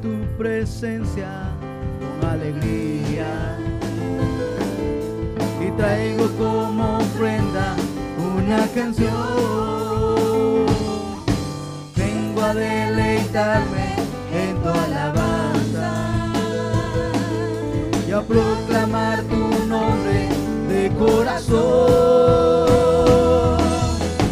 tu 0.00 0.26
presencia 0.36 1.28
con 1.98 2.28
alegría. 2.28 3.56
Y 5.60 5.70
traigo 5.72 6.28
como 6.38 6.98
ofrenda 6.98 7.74
una 8.36 8.66
canción. 8.74 10.66
Vengo 11.96 12.40
a 12.42 12.54
deleitarme 12.54 13.94
en 14.32 14.62
tu 14.62 14.68
alabanza 14.68 15.92
y 18.06 18.12
a 18.12 18.20
proclamar 18.22 19.22
tu 19.24 19.66
nombre 19.66 20.28
de 20.68 20.90
corazón. 20.98 21.58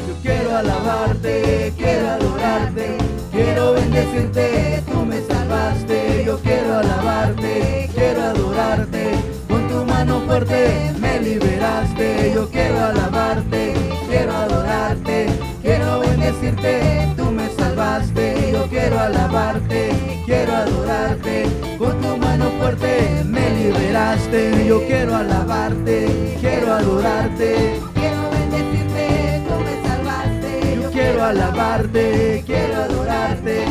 Yo 0.07 0.15
quiero 0.23 0.57
alabarte, 0.57 1.73
quiero 1.77 2.09
adorarte, 2.11 2.99
quiero 3.33 3.73
bendecirte, 3.73 4.76
tú 4.97 5.05
me 5.05 5.21
salvaste. 5.21 6.25
Yo 6.25 6.39
quiero 6.41 6.79
alabarte, 6.79 7.91
quiero 7.95 8.23
adorarte, 8.23 9.11
con 9.49 9.69
tu 9.69 9.85
mano 9.85 10.21
fuerte 10.27 10.93
me 10.99 11.21
liberaste. 11.21 12.33
Yo 12.35 12.49
quiero 12.51 12.79
alabarte, 12.85 13.75
quiero 14.09 14.33
adorarte, 14.33 15.27
quiero 15.63 16.01
bendecirte, 16.01 17.13
tú 17.17 17.31
me 17.31 17.49
salvaste. 17.51 18.53
Yo 18.53 18.67
quiero 18.69 18.99
alabarte, 18.99 19.91
quiero 20.25 20.53
adorarte, 20.55 21.47
con 21.79 22.01
tu 22.01 22.17
mano 22.17 22.47
fuerte 22.59 23.23
me 23.25 23.51
liberaste. 23.51 24.67
Yo 24.67 24.81
quiero 24.87 25.15
alabarte, 25.15 26.39
quiero 26.41 26.73
adorarte, 26.73 27.81
Quiero 27.95 28.23
bendecirte, 28.31 29.43
tú 29.47 29.55
me 29.67 29.75
salvaste. 29.89 30.81
yo 30.83 30.91
quiero 30.91 31.25
alabarte, 31.25 32.43
quiero 32.47 32.77
adorarte, 32.83 33.66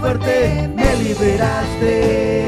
fuerte 0.00 0.68
me 0.74 0.96
liberaste. 1.02 2.46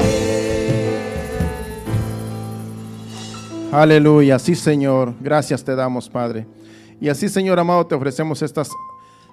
Aleluya, 3.71 4.39
sí 4.39 4.55
Señor, 4.55 5.13
gracias 5.19 5.63
te 5.63 5.75
damos 5.75 6.09
Padre. 6.09 6.47
Y 6.99 7.09
así 7.09 7.29
Señor 7.29 7.59
amado 7.59 7.85
te 7.85 7.95
ofrecemos 7.95 8.41
estas 8.41 8.71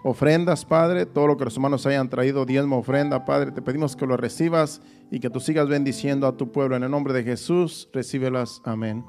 ofrendas 0.03 0.65
Padre, 0.65 1.07
todo 1.07 1.27
lo 1.27 1.37
que 1.37 1.45
los 1.45 1.55
hermanos 1.55 1.87
hayan 1.87 2.09
traído, 2.09 2.45
diezmo, 2.45 2.79
ofrenda 2.79 3.25
Padre, 3.25 3.51
te 3.51 3.63
pedimos 3.63 3.97
que 3.97 4.07
lo 4.07 4.17
recibas 4.17 4.83
y 5.11 5.21
que 5.21 5.31
tú 5.31 5.41
sigas 5.41 5.69
bendiciendo 5.69 6.27
a 6.27 6.37
tu 6.37 6.53
pueblo. 6.53 6.77
En 6.77 6.83
el 6.83 6.91
nombre 6.91 7.15
de 7.15 7.25
Jesús, 7.25 7.89
recíbelas, 7.93 8.61
amén. 8.65 9.05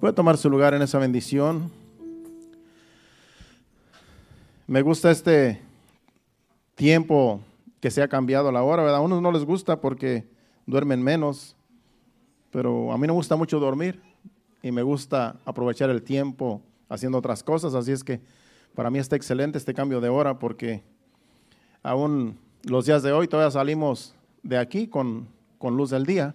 Puede 0.00 0.14
tomar 0.14 0.36
su 0.36 0.50
lugar 0.50 0.74
en 0.74 0.82
esa 0.82 0.98
bendición. 0.98 1.70
Me 4.66 4.82
gusta 4.82 5.10
este 5.10 5.60
tiempo 6.74 7.40
que 7.86 7.90
se 7.92 8.02
ha 8.02 8.08
cambiado 8.08 8.50
la 8.50 8.64
hora, 8.64 8.82
¿verdad? 8.82 8.98
A 8.98 9.00
unos 9.00 9.22
no 9.22 9.30
les 9.30 9.44
gusta 9.44 9.80
porque 9.80 10.26
duermen 10.66 11.00
menos, 11.00 11.54
pero 12.50 12.90
a 12.90 12.98
mí 12.98 13.06
no 13.06 13.12
me 13.12 13.18
gusta 13.18 13.36
mucho 13.36 13.60
dormir 13.60 14.02
y 14.60 14.72
me 14.72 14.82
gusta 14.82 15.36
aprovechar 15.44 15.88
el 15.90 16.02
tiempo 16.02 16.60
haciendo 16.88 17.18
otras 17.18 17.44
cosas, 17.44 17.74
así 17.74 17.92
es 17.92 18.02
que 18.02 18.20
para 18.74 18.90
mí 18.90 18.98
está 18.98 19.14
excelente 19.14 19.56
este 19.56 19.72
cambio 19.72 20.00
de 20.00 20.08
hora 20.08 20.36
porque 20.36 20.82
aún 21.84 22.40
los 22.64 22.86
días 22.86 23.04
de 23.04 23.12
hoy 23.12 23.28
todavía 23.28 23.52
salimos 23.52 24.16
de 24.42 24.58
aquí 24.58 24.88
con, 24.88 25.28
con 25.56 25.76
luz 25.76 25.90
del 25.90 26.06
día 26.06 26.34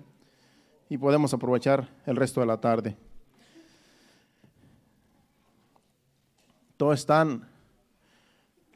y 0.87 0.97
podemos 0.97 1.33
aprovechar 1.33 1.89
el 2.05 2.15
resto 2.15 2.39
de 2.39 2.45
la 2.45 2.61
tarde. 2.61 2.95
Todos 6.77 6.97
están 6.97 7.45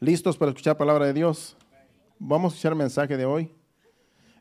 listos 0.01 0.35
para 0.35 0.51
escuchar 0.51 0.75
palabra 0.75 1.05
de 1.05 1.13
Dios. 1.13 1.55
Vamos 2.19 2.53
a 2.53 2.55
escuchar 2.55 2.71
el 2.73 2.77
mensaje 2.77 3.17
de 3.17 3.25
hoy. 3.25 3.51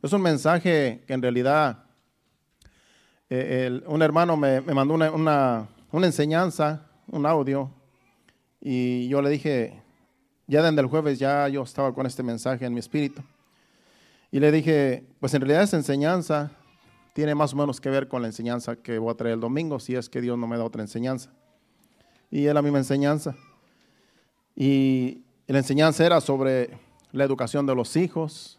Es 0.02 0.12
un 0.12 0.22
mensaje 0.22 1.02
que 1.06 1.12
en 1.12 1.22
realidad 1.22 1.84
eh, 3.30 3.80
un 3.86 4.02
hermano 4.02 4.36
me, 4.36 4.60
me 4.60 4.74
mandó 4.74 4.94
una, 4.94 5.10
una- 5.10 5.68
una 5.90 6.06
enseñanza, 6.06 6.86
un 7.06 7.24
audio, 7.26 7.70
y 8.60 9.06
yo 9.08 9.22
le 9.22 9.30
dije, 9.30 9.80
ya 10.46 10.62
desde 10.62 10.80
el 10.80 10.86
jueves 10.88 11.18
ya 11.18 11.48
yo 11.48 11.62
estaba 11.62 11.94
con 11.94 12.06
este 12.06 12.22
mensaje 12.22 12.64
en 12.66 12.72
mi 12.74 12.80
espíritu. 12.80 13.22
Y 14.30 14.40
le 14.40 14.50
dije, 14.50 15.04
pues 15.20 15.32
en 15.34 15.42
realidad 15.42 15.62
esa 15.62 15.76
enseñanza 15.76 16.50
tiene 17.12 17.34
más 17.34 17.52
o 17.52 17.56
menos 17.56 17.80
que 17.80 17.90
ver 17.90 18.08
con 18.08 18.22
la 18.22 18.28
enseñanza 18.28 18.74
que 18.76 18.98
voy 18.98 19.12
a 19.12 19.16
traer 19.16 19.34
el 19.34 19.40
domingo, 19.40 19.78
si 19.78 19.94
es 19.94 20.08
que 20.08 20.20
Dios 20.20 20.36
no 20.36 20.46
me 20.48 20.56
da 20.58 20.64
otra 20.64 20.82
enseñanza. 20.82 21.30
Y 22.30 22.46
es 22.46 22.54
la 22.54 22.62
misma 22.62 22.78
enseñanza. 22.78 23.36
Y 24.56 25.22
la 25.46 25.58
enseñanza 25.58 26.04
era 26.04 26.20
sobre 26.20 26.76
la 27.14 27.22
educación 27.22 27.64
de 27.64 27.76
los 27.76 27.94
hijos, 27.94 28.58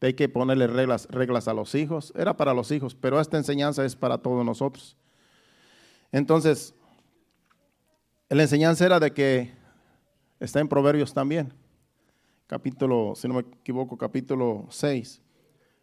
de 0.00 0.06
hay 0.08 0.14
que 0.14 0.26
ponerle 0.26 0.66
reglas, 0.66 1.06
reglas 1.10 1.46
a 1.46 1.52
los 1.52 1.74
hijos. 1.74 2.10
Era 2.16 2.34
para 2.38 2.54
los 2.54 2.70
hijos, 2.70 2.94
pero 2.94 3.20
esta 3.20 3.36
enseñanza 3.36 3.84
es 3.84 3.94
para 3.94 4.16
todos 4.16 4.44
nosotros. 4.46 4.96
Entonces, 6.10 6.74
la 8.30 8.42
enseñanza 8.42 8.86
era 8.86 8.98
de 8.98 9.12
que 9.12 9.52
está 10.40 10.60
en 10.60 10.68
Proverbios 10.68 11.12
también, 11.12 11.52
capítulo, 12.46 13.12
si 13.14 13.28
no 13.28 13.34
me 13.34 13.40
equivoco, 13.40 13.98
capítulo 13.98 14.66
6, 14.70 15.20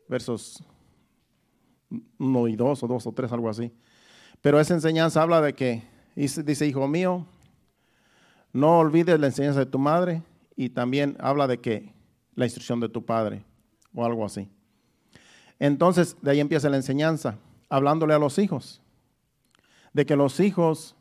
versos 0.07 0.63
1 2.17 2.47
y 2.47 2.55
2 2.55 2.83
o 2.83 2.87
2 2.87 3.05
o 3.05 3.11
3, 3.11 3.31
algo 3.33 3.49
así. 3.49 3.71
Pero 4.41 4.59
esa 4.59 4.73
enseñanza 4.73 5.21
habla 5.21 5.41
de 5.41 5.53
que, 5.53 5.83
dice, 6.15 6.65
hijo 6.65 6.87
mío, 6.87 7.27
no 8.51 8.79
olvides 8.79 9.19
la 9.19 9.27
enseñanza 9.27 9.59
de 9.59 9.67
tu 9.67 9.77
madre 9.77 10.23
y 10.55 10.69
también 10.69 11.15
habla 11.19 11.45
de 11.45 11.59
que 11.59 11.98
la 12.35 12.45
instrucción 12.45 12.79
de 12.79 12.89
tu 12.89 13.05
padre 13.05 13.43
o 13.93 14.05
algo 14.05 14.25
así. 14.25 14.49
Entonces, 15.59 16.15
de 16.21 16.31
ahí 16.31 16.39
empieza 16.39 16.69
la 16.69 16.77
enseñanza, 16.77 17.37
hablándole 17.69 18.13
a 18.13 18.19
los 18.19 18.37
hijos, 18.37 18.81
de 19.93 20.05
que 20.05 20.15
los 20.15 20.39
hijos 20.39 20.95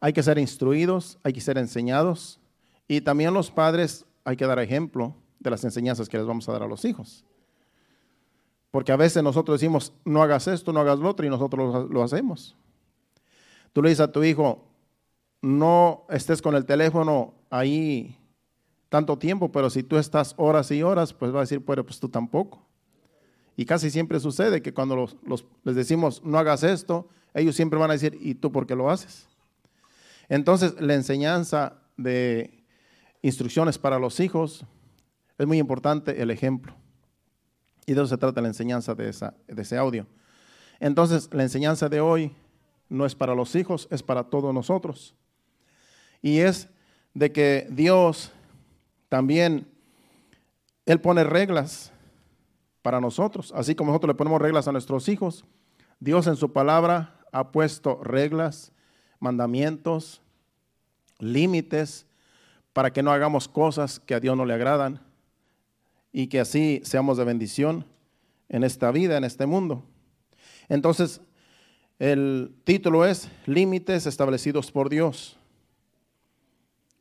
hay 0.00 0.12
que 0.12 0.22
ser 0.22 0.38
instruidos, 0.38 1.18
hay 1.22 1.32
que 1.32 1.40
ser 1.40 1.58
enseñados 1.58 2.40
y 2.88 3.02
también 3.02 3.34
los 3.34 3.50
padres 3.50 4.04
hay 4.24 4.36
que 4.36 4.46
dar 4.46 4.58
ejemplo 4.58 5.14
de 5.38 5.50
las 5.50 5.62
enseñanzas 5.64 6.08
que 6.08 6.18
les 6.18 6.26
vamos 6.26 6.48
a 6.48 6.52
dar 6.52 6.62
a 6.62 6.66
los 6.66 6.84
hijos. 6.84 7.24
Porque 8.70 8.92
a 8.92 8.96
veces 8.96 9.22
nosotros 9.22 9.60
decimos, 9.60 9.92
no 10.04 10.22
hagas 10.22 10.46
esto, 10.46 10.72
no 10.72 10.80
hagas 10.80 10.98
lo 10.98 11.08
otro 11.08 11.26
y 11.26 11.30
nosotros 11.30 11.90
lo, 11.90 12.02
hacemos. 12.02 12.56
Tú 13.72 13.82
le 13.82 13.88
dices 13.88 14.04
a 14.04 14.12
tu 14.12 14.22
hijo, 14.22 14.64
no 15.42 16.04
estés 16.08 16.40
con 16.40 16.54
el 16.54 16.64
teléfono 16.64 17.34
ahí 17.50 18.16
tanto 18.90 19.16
tiempo, 19.16 19.50
pero 19.50 19.70
si 19.70 19.82
tú 19.82 19.96
estás 19.96 20.34
horas 20.36 20.70
y 20.70 20.82
horas, 20.82 21.14
pues 21.14 21.32
va 21.32 21.38
a 21.38 21.40
decir, 21.42 21.64
pues, 21.64 21.78
pues 21.82 21.98
tú 21.98 22.10
tampoco. 22.10 22.66
Y 23.56 23.64
casi 23.64 23.90
siempre 23.90 24.20
sucede 24.20 24.60
que 24.60 24.74
cuando 24.74 24.96
los- 24.96 25.46
les 25.64 25.74
decimos, 25.76 26.22
no 26.24 26.38
hagas 26.38 26.62
esto, 26.62 27.08
ellos 27.32 27.56
siempre 27.56 27.78
van 27.78 27.90
a 27.90 27.94
decir, 27.94 28.18
¿y 28.20 28.34
tú 28.34 28.52
por 28.52 28.66
qué 28.66 28.74
lo 28.76 28.90
haces? 28.90 29.26
Entonces, 30.28 30.74
la 30.80 30.94
enseñanza 30.94 31.74
de 31.96 32.62
instrucciones 33.22 33.78
para 33.78 33.98
los 33.98 34.20
hijos 34.20 34.64
es 35.38 35.46
muy 35.46 35.58
importante 35.58 36.20
el 36.20 36.30
ejemplo. 36.30 36.74
Y 37.86 37.94
de 37.94 38.00
eso 38.00 38.08
se 38.08 38.18
trata 38.18 38.40
la 38.40 38.48
enseñanza 38.48 38.94
de, 38.94 39.08
esa, 39.08 39.34
de 39.46 39.62
ese 39.62 39.76
audio. 39.76 40.06
Entonces, 40.80 41.28
la 41.32 41.42
enseñanza 41.42 41.88
de 41.88 42.00
hoy 42.00 42.32
no 42.88 43.06
es 43.06 43.14
para 43.14 43.34
los 43.34 43.54
hijos, 43.54 43.86
es 43.90 44.02
para 44.02 44.24
todos 44.24 44.52
nosotros. 44.52 45.14
Y 46.22 46.38
es 46.38 46.68
de 47.14 47.32
que 47.32 47.66
Dios 47.70 48.32
también, 49.10 49.66
Él 50.86 51.00
pone 51.00 51.24
reglas 51.24 51.92
para 52.80 53.00
nosotros, 53.00 53.52
así 53.54 53.74
como 53.74 53.90
nosotros 53.90 54.14
le 54.14 54.14
ponemos 54.14 54.40
reglas 54.40 54.68
a 54.68 54.72
nuestros 54.72 55.08
hijos. 55.08 55.44
Dios 55.98 56.28
en 56.28 56.36
su 56.36 56.52
palabra 56.52 57.20
ha 57.32 57.50
puesto 57.50 58.00
reglas, 58.02 58.72
mandamientos, 59.18 60.22
límites 61.18 62.06
para 62.72 62.92
que 62.92 63.02
no 63.02 63.10
hagamos 63.10 63.48
cosas 63.48 63.98
que 63.98 64.14
a 64.14 64.20
Dios 64.20 64.36
no 64.36 64.46
le 64.46 64.54
agradan 64.54 65.00
y 66.12 66.28
que 66.28 66.38
así 66.40 66.80
seamos 66.84 67.18
de 67.18 67.24
bendición 67.24 67.84
en 68.48 68.62
esta 68.62 68.92
vida, 68.92 69.18
en 69.18 69.24
este 69.24 69.44
mundo. 69.44 69.82
Entonces, 70.68 71.20
el 71.98 72.54
título 72.62 73.04
es 73.04 73.28
Límites 73.44 74.06
establecidos 74.06 74.70
por 74.70 74.88
Dios. 74.88 75.36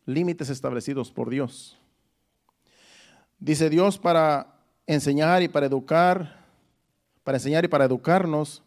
Límites 0.08 0.50
establecidos 0.50 1.12
por 1.12 1.30
Dios. 1.30 1.79
Dice 3.40 3.70
Dios 3.70 3.98
para 3.98 4.54
enseñar 4.86 5.42
y 5.42 5.48
para 5.48 5.66
educar, 5.66 6.46
para 7.24 7.38
enseñar 7.38 7.64
y 7.64 7.70
para 7.70 7.86
educarnos, 7.86 8.62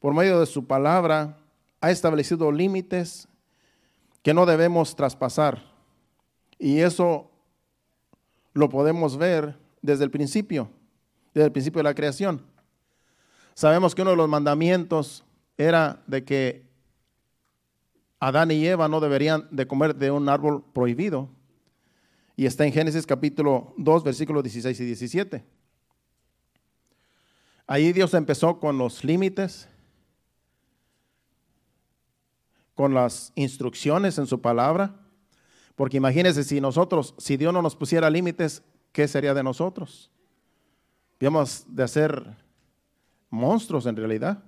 por 0.00 0.12
medio 0.12 0.40
de 0.40 0.46
su 0.46 0.66
palabra, 0.66 1.38
ha 1.80 1.90
establecido 1.90 2.50
límites 2.50 3.28
que 4.22 4.34
no 4.34 4.46
debemos 4.46 4.96
traspasar. 4.96 5.62
Y 6.58 6.80
eso 6.80 7.30
lo 8.54 8.68
podemos 8.68 9.16
ver 9.16 9.56
desde 9.82 10.04
el 10.04 10.10
principio, 10.10 10.70
desde 11.34 11.46
el 11.46 11.52
principio 11.52 11.78
de 11.78 11.84
la 11.84 11.94
creación. 11.94 12.42
Sabemos 13.54 13.94
que 13.94 14.02
uno 14.02 14.12
de 14.12 14.16
los 14.16 14.28
mandamientos 14.28 15.24
era 15.56 16.02
de 16.06 16.24
que 16.24 16.64
Adán 18.18 18.50
y 18.50 18.66
Eva 18.66 18.88
no 18.88 19.00
deberían 19.00 19.48
de 19.50 19.66
comer 19.66 19.94
de 19.94 20.10
un 20.10 20.28
árbol 20.28 20.64
prohibido. 20.72 21.28
Y 22.36 22.46
está 22.46 22.64
en 22.64 22.72
Génesis 22.72 23.06
capítulo 23.06 23.74
2, 23.76 24.04
versículos 24.04 24.42
16 24.42 24.80
y 24.80 24.84
17. 24.84 25.44
Ahí 27.66 27.92
Dios 27.92 28.14
empezó 28.14 28.58
con 28.58 28.78
los 28.78 29.04
límites, 29.04 29.68
con 32.74 32.94
las 32.94 33.32
instrucciones 33.34 34.18
en 34.18 34.26
su 34.26 34.40
palabra, 34.40 34.96
porque 35.74 35.96
imagínense 35.96 36.44
si 36.44 36.60
nosotros, 36.60 37.14
si 37.18 37.36
Dios 37.36 37.52
no 37.52 37.62
nos 37.62 37.76
pusiera 37.76 38.10
límites, 38.10 38.62
¿qué 38.92 39.08
sería 39.08 39.34
de 39.34 39.42
nosotros? 39.42 40.10
Debíamos 41.18 41.64
de 41.68 41.82
hacer 41.82 42.36
monstruos 43.30 43.86
en 43.86 43.96
realidad. 43.96 44.42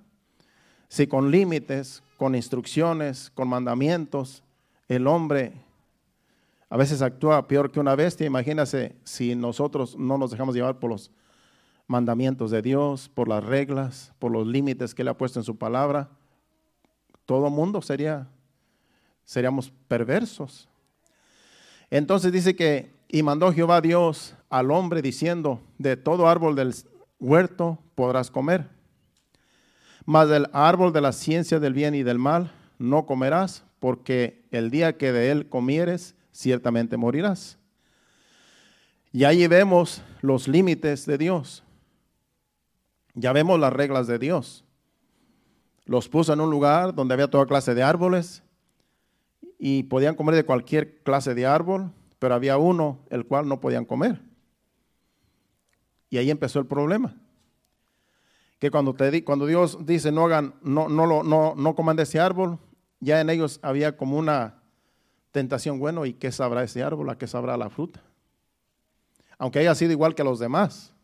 Si 0.87 1.07
con 1.07 1.31
límites, 1.31 2.03
con 2.17 2.35
instrucciones, 2.35 3.31
con 3.31 3.47
mandamientos, 3.47 4.43
el 4.87 5.07
hombre 5.07 5.64
a 6.69 6.77
veces 6.77 7.01
actúa 7.01 7.47
peor 7.47 7.71
que 7.71 7.79
una 7.79 7.95
bestia, 7.95 8.25
imagínense 8.25 8.95
si 9.03 9.35
nosotros 9.35 9.97
no 9.97 10.17
nos 10.17 10.31
dejamos 10.31 10.55
llevar 10.55 10.79
por 10.79 10.89
los 10.89 11.11
mandamientos 11.87 12.51
de 12.51 12.61
Dios, 12.61 13.09
por 13.09 13.27
las 13.27 13.43
reglas, 13.43 14.13
por 14.19 14.31
los 14.31 14.47
límites 14.47 14.95
que 14.95 15.03
Él 15.03 15.09
ha 15.09 15.17
puesto 15.17 15.39
en 15.39 15.43
su 15.43 15.57
palabra, 15.57 16.09
todo 17.25 17.49
mundo 17.49 17.81
sería, 17.81 18.27
seríamos 19.23 19.71
perversos. 19.87 20.67
Entonces 21.89 22.31
dice 22.31 22.55
que, 22.55 22.93
y 23.07 23.21
mandó 23.21 23.51
Jehová 23.53 23.81
Dios 23.81 24.35
al 24.49 24.71
hombre 24.71 25.01
diciendo, 25.01 25.61
de 25.77 25.97
todo 25.97 26.27
árbol 26.27 26.55
del 26.55 26.73
huerto 27.19 27.79
podrás 27.93 28.31
comer, 28.31 28.67
mas 30.05 30.29
del 30.29 30.47
árbol 30.53 30.93
de 30.93 31.01
la 31.01 31.11
ciencia 31.11 31.59
del 31.59 31.73
bien 31.73 31.95
y 31.95 32.03
del 32.03 32.19
mal 32.19 32.51
no 32.77 33.05
comerás, 33.05 33.63
porque 33.79 34.43
el 34.51 34.71
día 34.71 34.97
que 34.97 35.11
de 35.11 35.31
él 35.31 35.47
comieres, 35.47 36.15
ciertamente 36.35 36.97
morirás. 36.97 37.57
Y 39.11 39.23
ahí 39.23 39.47
vemos 39.47 40.03
los 40.21 40.47
límites 40.49 41.05
de 41.05 41.17
Dios. 41.17 41.63
Ya 43.13 43.31
vemos 43.31 43.57
las 43.57 43.71
reglas 43.71 44.07
de 44.07 44.19
Dios. 44.19 44.65
Los 45.85 46.09
puso 46.09 46.33
en 46.33 46.41
un 46.41 46.49
lugar 46.49 46.93
donde 46.93 47.13
había 47.13 47.29
toda 47.29 47.45
clase 47.45 47.73
de 47.73 47.83
árboles 47.83 48.43
y 49.57 49.83
podían 49.83 50.15
comer 50.15 50.35
de 50.35 50.43
cualquier 50.43 51.01
clase 51.03 51.33
de 51.33 51.45
árbol, 51.45 51.93
pero 52.19 52.35
había 52.35 52.57
uno 52.57 52.99
el 53.09 53.25
cual 53.25 53.47
no 53.47 53.61
podían 53.61 53.85
comer. 53.85 54.21
Y 56.09 56.17
ahí 56.17 56.29
empezó 56.29 56.59
el 56.59 56.65
problema. 56.65 57.15
Que 58.59 58.69
cuando, 58.69 58.93
te, 58.93 59.23
cuando 59.23 59.45
Dios 59.45 59.77
dice 59.85 60.11
no 60.11 60.25
hagan, 60.25 60.55
no, 60.61 60.89
no, 60.89 61.23
no, 61.23 61.55
no 61.55 61.75
coman 61.75 61.95
de 61.95 62.03
ese 62.03 62.19
árbol, 62.19 62.59
ya 62.99 63.21
en 63.21 63.29
ellos 63.29 63.59
había 63.61 63.95
como 63.95 64.17
una 64.17 64.64
tentación, 65.35 65.79
bueno, 65.79 66.05
¿y 66.05 66.13
qué 66.13 66.31
sabrá 66.31 66.63
ese 66.63 66.81
árbol? 66.81 67.09
¿A 67.09 67.17
qué 67.17 67.27
sabrá 67.27 67.57
la 67.57 67.69
fruta? 67.69 68.01
Aunque 69.37 69.59
haya 69.59 69.75
sido 69.75 69.91
igual 69.91 70.15
que 70.15 70.23
los 70.23 70.39
demás 70.39 70.95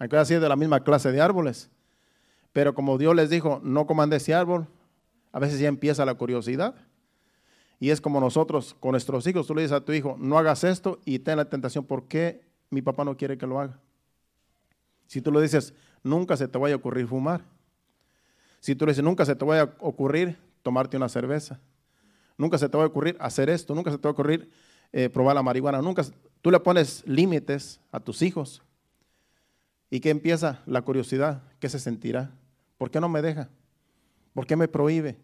aunque 0.00 0.16
haya 0.16 0.24
sido 0.24 0.40
de 0.40 0.48
la 0.48 0.56
misma 0.56 0.82
clase 0.82 1.12
de 1.12 1.20
árboles. 1.20 1.70
Pero 2.52 2.74
como 2.74 2.96
Dios 2.96 3.14
les 3.14 3.28
dijo, 3.28 3.60
no 3.62 3.86
coman 3.86 4.08
de 4.08 4.16
ese 4.16 4.34
árbol, 4.34 4.66
a 5.30 5.38
veces 5.38 5.60
ya 5.60 5.68
empieza 5.68 6.06
la 6.06 6.14
curiosidad. 6.14 6.74
Y 7.78 7.90
es 7.90 8.00
como 8.00 8.18
nosotros 8.18 8.74
con 8.80 8.92
nuestros 8.92 9.26
hijos, 9.26 9.46
tú 9.46 9.54
le 9.54 9.62
dices 9.62 9.76
a 9.76 9.84
tu 9.84 9.92
hijo, 9.92 10.16
no 10.18 10.38
hagas 10.38 10.64
esto 10.64 11.00
y 11.04 11.18
ten 11.18 11.36
la 11.36 11.50
tentación, 11.50 11.84
¿por 11.84 12.08
qué 12.08 12.42
mi 12.70 12.80
papá 12.80 13.04
no 13.04 13.16
quiere 13.16 13.36
que 13.36 13.46
lo 13.46 13.60
haga? 13.60 13.78
Si 15.06 15.20
tú 15.20 15.30
le 15.30 15.42
dices, 15.42 15.74
nunca 16.02 16.34
se 16.36 16.48
te 16.48 16.56
vaya 16.56 16.74
a 16.74 16.78
ocurrir 16.78 17.06
fumar. 17.06 17.42
Si 18.60 18.74
tú 18.74 18.86
le 18.86 18.92
dices, 18.92 19.04
nunca 19.04 19.26
se 19.26 19.36
te 19.36 19.44
vaya 19.44 19.62
a 19.62 19.74
ocurrir 19.80 20.38
tomarte 20.62 20.96
una 20.96 21.10
cerveza. 21.10 21.60
Nunca 22.40 22.58
se 22.58 22.68
te 22.68 22.76
va 22.76 22.84
a 22.84 22.86
ocurrir 22.86 23.16
hacer 23.20 23.50
esto, 23.50 23.74
nunca 23.74 23.90
se 23.90 23.98
te 23.98 24.02
va 24.02 24.10
a 24.10 24.12
ocurrir 24.12 24.50
eh, 24.92 25.08
probar 25.08 25.36
la 25.36 25.42
marihuana. 25.42 25.80
Nunca, 25.80 26.02
tú 26.42 26.50
le 26.50 26.58
pones 26.58 27.04
límites 27.06 27.80
a 27.92 28.00
tus 28.00 28.22
hijos 28.22 28.62
¿Y 29.90 29.98
qué 29.98 30.10
empieza? 30.10 30.62
La 30.66 30.82
curiosidad. 30.82 31.42
¿Qué 31.58 31.68
se 31.68 31.80
sentirá? 31.80 32.30
¿Por 32.78 32.90
qué 32.90 33.00
no 33.00 33.08
me 33.08 33.20
deja? 33.20 33.50
¿Por 34.32 34.46
qué 34.46 34.54
me 34.54 34.68
prohíbe? 34.68 35.18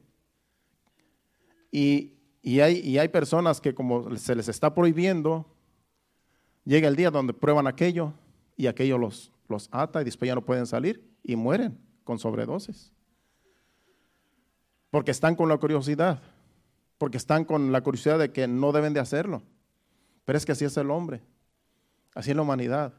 Y, 1.71 2.13
hay, 2.61 2.99
hay 2.99 3.09
personas 3.09 3.61
que 3.61 3.75
como 3.75 4.17
se 4.17 4.35
les 4.35 4.49
está 4.49 4.75
prohibiendo, 4.75 5.47
llega 6.65 6.89
el 6.89 6.97
día 6.97 7.11
donde 7.11 7.33
prueban 7.33 7.67
aquello 7.67 8.13
y 8.57 8.67
aquello 8.67 8.99
los, 8.99 9.33
los 9.49 9.69
ata 9.73 10.01
y 10.01 10.05
después 10.05 10.29
ya 10.29 10.35
no 10.35 10.45
pueden 10.45 10.67
salir 10.67 11.03
y 11.23 11.37
mueren 11.37 11.79
con 12.05 12.19
sobredosis. 12.19 12.93
Porque 14.91 15.11
están 15.11 15.37
con 15.37 15.49
la 15.49 15.59
curiosidad, 15.59 16.21
porque 16.99 17.17
están 17.17 17.45
con 17.45 17.73
la 17.73 17.83
curiosidad 17.83 18.19
de 18.19 18.33
que 18.33 18.49
no 18.49 18.73
deben 18.73 18.95
de 18.95 19.01
hacerlo. 19.01 19.43
Pero 20.25 20.39
es 20.39 20.47
que 20.47 20.53
así 20.53 20.65
es 20.65 20.77
el 20.77 20.91
hombre, 20.91 21.23
así 22.15 22.31
es 22.31 22.37
la 22.37 22.43
humanidad. 22.43 22.95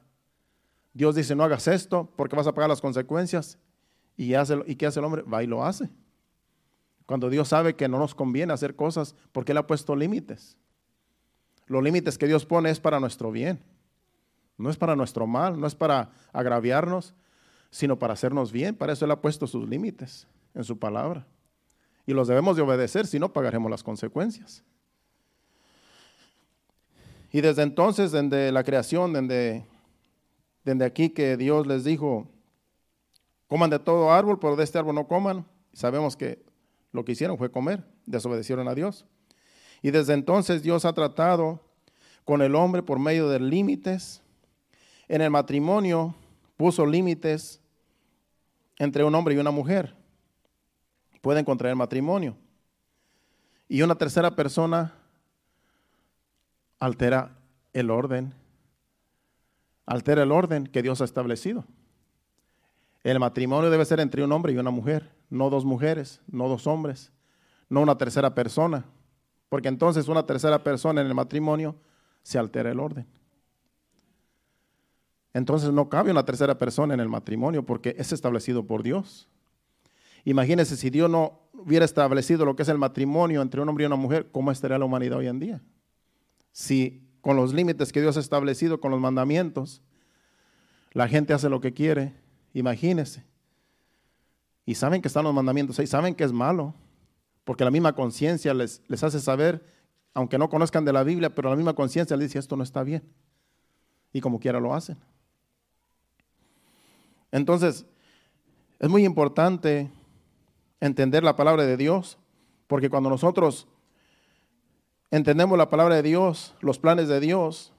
Dios 0.93 1.15
dice, 1.15 1.35
no 1.35 1.43
hagas 1.43 1.67
esto 1.67 2.11
porque 2.15 2.35
vas 2.35 2.47
a 2.47 2.53
pagar 2.53 2.69
las 2.69 2.81
consecuencias. 2.81 3.59
¿Y, 4.15 4.33
hace, 4.33 4.59
¿Y 4.65 4.75
qué 4.75 4.87
hace 4.87 4.99
el 4.99 5.05
hombre? 5.05 5.21
Va 5.21 5.43
y 5.43 5.47
lo 5.47 5.63
hace. 5.63 5.89
Cuando 7.05 7.29
Dios 7.29 7.49
sabe 7.49 7.75
que 7.75 7.87
no 7.87 7.99
nos 7.99 8.15
conviene 8.15 8.53
hacer 8.53 8.75
cosas 8.75 9.15
porque 9.31 9.51
Él 9.51 9.59
ha 9.59 9.67
puesto 9.67 9.95
límites. 9.95 10.57
Los 11.67 11.83
límites 11.83 12.17
que 12.17 12.27
Dios 12.27 12.45
pone 12.45 12.69
es 12.69 12.79
para 12.79 12.99
nuestro 12.99 13.31
bien. 13.31 13.61
No 14.57 14.69
es 14.69 14.77
para 14.77 14.95
nuestro 14.95 15.27
mal, 15.27 15.59
no 15.59 15.67
es 15.67 15.75
para 15.75 16.09
agraviarnos, 16.33 17.13
sino 17.69 17.99
para 17.99 18.13
hacernos 18.13 18.51
bien. 18.51 18.75
Para 18.75 18.93
eso 18.93 19.05
Él 19.05 19.11
ha 19.11 19.21
puesto 19.21 19.45
sus 19.45 19.69
límites 19.69 20.27
en 20.55 20.63
su 20.63 20.79
palabra. 20.79 21.27
Y 22.07 22.13
los 22.13 22.27
debemos 22.27 22.55
de 22.55 22.63
obedecer, 22.63 23.05
si 23.05 23.19
no 23.19 23.31
pagaremos 23.31 23.69
las 23.69 23.83
consecuencias. 23.83 24.63
Y 27.31 27.41
desde 27.41 27.61
entonces, 27.61 28.11
desde 28.11 28.51
la 28.51 28.63
creación, 28.63 29.13
desde 29.13 29.63
desde 30.67 30.83
aquí 30.83 31.11
que 31.11 31.37
Dios 31.37 31.65
les 31.65 31.85
dijo, 31.85 32.27
coman 33.47 33.69
de 33.69 33.79
todo 33.79 34.11
árbol, 34.11 34.37
pero 34.37 34.57
de 34.57 34.65
este 34.65 34.77
árbol 34.77 34.95
no 34.95 35.07
coman. 35.07 35.45
Sabemos 35.71 36.17
que 36.17 36.43
lo 36.91 37.05
que 37.05 37.13
hicieron 37.13 37.37
fue 37.37 37.49
comer, 37.49 37.85
desobedecieron 38.05 38.67
a 38.67 38.75
Dios. 38.75 39.05
Y 39.81 39.91
desde 39.91 40.13
entonces 40.13 40.61
Dios 40.61 40.83
ha 40.83 40.91
tratado 40.91 41.61
con 42.25 42.41
el 42.41 42.53
hombre 42.53 42.83
por 42.83 42.99
medio 42.99 43.29
de 43.29 43.39
límites. 43.39 44.21
En 45.07 45.21
el 45.21 45.29
matrimonio 45.29 46.13
puso 46.57 46.85
límites 46.85 47.61
entre 48.77 49.05
un 49.05 49.15
hombre 49.15 49.35
y 49.35 49.37
una 49.37 49.51
mujer. 49.51 49.95
Pueden 51.27 51.43
contraer 51.43 51.75
matrimonio. 51.75 52.37
Y 53.67 53.81
una 53.81 53.95
tercera 53.95 54.33
persona 54.33 54.93
altera 56.79 57.37
el 57.73 57.91
orden 57.91 58.33
altera 59.85 60.23
el 60.23 60.31
orden 60.31 60.67
que 60.67 60.81
Dios 60.81 61.01
ha 61.01 61.03
establecido. 61.03 61.65
El 63.03 63.19
matrimonio 63.19 63.69
debe 63.69 63.83
ser 63.83 63.99
entre 63.99 64.23
un 64.23 64.31
hombre 64.31 64.53
y 64.53 64.57
una 64.57 64.71
mujer, 64.71 65.11
no 65.29 65.49
dos 65.49 65.65
mujeres, 65.65 66.21
no 66.31 66.47
dos 66.47 66.65
hombres, 66.65 67.11
no 67.67 67.81
una 67.81 67.97
tercera 67.97 68.33
persona, 68.33 68.85
porque 69.49 69.67
entonces 69.67 70.07
una 70.07 70.25
tercera 70.25 70.63
persona 70.63 71.01
en 71.01 71.07
el 71.07 71.13
matrimonio 71.13 71.75
se 72.23 72.39
altera 72.39 72.71
el 72.71 72.79
orden. 72.79 73.05
Entonces 75.33 75.73
no 75.73 75.89
cabe 75.89 76.09
una 76.09 76.23
tercera 76.23 76.57
persona 76.57 76.93
en 76.93 77.01
el 77.01 77.09
matrimonio 77.09 77.65
porque 77.65 77.97
es 77.97 78.13
establecido 78.13 78.65
por 78.65 78.81
Dios. 78.81 79.27
Imagínense 80.27 80.75
si 80.75 80.89
Dios 80.89 81.09
no 81.09 81.39
hubiera 81.53 81.85
establecido 81.85 82.43
lo 82.43 82.53
que 82.53 82.63
es 82.63 82.67
el 82.67 82.77
matrimonio 82.77 83.41
entre 83.41 83.61
un 83.61 83.69
hombre 83.69 83.85
y 83.85 83.87
una 83.87 83.95
mujer, 83.95 84.27
¿cómo 84.29 84.51
estaría 84.51 84.77
la 84.77 84.83
humanidad 84.83 85.19
hoy 85.19 85.27
en 85.27 85.39
día? 85.39 85.61
Si 86.51 87.07
con 87.21 87.37
los 87.37 87.53
límites 87.53 87.93
que 87.93 88.01
Dios 88.01 88.17
ha 88.17 88.19
establecido, 88.19 88.81
con 88.81 88.91
los 88.91 88.99
mandamientos. 88.99 89.81
La 90.91 91.07
gente 91.07 91.33
hace 91.33 91.47
lo 91.47 91.61
que 91.61 91.73
quiere, 91.73 92.13
imagínese. 92.53 93.23
Y 94.65 94.75
saben 94.75 95.01
que 95.01 95.07
están 95.07 95.23
los 95.23 95.33
mandamientos 95.33 95.79
ahí, 95.79 95.87
saben 95.87 96.13
que 96.13 96.25
es 96.25 96.33
malo, 96.33 96.75
porque 97.45 97.63
la 97.63 97.71
misma 97.71 97.95
conciencia 97.95 98.53
les, 98.53 98.81
les 98.89 99.01
hace 99.05 99.21
saber, 99.21 99.65
aunque 100.13 100.37
no 100.37 100.49
conozcan 100.49 100.83
de 100.83 100.91
la 100.91 101.03
Biblia, 101.03 101.33
pero 101.33 101.49
la 101.49 101.55
misma 101.55 101.73
conciencia 101.73 102.17
les 102.17 102.31
dice, 102.31 102.39
esto 102.39 102.57
no 102.57 102.63
está 102.63 102.83
bien. 102.83 103.01
Y 104.11 104.19
como 104.19 104.41
quiera 104.41 104.59
lo 104.59 104.73
hacen. 104.73 104.97
Entonces, 107.31 107.85
es 108.77 108.89
muy 108.89 109.05
importante 109.05 109.89
entender 110.79 111.23
la 111.23 111.35
palabra 111.35 111.65
de 111.65 111.77
Dios, 111.77 112.17
porque 112.67 112.89
cuando 112.89 113.09
nosotros 113.09 113.67
entendemos 115.11 115.57
la 115.57 115.69
palabra 115.69 115.95
de 115.95 116.03
Dios, 116.03 116.55
los 116.59 116.79
planes 116.79 117.07
de 117.07 117.19
Dios, 117.19 117.73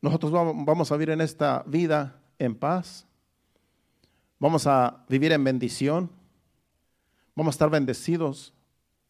nosotros 0.00 0.32
vamos 0.32 0.92
a 0.92 0.96
vivir 0.96 1.10
en 1.10 1.20
esta 1.20 1.64
vida 1.66 2.20
en 2.38 2.54
paz, 2.54 3.06
vamos 4.38 4.66
a 4.66 5.04
vivir 5.08 5.32
en 5.32 5.42
bendición, 5.42 6.10
vamos 7.34 7.52
a 7.52 7.56
estar 7.56 7.70
bendecidos 7.70 8.52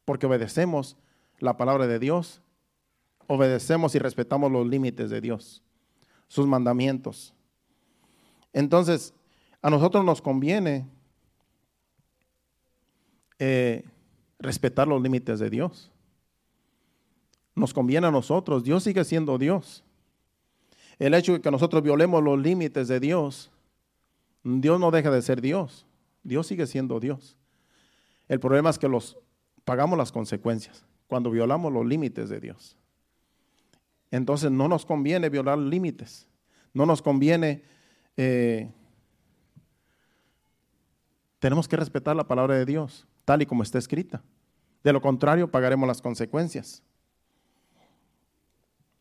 porque 0.05 0.27
obedecemos 0.27 0.97
la 1.41 1.57
palabra 1.57 1.87
de 1.87 1.99
Dios, 1.99 2.41
obedecemos 3.27 3.95
y 3.95 3.99
respetamos 3.99 4.53
los 4.53 4.67
límites 4.67 5.11
de 5.11 5.21
Dios, 5.21 5.63
sus 6.29 6.47
mandamientos. 6.47 7.35
Entonces, 8.53 9.15
a 9.63 9.71
nosotros 9.71 10.05
nos 10.05 10.23
conviene 10.23 10.87
eh, 13.39 13.85
respetar 14.39 14.89
los 14.89 15.03
límites 15.03 15.39
de 15.39 15.51
Dios 15.51 15.91
nos 17.55 17.73
conviene 17.73 18.07
a 18.07 18.11
nosotros. 18.11 18.65
Dios 18.65 18.83
sigue 18.83 19.05
siendo 19.05 19.39
Dios. 19.39 19.85
El 20.99 21.15
hecho 21.15 21.35
de 21.35 21.41
que 21.41 21.51
nosotros 21.51 21.83
violemos 21.83 22.23
los 22.23 22.39
límites 22.39 22.89
de 22.89 23.01
Dios 23.01 23.51
Dios 24.45 24.79
no 24.79 24.91
deja 24.91 25.11
de 25.11 25.23
ser 25.23 25.41
Dios. 25.41 25.87
Dios 26.23 26.47
sigue 26.47 26.67
siendo 26.67 27.01
Dios. 27.01 27.37
El 28.29 28.39
problema 28.41 28.71
es 28.71 28.79
que 28.79 28.89
los 28.89 29.19
pagamos 29.65 29.99
las 29.99 30.13
consecuencias 30.13 30.85
cuando 31.07 31.31
violamos 31.31 31.73
los 31.73 31.87
límites 31.87 32.29
de 32.29 32.41
Dios. 32.41 32.77
Entonces 34.11 34.51
no 34.51 34.69
nos 34.69 34.85
conviene 34.85 35.31
violar 35.31 35.59
límites. 35.59 36.29
No 36.73 36.87
nos 36.87 37.03
conviene... 37.03 37.65
Eh, 38.17 38.71
tenemos 41.39 41.67
que 41.67 41.77
respetar 41.77 42.15
la 42.15 42.27
palabra 42.27 42.55
de 42.55 42.65
Dios, 42.65 43.07
tal 43.25 43.43
y 43.43 43.47
como 43.47 43.63
está 43.63 43.79
escrita. 43.79 44.23
De 44.83 44.93
lo 44.93 45.01
contrario, 45.01 45.51
pagaremos 45.51 45.87
las 45.87 46.03
consecuencias. 46.03 46.83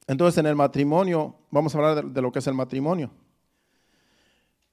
Entonces, 0.08 0.38
en 0.38 0.46
el 0.46 0.56
matrimonio, 0.56 1.36
vamos 1.50 1.74
a 1.74 1.78
hablar 1.78 2.06
de, 2.06 2.22
lo 2.22 2.32
que 2.32 2.40
es 2.40 2.48
el 2.48 2.54
matrimonio. 2.54 3.12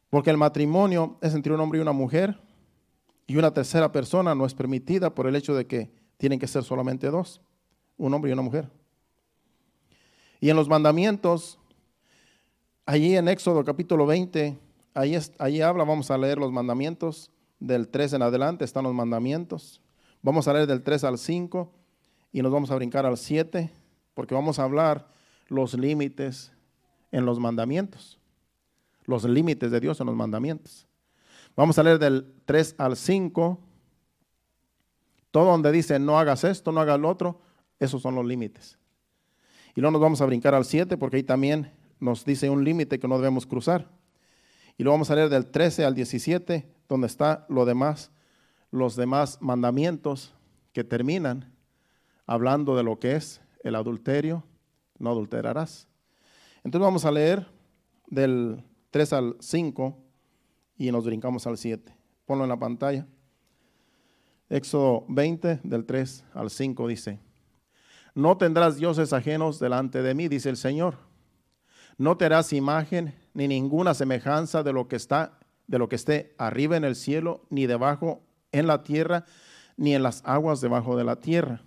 Porque 0.09 0.31
el 0.31 0.37
matrimonio 0.37 1.19
es 1.21 1.35
entre 1.35 1.53
un 1.53 1.61
hombre 1.61 1.79
y 1.79 1.83
una 1.83 1.93
mujer, 1.93 2.41
y 3.27 3.37
una 3.37 3.53
tercera 3.53 3.93
persona 3.93 4.35
no 4.35 4.45
es 4.45 4.55
permitida 4.55 5.15
por 5.15 5.27
el 5.29 5.37
hecho 5.37 5.55
de 5.55 5.67
que 5.67 5.91
tienen 6.17 6.39
que 6.39 6.49
ser 6.49 6.65
solamente 6.65 7.09
dos, 7.09 7.41
un 7.97 8.13
hombre 8.13 8.31
y 8.31 8.33
una 8.33 8.43
mujer. 8.43 8.69
Y 10.41 10.51
en 10.51 10.57
los 10.57 10.69
mandamientos, 10.69 11.59
allí 12.87 13.17
en 13.17 13.29
Éxodo 13.29 13.65
capítulo 13.65 14.05
20, 14.07 14.59
ahí, 14.95 15.19
ahí 15.39 15.61
habla, 15.61 15.85
vamos 15.85 16.11
a 16.11 16.19
leer 16.19 16.39
los 16.39 16.51
mandamientos, 16.51 17.31
del 17.61 17.89
3 17.89 18.15
en 18.15 18.23
adelante 18.23 18.65
están 18.65 18.85
los 18.85 18.95
mandamientos. 18.95 19.81
Vamos 20.23 20.49
a 20.49 20.53
leer 20.53 20.67
del 20.67 20.83
3 20.83 21.05
al 21.05 21.19
5 21.19 21.73
y 22.33 22.43
nos 22.43 22.51
vamos 22.51 22.71
a 22.71 22.75
brincar 22.75 23.07
al 23.07 23.17
7, 23.17 23.71
porque 24.15 24.35
vamos 24.35 24.59
a 24.59 24.65
hablar 24.65 25.09
los 25.49 25.75
límites 25.75 26.53
en 27.13 27.27
los 27.27 27.39
mandamientos, 27.39 28.19
los 29.05 29.25
límites 29.25 29.71
de 29.71 29.81
Dios 29.81 30.01
en 30.01 30.07
los 30.07 30.17
mandamientos. 30.17 30.87
Vamos 31.57 31.79
a 31.79 31.83
leer 31.83 31.99
del 31.99 32.33
3 32.47 32.77
al 32.79 32.97
5, 32.97 33.59
todo 35.31 35.45
donde 35.47 35.73
dice 35.73 35.99
no 35.99 36.19
hagas 36.19 36.45
esto, 36.45 36.73
no 36.73 36.81
hagas 36.81 36.99
lo 36.99 37.09
otro, 37.09 37.41
esos 37.79 38.03
son 38.03 38.15
los 38.15 38.25
límites. 38.25 38.79
Y 39.75 39.81
luego 39.81 39.93
nos 39.93 40.01
vamos 40.01 40.21
a 40.21 40.27
brincar 40.27 40.55
al 40.55 40.65
7 40.65 40.97
porque 40.97 41.17
ahí 41.17 41.23
también 41.23 41.73
nos 41.99 42.25
dice 42.25 42.49
un 42.51 42.65
límite 42.65 42.99
que 42.99 43.09
no 43.09 43.19
debemos 43.19 43.47
cruzar. 43.47 43.89
Y 44.77 44.83
luego 44.83 44.95
vamos 44.95 45.11
a 45.11 45.15
leer 45.15 45.29
del 45.29 45.47
13 45.47 45.85
al 45.85 45.95
17, 45.95 46.67
donde 46.91 47.07
está 47.07 47.47
lo 47.49 47.65
demás, 47.65 48.11
los 48.73 48.97
demás 48.97 49.39
mandamientos 49.41 50.35
que 50.73 50.83
terminan 50.83 51.55
hablando 52.27 52.77
de 52.77 52.83
lo 52.83 52.99
que 52.99 53.15
es 53.15 53.41
el 53.63 53.77
adulterio, 53.77 54.43
no 54.99 55.11
adulterarás. 55.11 55.87
Entonces 56.65 56.85
vamos 56.85 57.05
a 57.05 57.13
leer 57.13 57.47
del 58.09 58.65
3 58.91 59.13
al 59.13 59.37
5 59.39 59.97
y 60.79 60.91
nos 60.91 61.05
brincamos 61.05 61.47
al 61.47 61.59
7. 61.59 61.95
Ponlo 62.27 62.45
en 62.45 62.51
la 62.51 62.59
pantalla. 62.59 63.07
Éxodo 64.49 65.05
20, 65.09 65.61
del 65.63 65.87
3 65.87 66.25
al 66.35 66.51
5 66.51 66.89
dice, 66.89 67.21
no 68.17 68.37
tendrás 68.37 68.77
dioses 68.77 69.13
ajenos 69.13 69.61
delante 69.61 70.03
de 70.03 70.15
mí, 70.15 70.27
dice 70.27 70.51
el 70.51 70.57
Señor. 70.57 70.97
No 71.99 72.17
te 72.17 72.25
harás 72.25 72.53
imagen 72.53 73.15
ni 73.33 73.47
ninguna 73.47 73.95
semejanza 73.95 74.65
de 74.65 74.73
lo 74.73 74.89
que 74.89 74.97
está 74.97 75.40
de 75.71 75.79
lo 75.79 75.89
que 75.89 75.95
esté 75.95 76.35
arriba 76.37 76.77
en 76.77 76.83
el 76.83 76.97
cielo, 76.97 77.47
ni 77.49 77.67
debajo 77.67 78.25
en 78.51 78.67
la 78.67 78.83
tierra, 78.83 79.25
ni 79.77 79.95
en 79.95 80.03
las 80.03 80.21
aguas 80.27 80.61
debajo 80.61 80.97
de 80.97 81.05
la 81.05 81.21
tierra. 81.21 81.63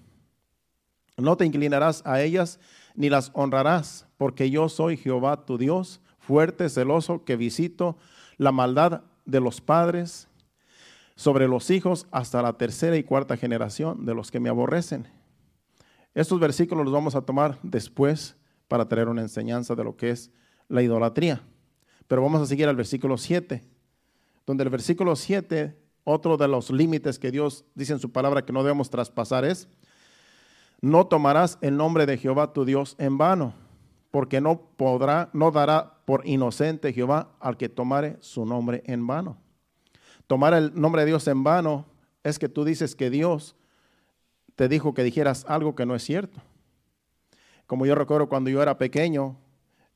No 1.15 1.37
te 1.37 1.45
inclinarás 1.45 2.01
a 2.05 2.21
ellas, 2.21 2.59
ni 2.95 3.09
las 3.09 3.31
honrarás, 3.33 4.05
porque 4.17 4.49
yo 4.49 4.67
soy 4.67 4.97
Jehová 4.97 5.45
tu 5.45 5.57
Dios, 5.57 6.01
fuerte, 6.19 6.67
celoso, 6.67 7.23
que 7.23 7.37
visito 7.37 7.95
la 8.35 8.51
maldad 8.51 9.03
de 9.23 9.39
los 9.39 9.61
padres 9.61 10.27
sobre 11.15 11.47
los 11.47 11.69
hijos 11.69 12.05
hasta 12.11 12.41
la 12.41 12.57
tercera 12.57 12.97
y 12.97 13.03
cuarta 13.03 13.37
generación 13.37 14.05
de 14.05 14.15
los 14.15 14.31
que 14.31 14.41
me 14.41 14.49
aborrecen. 14.49 15.07
Estos 16.13 16.41
versículos 16.41 16.83
los 16.83 16.93
vamos 16.93 17.15
a 17.15 17.21
tomar 17.21 17.57
después 17.63 18.35
para 18.67 18.89
tener 18.89 19.07
una 19.07 19.21
enseñanza 19.21 19.75
de 19.75 19.85
lo 19.85 19.95
que 19.95 20.09
es 20.09 20.29
la 20.67 20.81
idolatría. 20.81 21.41
Pero 22.09 22.21
vamos 22.21 22.41
a 22.41 22.45
seguir 22.45 22.67
al 22.67 22.75
versículo 22.75 23.17
7, 23.17 23.63
donde 24.45 24.63
el 24.63 24.69
versículo 24.69 25.15
7, 25.15 25.77
otro 26.03 26.37
de 26.37 26.47
los 26.47 26.69
límites 26.69 27.17
que 27.19 27.31
Dios 27.31 27.65
dice 27.75 27.93
en 27.93 27.99
su 27.99 28.11
palabra 28.11 28.45
que 28.45 28.53
no 28.53 28.63
debemos 28.63 28.89
traspasar 28.89 29.45
es, 29.45 29.67
no 30.81 31.07
tomarás 31.07 31.57
el 31.61 31.77
nombre 31.77 32.05
de 32.05 32.17
Jehová 32.17 32.51
tu 32.51 32.65
Dios 32.65 32.95
en 32.99 33.17
vano, 33.17 33.53
porque 34.11 34.41
no 34.41 34.61
podrá, 34.75 35.29
no 35.33 35.51
dará 35.51 35.93
por 36.05 36.27
inocente 36.27 36.91
Jehová 36.91 37.29
al 37.39 37.55
que 37.55 37.69
tomare 37.69 38.17
su 38.19 38.45
nombre 38.45 38.83
en 38.85 39.07
vano. 39.07 39.37
Tomar 40.27 40.53
el 40.53 40.73
nombre 40.79 41.03
de 41.03 41.07
Dios 41.07 41.27
en 41.27 41.43
vano 41.43 41.85
es 42.23 42.37
que 42.37 42.49
tú 42.49 42.65
dices 42.65 42.95
que 42.95 43.09
Dios 43.09 43.55
te 44.55 44.67
dijo 44.67 44.93
que 44.93 45.03
dijeras 45.03 45.45
algo 45.47 45.75
que 45.75 45.85
no 45.85 45.95
es 45.95 46.03
cierto. 46.03 46.41
Como 47.65 47.85
yo 47.85 47.95
recuerdo 47.95 48.27
cuando 48.27 48.49
yo 48.49 48.61
era 48.61 48.77
pequeño, 48.77 49.37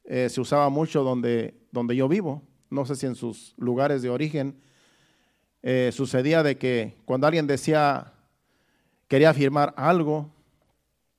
eh, 0.04 0.30
se 0.30 0.40
usaba 0.42 0.70
mucho 0.70 1.04
donde, 1.04 1.54
donde 1.72 1.96
yo 1.96 2.08
vivo, 2.08 2.42
no 2.70 2.86
sé 2.86 2.96
si 2.96 3.06
en 3.06 3.16
sus 3.16 3.54
lugares 3.58 4.02
de 4.02 4.10
origen, 4.10 4.60
eh, 5.64 5.92
sucedía 5.94 6.44
de 6.44 6.58
que 6.58 6.96
cuando 7.06 7.28
alguien 7.28 7.48
decía, 7.48 8.14
quería 9.08 9.30
afirmar 9.30 9.74
algo, 9.78 10.30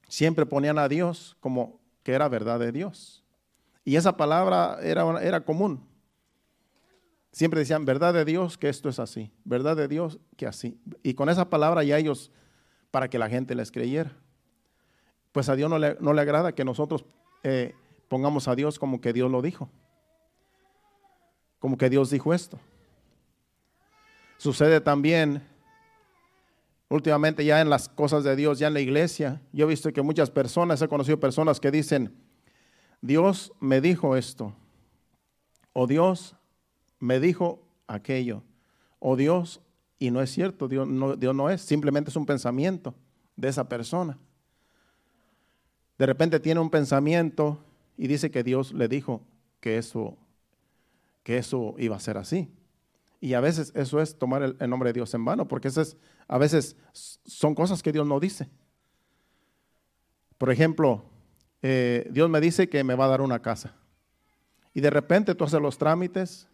siempre 0.09 0.47
ponían 0.47 0.78
a 0.78 0.88
Dios 0.88 1.37
como 1.40 1.81
que 2.02 2.12
era 2.12 2.28
verdad 2.28 2.59
de 2.59 2.73
Dios. 2.73 3.25
Y 3.85 3.97
esa 3.97 4.17
palabra 4.17 4.78
era, 4.83 5.23
era 5.23 5.40
común. 5.45 5.87
Siempre 7.33 7.61
decían, 7.61 7.85
verdad 7.85 8.14
de 8.14 8.25
Dios 8.25 8.59
que 8.59 8.69
esto 8.69 8.88
es 8.88 8.99
así, 8.99 9.31
verdad 9.45 9.76
de 9.76 9.88
Dios 9.88 10.19
que 10.37 10.47
así. 10.47 10.81
Y 11.02 11.14
con 11.14 11.28
esa 11.28 11.50
palabra 11.50 11.85
ya 11.85 11.99
ellos, 11.99 12.31
para 12.90 13.09
que 13.09 13.19
la 13.19 13.28
gente 13.28 13.55
les 13.55 13.71
creyera. 13.71 14.12
Pues 15.33 15.49
a 15.49 15.57
Dios 15.57 15.69
no 15.71 15.78
le, 15.78 15.97
no 16.00 16.12
le 16.14 16.21
agrada 16.21 16.55
que 16.55 16.64
nosotros 16.64 17.05
eh, 17.43 17.75
pongamos 18.09 18.49
a 18.49 18.55
Dios 18.55 18.78
como 18.78 19.00
que 19.00 19.12
Dios 19.12 19.31
lo 19.31 19.43
dijo. 19.43 19.71
Como 21.59 21.77
que 21.77 21.91
Dios 21.91 22.11
dijo 22.11 22.33
esto. 22.33 22.59
Sucede 24.37 24.81
también 24.81 25.43
últimamente 26.88 27.45
ya 27.45 27.61
en 27.61 27.69
las 27.69 27.88
cosas 27.88 28.25
de 28.25 28.37
Dios, 28.37 28.59
ya 28.59 28.69
en 28.69 28.75
la 28.75 28.81
iglesia, 28.81 29.43
yo 29.53 29.67
he 29.67 29.69
visto 29.69 29.93
que 29.93 30.03
muchas 30.03 30.31
personas, 30.31 30.81
he 30.81 30.88
conocido 30.88 31.21
personas 31.21 31.61
que 31.61 31.71
dicen, 31.71 32.15
Dios 33.00 33.53
me 33.61 33.81
dijo 33.81 34.17
esto, 34.17 34.55
o 35.73 35.87
Dios 35.87 36.35
me 36.99 37.21
dijo 37.21 37.62
aquello, 37.87 38.43
o 38.99 39.17
Dios, 39.17 39.61
y 39.99 40.11
no 40.11 40.21
es 40.21 40.31
cierto, 40.31 40.69
Dios 40.69 40.88
no, 40.88 41.17
Dios 41.17 41.35
no 41.35 41.50
es, 41.50 41.61
simplemente 41.61 42.11
es 42.11 42.17
un 42.17 42.27
pensamiento 42.27 42.95
de 43.37 43.49
esa 43.49 43.69
persona. 43.69 44.19
De 45.99 46.07
repente 46.07 46.41
tiene 46.41 46.61
un 46.61 46.71
pensamiento 46.71 47.59
y 47.97 48.07
dice 48.07 48.31
que 48.31 48.43
Dios 48.43 48.73
le 48.73 48.88
dijo 48.88 49.23
que 49.61 49.79
eso, 49.79 50.17
que 51.29 51.37
eso 51.37 51.75
iba 51.77 51.95
a 51.95 52.01
ser 52.01 52.17
así. 52.17 52.51
Y 53.21 53.35
a 53.35 53.41
veces 53.41 53.71
eso 53.75 54.01
es 54.01 54.19
tomar 54.19 54.43
el, 54.43 54.71
nombre 54.71 54.89
de 54.89 54.95
Dios 54.95 55.13
en 55.13 55.27
vano, 55.27 55.47
porque 55.47 55.69
eso 55.69 55.83
es, 55.83 55.99
a 56.27 56.39
veces 56.39 56.75
son 56.95 57.55
cosas 57.55 57.83
que 57.83 57.93
Dios 57.93 58.07
no 58.07 58.19
dice. 58.19 58.49
Por 60.39 60.51
ejemplo, 60.51 61.05
eh, 61.61 62.09
Dios 62.11 62.31
me 62.31 62.41
dice 62.41 62.71
que 62.71 62.83
me 62.83 62.95
va 62.95 63.05
a 63.05 63.09
dar 63.09 63.21
una 63.21 63.43
casa. 63.43 63.75
Y 64.73 64.81
de 64.81 64.89
repente 64.89 65.35
tú 65.35 65.45
haces 65.45 65.61
los 65.61 65.77
trámites 65.77 66.49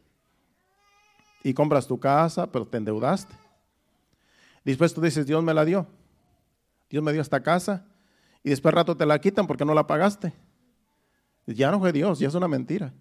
y 1.44 1.54
compras 1.54 1.86
tu 1.86 2.00
casa, 2.00 2.50
pero 2.50 2.66
te 2.66 2.78
endeudaste. 2.78 3.36
Después 4.64 4.92
tú 4.92 5.00
dices, 5.00 5.24
Dios 5.24 5.44
me 5.44 5.54
la 5.54 5.64
dio. 5.64 5.86
Dios 6.90 7.04
me 7.04 7.12
dio 7.12 7.22
esta 7.22 7.44
casa. 7.44 7.86
Y 8.42 8.50
después 8.50 8.74
rato 8.74 8.96
te 8.96 9.06
la 9.06 9.20
quitan 9.20 9.46
porque 9.46 9.64
no 9.64 9.72
la 9.72 9.86
pagaste. 9.86 10.32
Ya 11.46 11.70
no 11.70 11.78
fue 11.78 11.92
Dios, 11.92 12.18
ya 12.18 12.26
es 12.26 12.34
una 12.34 12.48
mentira. 12.48 12.92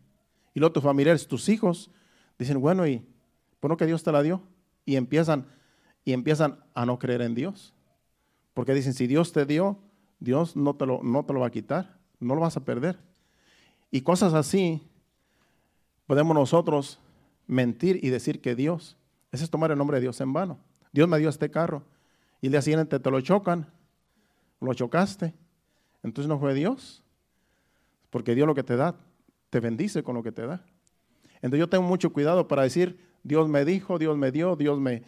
Y 0.53 0.60
luego 0.60 0.74
tus 0.74 0.83
familiares, 0.83 1.27
tus 1.27 1.50
hijos, 1.50 1.91
dicen, 2.38 2.60
bueno, 2.62 2.88
y 2.88 3.05
bueno 3.62 3.77
que 3.77 3.86
Dios 3.86 4.03
te 4.03 4.12
la 4.12 4.22
dio. 4.22 4.41
Y 4.86 4.95
empiezan, 4.95 5.48
y 6.05 6.13
empiezan 6.13 6.60
a 6.74 6.86
no 6.86 7.00
creer 7.00 7.22
en 7.22 7.36
Dios. 7.36 7.74
Porque 8.53 8.74
dicen, 8.74 8.93
si 8.93 9.07
Dios 9.07 9.31
te 9.31 9.45
dio, 9.45 9.79
Dios 10.19 10.55
no 10.55 10.75
te 10.75 10.86
lo, 10.86 11.01
no 11.03 11.25
te 11.25 11.33
lo 11.33 11.39
va 11.39 11.48
a 11.48 11.51
quitar, 11.51 11.98
no 12.19 12.36
lo 12.36 12.41
vas 12.41 12.57
a 12.57 12.63
perder. 12.63 13.00
Y 13.91 14.01
cosas 14.01 14.33
así, 14.33 14.81
podemos 16.07 16.36
nosotros 16.36 17.00
mentir 17.48 18.00
y 18.03 18.10
decir 18.10 18.41
que 18.41 18.55
Dios, 18.55 18.98
ese 19.31 19.43
es 19.43 19.50
tomar 19.50 19.72
el 19.72 19.77
nombre 19.77 19.98
de 19.98 20.01
Dios 20.01 20.19
en 20.22 20.33
vano. 20.33 20.60
Dios 20.91 21.07
me 21.07 21.19
dio 21.19 21.29
este 21.29 21.50
carro 21.50 21.83
y 22.41 22.48
el 22.48 22.51
día 22.51 22.62
siguiente 22.62 23.00
te 23.00 23.12
lo 23.12 23.19
chocan, 23.22 23.67
lo 24.60 24.74
chocaste, 24.74 25.33
entonces 26.03 26.29
no 26.29 26.39
fue 26.39 26.53
Dios, 26.53 27.03
porque 28.10 28.36
Dios 28.36 28.48
lo 28.48 28.55
que 28.55 28.63
te 28.63 28.75
da, 28.75 28.95
te 29.53 29.60
bendice 29.60 30.01
con 30.01 30.15
lo 30.15 30.24
que 30.24 30.31
te 30.31 30.48
da. 30.48 30.65
Entonces 31.36 31.60
yo 31.60 31.69
tengo 31.69 31.83
mucho 31.83 32.12
cuidado 32.12 32.48
para 32.48 32.63
decir, 32.63 32.98
Dios 33.22 33.48
me 33.48 33.63
dijo, 33.65 34.00
Dios 34.00 34.17
me 34.17 34.31
dio, 34.31 34.55
Dios 34.55 34.79
me... 34.79 35.03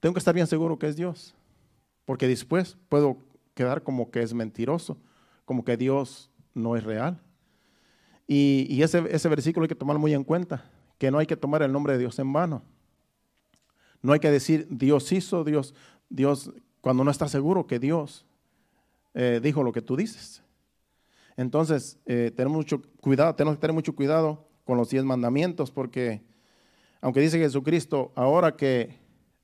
Tengo 0.00 0.12
que 0.12 0.18
estar 0.18 0.34
bien 0.34 0.48
seguro 0.48 0.76
que 0.76 0.88
es 0.88 0.96
Dios, 0.96 1.36
porque 2.04 2.26
después 2.26 2.76
puedo 2.88 3.16
quedar 3.54 3.84
como 3.84 4.10
que 4.10 4.22
es 4.22 4.34
mentiroso, 4.34 4.98
como 5.44 5.64
que 5.64 5.76
Dios 5.76 6.32
no 6.52 6.74
es 6.74 6.82
real. 6.82 7.20
Y, 8.26 8.82
ese, 8.82 9.04
ese 9.14 9.28
versículo 9.28 9.62
hay 9.62 9.68
que 9.68 9.76
tomarlo 9.76 10.00
muy 10.00 10.14
en 10.14 10.24
cuenta 10.24 10.68
que 10.98 11.12
no 11.12 11.18
hay 11.18 11.26
que 11.26 11.36
tomar 11.36 11.62
el 11.62 11.70
nombre 11.70 11.92
de 11.92 12.00
Dios 12.00 12.18
en 12.18 12.32
vano. 12.32 12.60
No 14.02 14.14
hay 14.14 14.18
que 14.18 14.32
decir 14.32 14.66
Dios 14.68 15.12
hizo, 15.12 15.44
Dios, 15.44 15.76
Dios, 16.08 16.52
cuando 16.80 17.04
no 17.04 17.10
está 17.12 17.28
seguro 17.28 17.68
que 17.68 17.78
Dios 17.78 18.26
eh, 19.14 19.38
dijo 19.40 19.62
lo 19.62 19.70
que 19.70 19.80
tú 19.80 19.94
dices. 19.94 20.43
Entonces, 21.36 21.98
eh, 22.06 22.32
tenemos 22.34 22.56
mucho 22.56 22.82
cuidado, 23.00 23.34
tenemos 23.34 23.56
que 23.56 23.60
tener 23.60 23.74
mucho 23.74 23.94
cuidado 23.94 24.48
con 24.64 24.76
los 24.76 24.90
diez 24.90 25.04
mandamientos, 25.04 25.70
porque 25.70 26.22
aunque 27.00 27.20
dice 27.20 27.38
Jesucristo, 27.38 28.12
ahora 28.14 28.56
que 28.56 28.98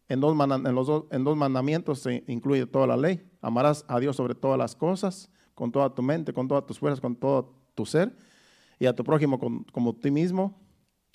en 0.08 0.20
dos, 0.20 0.36
los 0.36 1.04
en 1.10 1.24
dos 1.24 1.36
mandamientos 1.36 2.00
se 2.00 2.24
incluye 2.26 2.66
toda 2.66 2.86
la 2.86 2.96
ley, 2.96 3.22
amarás 3.40 3.84
a 3.86 4.00
Dios 4.00 4.16
sobre 4.16 4.34
todas 4.34 4.58
las 4.58 4.74
cosas, 4.74 5.30
con 5.54 5.70
toda 5.70 5.94
tu 5.94 6.02
mente, 6.02 6.32
con 6.32 6.48
todas 6.48 6.64
tus 6.64 6.78
fuerzas, 6.78 7.00
con 7.00 7.14
todo 7.14 7.52
tu 7.74 7.84
ser, 7.84 8.16
y 8.78 8.86
a 8.86 8.94
tu 8.94 9.04
prójimo 9.04 9.38
como, 9.72 9.94
ti 9.94 10.10
mismo, 10.10 10.58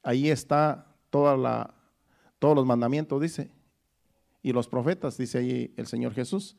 ahí 0.04 0.30
está 0.30 0.96
toda 1.10 1.36
la, 1.36 1.74
todos 2.38 2.56
los 2.56 2.66
mandamientos, 2.66 3.20
dice, 3.20 3.50
y 4.44 4.54
los 4.54 4.68
profetas, 4.68 5.18
dice 5.18 5.40
ahí 5.40 5.74
el 5.76 5.88
Señor 5.88 6.14
Jesús. 6.14 6.56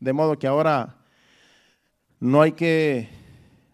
De 0.00 0.12
modo 0.12 0.36
que 0.36 0.48
ahora 0.48 0.98
no 2.18 2.42
hay 2.42 2.52
que, 2.52 3.08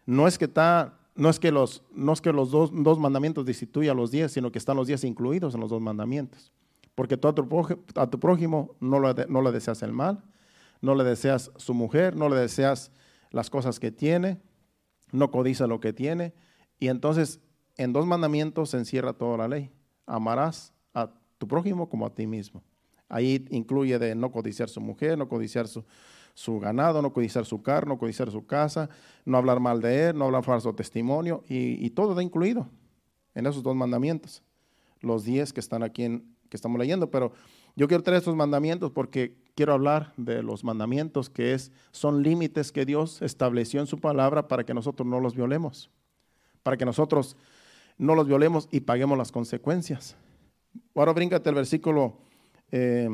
no 0.09 0.27
es 0.27 0.39
que 0.39 0.47
está, 0.47 0.99
no 1.17 1.29
es 1.29 1.39
que 1.39 1.53
los, 1.53 1.83
no 1.95 2.15
es 2.15 2.23
que 2.23 2.33
los 2.33 2.51
dos, 2.51 2.71
dos 2.73 2.99
mandamientos 2.99 3.45
destituyan 3.45 3.95
los 3.95 4.11
diez, 4.11 4.33
sino 4.33 4.51
que 4.51 4.59
están 4.59 4.75
los 4.75 4.87
diez 4.87 5.05
incluidos 5.05 5.55
en 5.55 5.61
los 5.61 5.69
dos 5.69 5.83
mandamientos. 5.83 6.51
Porque 6.95 7.19
tú 7.19 7.29
a 7.29 7.35
tu, 7.35 8.19
prójimo 8.19 8.75
no, 8.81 9.01
no 9.01 9.43
le 9.43 9.53
deseas 9.53 9.83
el 9.83 9.93
mal, 9.93 10.25
no 10.81 10.95
le 10.95 11.05
deseas 11.05 11.51
su 11.57 11.75
mujer, 11.75 12.17
no 12.17 12.31
le 12.31 12.37
deseas 12.37 12.91
las 13.33 13.51
cosas 13.51 13.79
que 13.79 13.91
tiene, 13.91 14.41
no 15.13 15.31
codiza 15.31 15.67
lo 15.67 15.79
que 15.79 15.93
tiene. 15.93 16.33
Y 16.79 16.89
entonces 16.89 17.41
en 17.77 17.93
dos 17.93 18.07
mandamientos 18.07 18.71
se 18.71 18.79
encierra 18.79 19.13
toda 19.13 19.37
la 19.37 19.49
ley. 19.49 19.71
Amarás 20.07 20.73
a 20.95 21.11
tu 21.37 21.47
prójimo 21.47 21.91
como 21.91 22.07
a 22.07 22.15
ti 22.15 22.27
mismo. 22.27 22.63
Ahí 23.11 23.45
incluye 23.51 23.99
de 23.99 24.15
no 24.15 24.33
codiciar 24.33 24.71
su 24.71 24.81
mujer, 24.81 25.19
no 25.19 25.29
codiciar 25.29 25.69
su, 25.69 25.85
su 26.39 26.61
ganado, 26.61 27.03
no 27.03 27.13
codiciar 27.13 27.45
su 27.45 27.63
carro, 27.63 27.89
no 27.89 27.99
codiciar 27.99 28.31
su 28.31 28.47
casa, 28.47 28.89
no 29.25 29.39
hablar 29.39 29.59
mal 29.59 29.81
de 29.81 30.11
él, 30.11 30.17
no 30.17 30.27
hablar 30.27 30.45
falso 30.45 30.73
testimonio, 30.73 31.43
y, 31.49 31.85
y 31.85 31.91
todo 31.91 32.11
está 32.11 32.23
incluido 32.23 32.69
en 33.35 33.47
esos 33.47 33.65
dos 33.65 33.75
mandamientos, 33.75 34.45
los 35.01 35.25
diez 35.25 35.53
que 35.53 35.59
están 35.59 35.83
aquí 35.83 36.05
en, 36.05 36.37
que 36.49 36.57
estamos 36.57 36.79
leyendo, 36.79 37.11
pero 37.11 37.33
yo 37.75 37.89
quiero 37.89 38.05
traer 38.05 38.19
estos 38.19 38.37
mandamientos 38.37 38.93
porque 38.93 39.37
quiero 39.57 39.73
hablar 39.73 40.13
de 40.17 40.45
los 40.45 40.63
mandamientos 40.63 41.29
que 41.29 41.55
es, 41.55 41.73
son 41.91 42.23
límites 42.23 42.71
que 42.71 42.85
Dios 42.87 43.21
estableció 43.21 43.81
en 43.81 43.89
su 43.89 43.99
palabra 43.99 44.47
para 44.47 44.63
que 44.63 44.75
nosotros 44.75 45.09
no 45.09 45.19
los 45.19 45.35
violemos, 45.35 45.91
para 46.63 46.77
que 46.77 46.85
nosotros 46.85 47.37
no 47.97 48.15
los 48.15 48.29
violemos 48.29 48.69
y 48.71 48.79
paguemos 48.79 49.19
las 49.19 49.33
consecuencias. 49.33 50.17
Ahora 50.95 51.13
bríncate 51.13 51.49
al 51.49 51.57
versículo, 51.57 52.17
eh, 52.71 53.09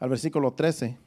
al 0.00 0.08
versículo 0.08 0.52
13 0.52 1.03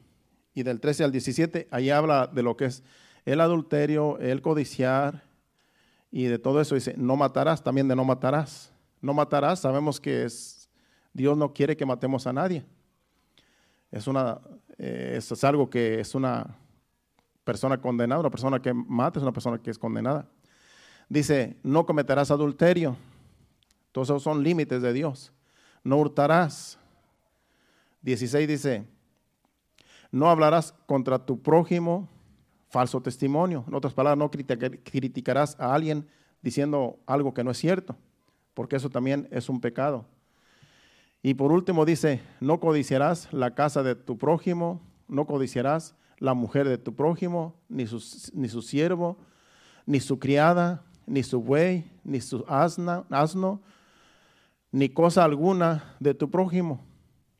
y 0.58 0.64
del 0.64 0.80
13 0.80 1.04
al 1.04 1.12
17, 1.12 1.68
ahí 1.70 1.88
habla 1.90 2.26
de 2.26 2.42
lo 2.42 2.56
que 2.56 2.64
es 2.64 2.82
el 3.24 3.40
adulterio, 3.40 4.18
el 4.18 4.42
codiciar 4.42 5.22
y 6.10 6.24
de 6.24 6.40
todo 6.40 6.60
eso. 6.60 6.74
Dice, 6.74 6.94
no 6.96 7.14
matarás, 7.14 7.62
también 7.62 7.86
de 7.86 7.94
no 7.94 8.04
matarás. 8.04 8.72
No 9.00 9.14
matarás, 9.14 9.60
sabemos 9.60 10.00
que 10.00 10.24
es, 10.24 10.68
Dios 11.12 11.38
no 11.38 11.54
quiere 11.54 11.76
que 11.76 11.86
matemos 11.86 12.26
a 12.26 12.32
nadie. 12.32 12.64
Es, 13.92 14.08
una, 14.08 14.40
eh, 14.78 15.14
es 15.16 15.44
algo 15.44 15.70
que 15.70 16.00
es 16.00 16.16
una 16.16 16.56
persona 17.44 17.80
condenada, 17.80 18.20
una 18.20 18.30
persona 18.30 18.60
que 18.60 18.74
mata 18.74 19.20
es 19.20 19.22
una 19.22 19.32
persona 19.32 19.58
que 19.58 19.70
es 19.70 19.78
condenada. 19.78 20.26
Dice, 21.08 21.56
no 21.62 21.86
cometerás 21.86 22.32
adulterio. 22.32 22.96
Todos 23.92 24.08
esos 24.08 24.24
son 24.24 24.42
límites 24.42 24.82
de 24.82 24.92
Dios. 24.92 25.32
No 25.84 25.98
hurtarás. 25.98 26.80
16 28.02 28.48
dice, 28.48 28.97
no 30.10 30.28
hablarás 30.30 30.74
contra 30.86 31.24
tu 31.24 31.42
prójimo 31.42 32.08
falso 32.68 33.00
testimonio. 33.00 33.64
En 33.66 33.74
otras 33.74 33.94
palabras, 33.94 34.18
no 34.18 34.30
criticarás 34.30 35.58
a 35.58 35.74
alguien 35.74 36.06
diciendo 36.42 36.98
algo 37.06 37.34
que 37.34 37.44
no 37.44 37.50
es 37.50 37.58
cierto 37.58 37.96
porque 38.58 38.74
eso 38.74 38.90
también 38.90 39.28
es 39.30 39.48
un 39.48 39.60
pecado. 39.60 40.04
Y 41.22 41.34
por 41.34 41.52
último 41.52 41.84
dice, 41.84 42.20
no 42.40 42.58
codiciarás 42.58 43.32
la 43.32 43.54
casa 43.54 43.84
de 43.84 43.94
tu 43.94 44.18
prójimo, 44.18 44.80
no 45.06 45.26
codiciarás 45.26 45.94
la 46.18 46.34
mujer 46.34 46.68
de 46.68 46.76
tu 46.76 46.92
prójimo, 46.92 47.54
ni 47.68 47.86
su, 47.86 48.02
ni 48.34 48.48
su 48.48 48.60
siervo, 48.60 49.16
ni 49.86 50.00
su 50.00 50.18
criada, 50.18 50.82
ni 51.06 51.22
su 51.22 51.40
buey, 51.40 51.88
ni 52.02 52.20
su 52.20 52.44
asno, 52.48 53.62
ni 54.72 54.88
cosa 54.88 55.22
alguna 55.22 55.94
de 56.00 56.14
tu 56.14 56.28
prójimo, 56.28 56.84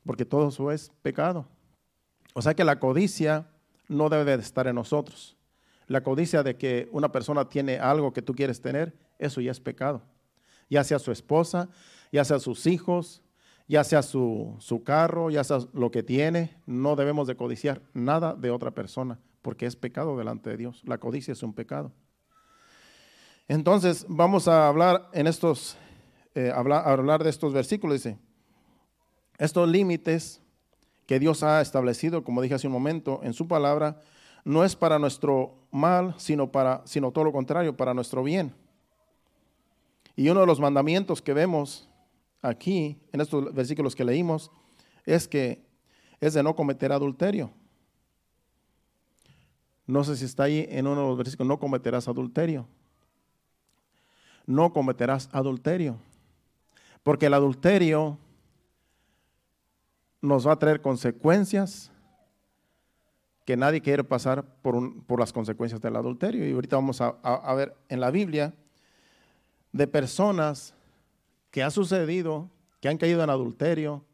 porque 0.05 0.23
todo 0.23 0.47
eso 0.47 0.71
es 0.71 0.89
pecado. 1.01 1.45
O 2.39 2.41
sea 2.41 2.53
que 2.53 2.63
la 2.63 2.79
codicia 2.79 3.47
no 3.87 4.09
debe 4.09 4.37
de 4.37 4.41
estar 4.41 4.65
en 4.67 4.75
nosotros. 4.75 5.35
La 5.87 6.01
codicia 6.01 6.41
de 6.41 6.55
que 6.55 6.87
una 6.91 7.11
persona 7.11 7.49
tiene 7.49 7.79
algo 7.79 8.13
que 8.13 8.21
tú 8.21 8.33
quieres 8.33 8.61
tener, 8.61 8.95
eso 9.17 9.41
ya 9.41 9.51
es 9.51 9.59
pecado 9.59 10.01
ya 10.69 10.83
sea 10.83 10.99
su 10.99 11.11
esposa, 11.11 11.69
ya 12.11 12.23
sea 12.23 12.39
sus 12.39 12.67
hijos, 12.67 13.21
ya 13.67 13.83
sea 13.83 14.01
su, 14.01 14.81
carro, 14.85 15.29
ya 15.29 15.43
sea 15.43 15.59
lo 15.73 15.91
que 15.91 16.03
tiene, 16.03 16.55
no 16.65 16.95
debemos 16.95 17.27
de 17.27 17.35
codiciar 17.35 17.81
nada 17.93 18.33
de 18.33 18.51
otra 18.51 18.71
persona, 18.71 19.19
porque 19.41 19.65
es 19.65 19.75
pecado 19.75 20.17
delante 20.17 20.49
de 20.49 20.57
Dios. 20.57 20.81
La 20.85 20.97
codicia 20.97 21.31
es 21.33 21.43
un 21.43 21.53
pecado. 21.53 21.91
Entonces, 23.47 24.05
vamos 24.07 24.47
a 24.47 24.67
hablar 24.67 25.09
en 25.13 25.27
estos, 25.27 25.75
eh, 26.35 26.51
hablar, 26.53 26.87
hablar 26.87 27.23
de 27.23 27.31
estos 27.31 27.51
versículos, 27.51 28.03
dice, 28.03 28.17
estos 29.37 29.67
límites 29.67 30.41
que 31.09 31.19
Dios 31.19 31.41
ha 31.41 31.59
establecido, 31.59 32.23
como 32.23 32.39
dije 32.39 32.53
hace 32.53 32.67
un 32.67 32.73
momento, 32.73 33.21
en 33.23 33.33
su 33.33 33.47
palabra, 33.47 33.99
no 34.45 34.63
es 34.63 34.75
para 34.75 34.99
nuestro 34.99 35.55
mal, 35.71 36.13
sino 36.19 36.51
para, 36.51 36.83
sino 36.85 37.11
todo 37.11 37.23
lo 37.23 37.31
contrario, 37.31 37.75
para 37.75 37.95
nuestro 37.95 38.21
bien. 38.21 38.53
Y 40.15 40.29
uno 40.29 40.41
de 40.41 40.45
los 40.45 40.59
mandamientos 40.59 41.19
que 41.19 41.33
vemos 41.33 41.89
aquí, 42.43 43.01
en 43.11 43.21
estos 43.21 43.51
versículos 43.55 43.95
que 43.95 44.05
leímos, 44.05 44.51
es 45.03 45.27
que 45.27 45.65
es 46.19 46.35
de 46.35 46.43
no 46.43 46.55
cometer 46.55 46.91
adulterio. 46.91 47.49
No 49.87 50.03
sé 50.03 50.15
si 50.15 50.25
está 50.25 50.43
ahí 50.43 50.67
en 50.69 50.85
uno 50.85 51.01
de 51.01 51.07
los 51.07 51.17
versículos, 51.17 51.47
no 51.47 51.57
cometerás 51.57 52.07
adulterio. 52.07 52.67
No 54.45 54.73
cometerás 54.73 55.27
adulterio. 55.31 55.97
Porque 57.01 57.25
el 57.25 57.33
adulterio 57.33 58.19
nos 60.21 60.47
va 60.47 60.53
a 60.53 60.59
traer 60.59 60.81
consecuencias 60.81 61.91
que 63.45 63.57
nadie 63.57 63.81
quiere 63.81 64.03
pasar 64.03 64.45
por, 64.61 65.05
por 65.05 65.19
las 65.19 65.33
consecuencias 65.33 65.81
del 65.81 65.95
adulterio. 65.95 66.47
Y 66.47 66.53
ahorita 66.53 66.75
vamos 66.75 67.01
a 67.01 67.53
ver 67.55 67.75
en 67.87 67.99
la 67.99 68.11
Biblia 68.11 68.53
de 69.71 69.87
personas 69.87 70.75
que 71.51 71.63
ha 71.63 71.71
sucedido, 71.71 72.49
que 72.79 72.89
han 72.89 72.97
caído 72.97 73.23
en 73.23 73.29
adulterio, 73.29 74.05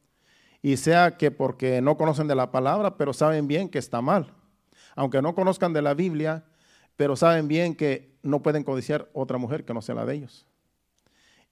y 0.62 0.78
sea 0.78 1.18
que 1.18 1.30
porque 1.30 1.82
no 1.82 1.96
conocen 1.96 2.28
de 2.28 2.34
la 2.34 2.52
palabra, 2.52 2.98
pero 2.98 3.13
saben 3.13 3.48
bien 3.48 3.70
que 3.70 3.78
está 3.78 4.02
mal. 4.02 4.34
Aunque 4.96 5.22
no 5.22 5.36
conozcan 5.36 5.74
de 5.74 5.82
la 5.82 5.94
Biblia, 5.94 6.44
pero 6.96 7.15
saben 7.15 7.48
bien 7.48 7.76
que 7.76 8.18
no 8.24 8.41
pueden 8.41 8.63
codiciar 8.63 9.10
otra 9.13 9.38
mujer 9.38 9.63
que 9.65 9.74
no 9.74 9.82
sea 9.82 9.96
la 9.96 10.06
de 10.06 10.15
ellos. 10.15 10.48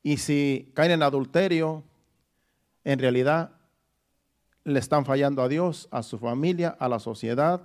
Y 0.01 0.17
si 0.17 0.71
caen 0.73 0.91
en 0.91 1.03
adulterio, 1.03 1.83
en 2.83 2.97
realidad 2.99 3.51
le 4.63 4.79
están 4.79 5.05
fallando 5.05 5.41
a 5.41 5.47
Dios, 5.47 5.87
a 5.91 6.03
su 6.03 6.17
familia, 6.17 6.75
a 6.79 6.87
la 6.87 6.99
sociedad, 6.99 7.63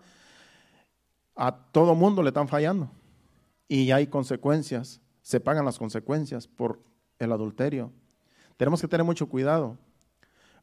a 1.37 1.53
todo 1.73 1.95
mundo 1.95 2.23
le 2.23 2.29
están 2.29 2.49
fallando. 2.49 2.91
Y 3.69 3.91
hay 3.91 4.07
consecuencias 4.07 5.01
se 5.29 5.41
pagan 5.41 5.67
las 5.67 5.79
consecuencias 5.79 6.49
por 6.49 6.81
el 7.19 7.33
adulterio. 7.33 7.93
Tenemos 8.57 8.81
que 8.81 8.89
tener 8.89 9.05
mucho 9.05 9.29
cuidado, 9.29 9.77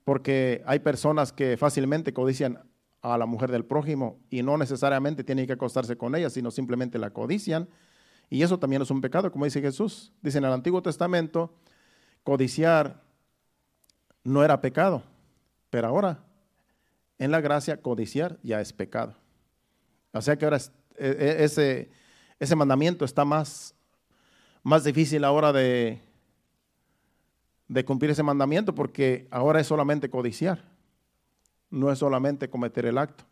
porque 0.03 0.63
hay 0.65 0.79
personas 0.79 1.31
que 1.31 1.55
fácilmente 1.55 2.15
codician 2.15 2.63
a 3.03 3.15
la 3.19 3.27
mujer 3.27 3.51
del 3.51 3.63
prójimo 3.63 4.17
y 4.31 4.41
no 4.41 4.57
necesariamente 4.57 5.23
tienen 5.23 5.45
que 5.45 5.53
acostarse 5.53 5.95
con 5.97 6.15
ella, 6.15 6.31
sino 6.31 6.49
simplemente 6.49 6.97
la 6.97 7.11
codician. 7.11 7.69
Y 8.27 8.41
eso 8.41 8.57
también 8.57 8.81
es 8.81 8.89
un 8.89 9.01
pecado, 9.01 9.31
como 9.31 9.45
dice 9.45 9.61
Jesús. 9.61 10.11
Dice 10.23 10.39
en 10.39 10.45
el 10.45 10.51
Antiguo 10.51 10.81
Testamento, 10.81 11.53
codiciar 12.23 13.03
no 14.23 14.43
era 14.43 14.61
pecado, 14.61 15.03
pero 15.69 15.89
ahora 15.89 16.24
en 17.17 17.32
la 17.32 17.41
gracia 17.41 17.82
codiciar 17.82 18.38
ya 18.43 18.62
es 18.62 18.73
pecado. 18.73 19.15
O 20.12 20.21
sea 20.21 20.38
que 20.38 20.45
ahora 20.45 20.58
e, 20.97 21.08
e, 21.08 21.43
ese, 21.43 21.89
ese 22.39 22.56
mandamiento 22.56 23.06
está 23.06 23.25
más 23.25 23.75
más 24.65 24.84
difícil 24.84 25.23
ahora 25.23 25.54
de, 25.54 26.01
de 27.67 27.86
cumplir 27.86 28.10
ese 28.10 28.23
mandamiento 28.23 28.73
porque 28.73 29.28
ahora 29.30 29.60
es 29.60 29.67
solamente 29.67 30.10
codiciar, 30.10 30.63
no 31.69 31.91
es 31.91 31.99
solamente 31.99 32.49
cometer 32.49 32.88
el 32.88 32.97
acto. 32.97 33.25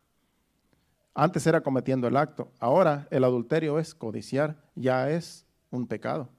Antes 1.16 1.48
era 1.48 1.62
cometiendo 1.62 2.08
el 2.08 2.18
acto, 2.18 2.52
ahora 2.60 3.08
el 3.10 3.24
adulterio 3.24 3.80
es 3.80 3.96
codiciar, 3.96 4.58
ya 4.76 5.10
es 5.10 5.48
un 5.72 5.88
pecado. 5.88 6.30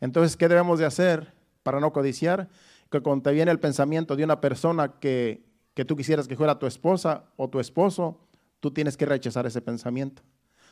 Entonces, 0.00 0.36
¿qué 0.36 0.46
debemos 0.46 0.78
de 0.78 0.86
hacer 0.86 1.34
para 1.64 1.80
no 1.80 1.92
codiciar, 1.92 2.48
que 2.88 3.00
cuando 3.00 3.24
te 3.24 3.32
viene 3.32 3.50
el 3.50 3.58
pensamiento 3.58 4.14
de 4.14 4.22
una 4.22 4.40
persona 4.40 5.00
que, 5.00 5.44
que 5.74 5.84
tú 5.84 5.96
quisieras 5.96 6.26
que 6.26 6.36
fuera 6.36 6.58
tu 6.58 6.66
esposa 6.66 7.24
o 7.36 7.48
tu 7.48 7.60
esposo, 7.60 8.20
tú 8.60 8.70
tienes 8.70 8.96
que 8.96 9.06
rechazar 9.06 9.46
ese 9.46 9.60
pensamiento. 9.60 10.22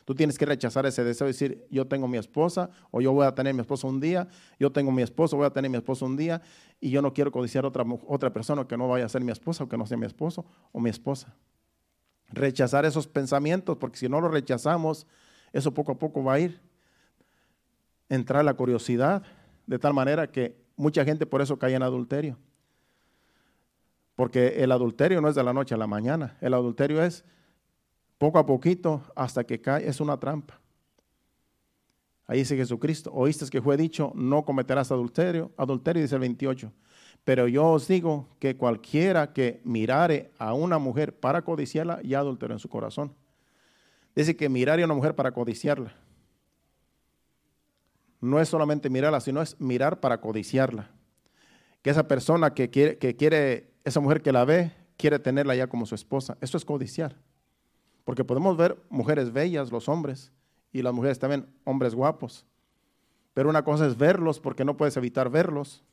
Tú 0.05 0.15
tienes 0.15 0.37
que 0.37 0.45
rechazar 0.45 0.85
ese 0.85 1.03
deseo 1.03 1.27
de 1.27 1.33
decir, 1.33 1.67
yo 1.69 1.85
tengo 1.85 2.07
mi 2.07 2.17
esposa 2.17 2.71
o 2.89 2.99
yo 2.99 3.11
voy 3.11 3.27
a 3.27 3.35
tener 3.35 3.53
mi 3.53 3.61
esposo 3.61 3.87
un 3.87 3.99
día, 3.99 4.27
yo 4.59 4.71
tengo 4.71 4.91
mi 4.91 5.03
esposo, 5.03 5.37
voy 5.37 5.45
a 5.45 5.51
tener 5.51 5.69
mi 5.69 5.77
esposo 5.77 6.05
un 6.05 6.17
día 6.17 6.41
y 6.79 6.89
yo 6.89 7.01
no 7.01 7.13
quiero 7.13 7.31
codiciar 7.31 7.65
otra, 7.65 7.85
otra 8.07 8.33
persona 8.33 8.67
que 8.67 8.75
no 8.75 8.87
vaya 8.87 9.05
a 9.05 9.09
ser 9.09 9.21
mi 9.21 9.31
esposa 9.31 9.65
o 9.65 9.69
que 9.69 9.77
no 9.77 9.85
sea 9.85 9.97
mi 9.97 10.07
esposo 10.07 10.45
o 10.71 10.79
mi 10.79 10.89
esposa. 10.89 11.35
Rechazar 12.29 12.85
esos 12.85 13.07
pensamientos, 13.07 13.77
porque 13.77 13.97
si 13.97 14.09
no 14.09 14.19
lo 14.19 14.29
rechazamos, 14.29 15.05
eso 15.53 15.73
poco 15.73 15.91
a 15.91 15.99
poco 15.99 16.23
va 16.23 16.33
a 16.33 16.39
ir. 16.39 16.59
Entrar 18.07 18.43
la 18.43 18.55
curiosidad, 18.55 19.21
de 19.67 19.77
tal 19.77 19.93
manera 19.93 20.31
que 20.31 20.55
mucha 20.75 21.05
gente 21.05 21.25
por 21.27 21.41
eso 21.41 21.59
cae 21.59 21.75
en 21.75 21.83
adulterio. 21.83 22.37
Porque 24.19 24.61
el 24.61 24.73
adulterio 24.73 25.21
no 25.21 25.29
es 25.29 25.35
de 25.35 25.43
la 25.45 25.53
noche 25.53 25.73
a 25.75 25.77
la 25.77 25.87
mañana, 25.87 26.35
el 26.41 26.53
adulterio 26.53 27.01
es 27.01 27.23
poco 28.17 28.37
a 28.37 28.45
poquito 28.45 29.01
hasta 29.15 29.45
que 29.45 29.61
cae, 29.61 29.87
es 29.87 30.01
una 30.01 30.19
trampa. 30.19 30.59
Ahí 32.27 32.39
dice 32.39 32.57
Jesucristo, 32.57 33.13
oíste 33.13 33.45
que 33.49 33.61
fue 33.61 33.77
dicho, 33.77 34.11
no 34.15 34.43
cometerás 34.43 34.91
adulterio, 34.91 35.53
adulterio 35.55 36.01
dice 36.01 36.15
el 36.15 36.19
28. 36.19 36.69
Pero 37.23 37.47
yo 37.47 37.65
os 37.69 37.87
digo 37.87 38.27
que 38.39 38.57
cualquiera 38.57 39.31
que 39.31 39.61
mirare 39.63 40.33
a 40.37 40.53
una 40.53 40.79
mujer 40.79 41.17
para 41.17 41.43
codiciarla, 41.43 42.01
ya 42.03 42.19
adulteró 42.19 42.53
en 42.53 42.59
su 42.59 42.67
corazón. 42.67 43.15
Dice 44.17 44.35
que 44.35 44.49
mirare 44.49 44.81
a 44.81 44.85
una 44.85 44.95
mujer 44.95 45.15
para 45.15 45.31
codiciarla. 45.31 45.95
No 48.19 48.41
es 48.41 48.49
solamente 48.49 48.89
mirarla, 48.89 49.21
sino 49.21 49.41
es 49.41 49.55
mirar 49.61 50.01
para 50.01 50.19
codiciarla. 50.19 50.91
Que 51.81 51.91
esa 51.91 52.05
persona 52.09 52.53
que 52.53 52.69
quiere, 52.69 52.97
que 52.97 53.15
quiere, 53.15 53.68
esa 53.89 53.99
mujer 53.99 54.21
que 54.21 54.31
la 54.31 54.45
ve, 54.45 54.71
quiere 54.97 55.19
tenerla 55.19 55.55
ya 55.55 55.67
como 55.67 55.85
su 55.85 55.95
esposa. 55.95 56.37
Eso 56.41 56.57
es 56.57 56.65
codiciar. 56.65 57.15
Porque 58.03 58.23
podemos 58.23 58.57
ver 58.57 58.77
mujeres 58.89 59.31
bellas, 59.31 59.71
los 59.71 59.89
hombres, 59.89 60.31
y 60.71 60.81
las 60.81 60.93
mujeres 60.93 61.19
también, 61.19 61.47
hombres 61.63 61.95
guapos. 61.95 62.45
Pero 63.33 63.49
una 63.49 63.63
cosa 63.63 63.87
es 63.87 63.97
verlos 63.97 64.39
porque 64.39 64.65
no 64.65 64.77
puedes 64.77 64.97
evitar 64.97 65.29
verlos. 65.29 65.83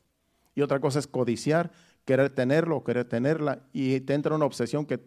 Y 0.55 0.61
otra 0.61 0.79
cosa 0.79 0.99
es 0.99 1.07
codiciar, 1.07 1.71
querer 2.05 2.29
tenerlo, 2.29 2.83
querer 2.83 3.05
tenerla. 3.05 3.63
Y 3.73 3.99
te 4.01 4.13
entra 4.13 4.35
una 4.35 4.45
obsesión 4.45 4.85
que 4.85 4.99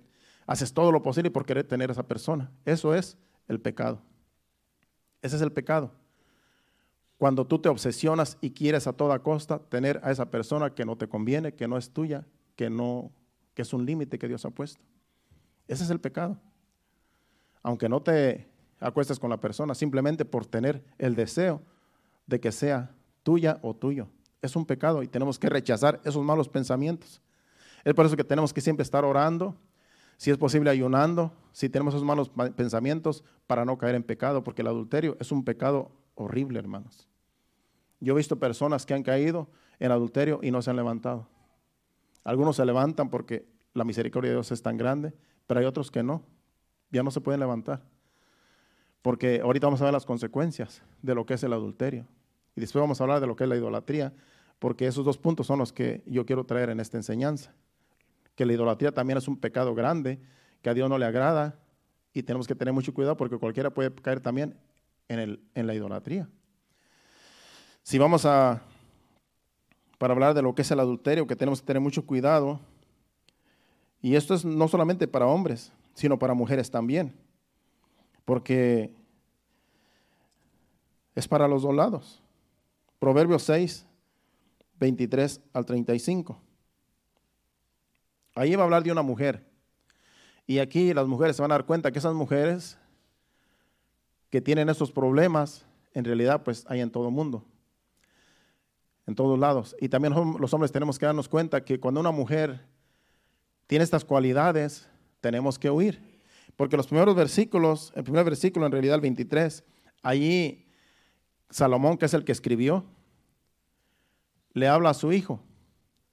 haces 0.46 0.72
todo 0.72 0.92
lo 0.92 1.02
posible 1.02 1.30
por 1.30 1.44
querer 1.44 1.64
tener 1.64 1.90
a 1.90 1.92
esa 1.92 2.06
persona. 2.06 2.50
Eso 2.64 2.94
es 2.94 3.18
el 3.48 3.60
pecado. 3.60 4.02
Ese 5.22 5.36
es 5.36 5.42
el 5.42 5.52
pecado. 5.52 5.92
Cuando 7.18 7.46
tú 7.46 7.58
te 7.58 7.68
obsesionas 7.68 8.38
y 8.40 8.52
quieres 8.52 8.86
a 8.86 8.94
toda 8.94 9.18
costa 9.18 9.58
tener 9.58 10.00
a 10.02 10.10
esa 10.10 10.30
persona 10.30 10.74
que 10.74 10.86
no 10.86 10.96
te 10.96 11.08
conviene, 11.08 11.54
que 11.54 11.68
no 11.68 11.76
es 11.76 11.90
tuya, 11.90 12.24
que 12.60 12.68
no 12.68 13.10
que 13.54 13.62
es 13.62 13.72
un 13.72 13.86
límite 13.86 14.18
que 14.18 14.28
Dios 14.28 14.44
ha 14.44 14.50
puesto. 14.50 14.82
Ese 15.66 15.84
es 15.84 15.88
el 15.90 16.00
pecado 16.00 16.38
aunque 17.62 17.88
no 17.88 18.02
te 18.02 18.48
acuestes 18.80 19.18
con 19.18 19.30
la 19.30 19.40
persona, 19.40 19.74
simplemente 19.74 20.24
por 20.24 20.46
tener 20.46 20.82
el 20.98 21.14
deseo 21.14 21.62
de 22.26 22.40
que 22.40 22.52
sea 22.52 22.94
tuya 23.22 23.58
o 23.62 23.74
tuyo. 23.74 24.08
Es 24.42 24.56
un 24.56 24.64
pecado 24.64 25.02
y 25.02 25.08
tenemos 25.08 25.38
que 25.38 25.48
rechazar 25.48 26.00
esos 26.04 26.24
malos 26.24 26.48
pensamientos. 26.48 27.20
Es 27.84 27.94
por 27.94 28.06
eso 28.06 28.16
que 28.16 28.24
tenemos 28.24 28.52
que 28.52 28.60
siempre 28.60 28.82
estar 28.82 29.04
orando, 29.04 29.56
si 30.16 30.30
es 30.30 30.38
posible 30.38 30.70
ayunando, 30.70 31.32
si 31.52 31.68
tenemos 31.68 31.94
esos 31.94 32.04
malos 32.04 32.30
pensamientos 32.56 33.24
para 33.46 33.64
no 33.64 33.78
caer 33.78 33.94
en 33.94 34.02
pecado, 34.02 34.44
porque 34.44 34.62
el 34.62 34.68
adulterio 34.68 35.16
es 35.20 35.32
un 35.32 35.44
pecado 35.44 35.90
horrible, 36.14 36.58
hermanos. 36.58 37.08
Yo 38.00 38.14
he 38.14 38.16
visto 38.16 38.38
personas 38.38 38.86
que 38.86 38.94
han 38.94 39.02
caído 39.02 39.48
en 39.78 39.92
adulterio 39.92 40.40
y 40.42 40.50
no 40.50 40.62
se 40.62 40.70
han 40.70 40.76
levantado. 40.76 41.28
Algunos 42.24 42.56
se 42.56 42.64
levantan 42.64 43.10
porque 43.10 43.46
la 43.74 43.84
misericordia 43.84 44.30
de 44.30 44.36
Dios 44.36 44.52
es 44.52 44.62
tan 44.62 44.76
grande, 44.76 45.14
pero 45.46 45.60
hay 45.60 45.66
otros 45.66 45.90
que 45.90 46.02
no 46.02 46.24
ya 46.90 47.02
no 47.02 47.10
se 47.10 47.20
pueden 47.20 47.40
levantar. 47.40 47.82
Porque 49.02 49.40
ahorita 49.40 49.66
vamos 49.66 49.80
a 49.80 49.84
ver 49.84 49.92
las 49.92 50.04
consecuencias 50.04 50.82
de 51.00 51.14
lo 51.14 51.24
que 51.24 51.34
es 51.34 51.42
el 51.42 51.52
adulterio. 51.52 52.06
Y 52.54 52.60
después 52.60 52.80
vamos 52.80 53.00
a 53.00 53.04
hablar 53.04 53.20
de 53.20 53.26
lo 53.26 53.36
que 53.36 53.44
es 53.44 53.50
la 53.50 53.56
idolatría, 53.56 54.12
porque 54.58 54.86
esos 54.86 55.04
dos 55.04 55.16
puntos 55.16 55.46
son 55.46 55.58
los 55.58 55.72
que 55.72 56.02
yo 56.06 56.26
quiero 56.26 56.44
traer 56.44 56.70
en 56.70 56.80
esta 56.80 56.96
enseñanza. 56.96 57.54
Que 58.34 58.44
la 58.44 58.52
idolatría 58.52 58.92
también 58.92 59.16
es 59.18 59.28
un 59.28 59.38
pecado 59.38 59.74
grande, 59.74 60.20
que 60.60 60.68
a 60.68 60.74
Dios 60.74 60.90
no 60.90 60.98
le 60.98 61.06
agrada, 61.06 61.58
y 62.12 62.22
tenemos 62.22 62.46
que 62.46 62.54
tener 62.54 62.74
mucho 62.74 62.92
cuidado 62.92 63.16
porque 63.16 63.38
cualquiera 63.38 63.70
puede 63.70 63.94
caer 63.94 64.20
también 64.20 64.58
en, 65.08 65.20
el, 65.20 65.40
en 65.54 65.66
la 65.66 65.74
idolatría. 65.74 66.28
Si 67.82 67.98
vamos 67.98 68.26
a, 68.26 68.62
para 70.00 70.14
hablar 70.14 70.32
de 70.32 70.40
lo 70.40 70.54
que 70.54 70.62
es 70.62 70.70
el 70.70 70.80
adulterio, 70.80 71.26
que 71.26 71.36
tenemos 71.36 71.60
que 71.60 71.66
tener 71.66 71.82
mucho 71.82 72.06
cuidado, 72.06 72.58
y 74.00 74.14
esto 74.14 74.32
es 74.32 74.46
no 74.46 74.66
solamente 74.66 75.06
para 75.06 75.26
hombres, 75.26 75.74
sino 75.92 76.18
para 76.18 76.32
mujeres 76.32 76.70
también, 76.70 77.12
porque 78.24 78.94
es 81.14 81.28
para 81.28 81.46
los 81.46 81.60
dos 81.60 81.74
lados. 81.74 82.22
Proverbios 82.98 83.42
6, 83.42 83.84
23 84.78 85.42
al 85.52 85.66
35. 85.66 86.40
Ahí 88.34 88.54
va 88.54 88.62
a 88.62 88.64
hablar 88.64 88.82
de 88.82 88.92
una 88.92 89.02
mujer. 89.02 89.44
Y 90.46 90.60
aquí 90.60 90.94
las 90.94 91.08
mujeres 91.08 91.36
se 91.36 91.42
van 91.42 91.52
a 91.52 91.56
dar 91.56 91.66
cuenta 91.66 91.92
que 91.92 91.98
esas 91.98 92.14
mujeres 92.14 92.78
que 94.30 94.40
tienen 94.40 94.70
esos 94.70 94.92
problemas, 94.92 95.66
en 95.92 96.06
realidad 96.06 96.42
pues 96.42 96.64
hay 96.70 96.80
en 96.80 96.90
todo 96.90 97.08
el 97.08 97.12
mundo, 97.12 97.44
en 99.10 99.16
todos 99.16 99.38
lados. 99.38 99.76
Y 99.80 99.88
también 99.88 100.14
los 100.38 100.54
hombres 100.54 100.72
tenemos 100.72 100.98
que 100.98 101.04
darnos 101.04 101.28
cuenta 101.28 101.64
que 101.64 101.80
cuando 101.80 102.00
una 102.00 102.12
mujer 102.12 102.64
tiene 103.66 103.82
estas 103.82 104.04
cualidades, 104.04 104.88
tenemos 105.20 105.58
que 105.58 105.68
huir. 105.68 106.00
Porque 106.56 106.76
los 106.76 106.86
primeros 106.86 107.14
versículos, 107.16 107.92
el 107.96 108.04
primer 108.04 108.24
versículo 108.24 108.66
en 108.66 108.72
realidad 108.72 108.94
el 108.94 109.00
23, 109.00 109.64
allí 110.02 110.66
Salomón, 111.50 111.98
que 111.98 112.06
es 112.06 112.14
el 112.14 112.24
que 112.24 112.32
escribió, 112.32 112.84
le 114.52 114.68
habla 114.68 114.90
a 114.90 114.94
su 114.94 115.12
hijo 115.12 115.40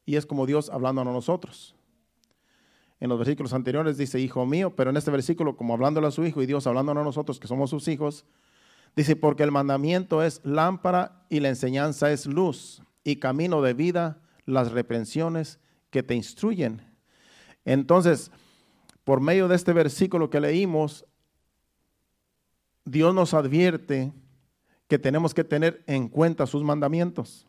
y 0.05 0.15
es 0.15 0.25
como 0.25 0.45
Dios 0.45 0.69
hablando 0.69 1.01
a 1.01 1.05
nosotros. 1.05 1.75
En 2.99 3.09
los 3.09 3.19
versículos 3.19 3.53
anteriores 3.53 3.97
dice, 3.97 4.19
hijo 4.19 4.43
mío, 4.47 4.75
pero 4.75 4.89
en 4.89 4.97
este 4.97 5.11
versículo, 5.11 5.55
como 5.55 5.75
hablándole 5.75 6.07
a 6.07 6.11
su 6.11 6.25
hijo 6.25 6.41
y 6.41 6.47
Dios 6.47 6.65
hablando 6.65 6.93
a 6.93 6.95
nosotros, 6.95 7.39
que 7.39 7.47
somos 7.47 7.69
sus 7.69 7.87
hijos, 7.87 8.25
dice, 8.97 9.15
porque 9.15 9.43
el 9.43 9.51
mandamiento 9.51 10.23
es 10.23 10.41
lámpara 10.43 11.23
y 11.29 11.39
la 11.39 11.49
enseñanza 11.49 12.11
es 12.11 12.25
luz 12.25 12.81
y 13.03 13.17
camino 13.17 13.61
de 13.61 13.75
vida 13.75 14.19
las 14.45 14.71
reprensiones 14.71 15.59
que 15.91 16.01
te 16.01 16.15
instruyen. 16.15 16.81
Entonces, 17.63 18.31
por 19.03 19.21
medio 19.21 19.47
de 19.47 19.55
este 19.55 19.71
versículo 19.71 20.31
que 20.31 20.41
leímos, 20.41 21.05
Dios 22.85 23.13
nos 23.13 23.35
advierte 23.35 24.11
que 24.87 24.97
tenemos 24.97 25.35
que 25.35 25.43
tener 25.43 25.83
en 25.85 26.07
cuenta 26.07 26.47
sus 26.47 26.63
mandamientos, 26.63 27.45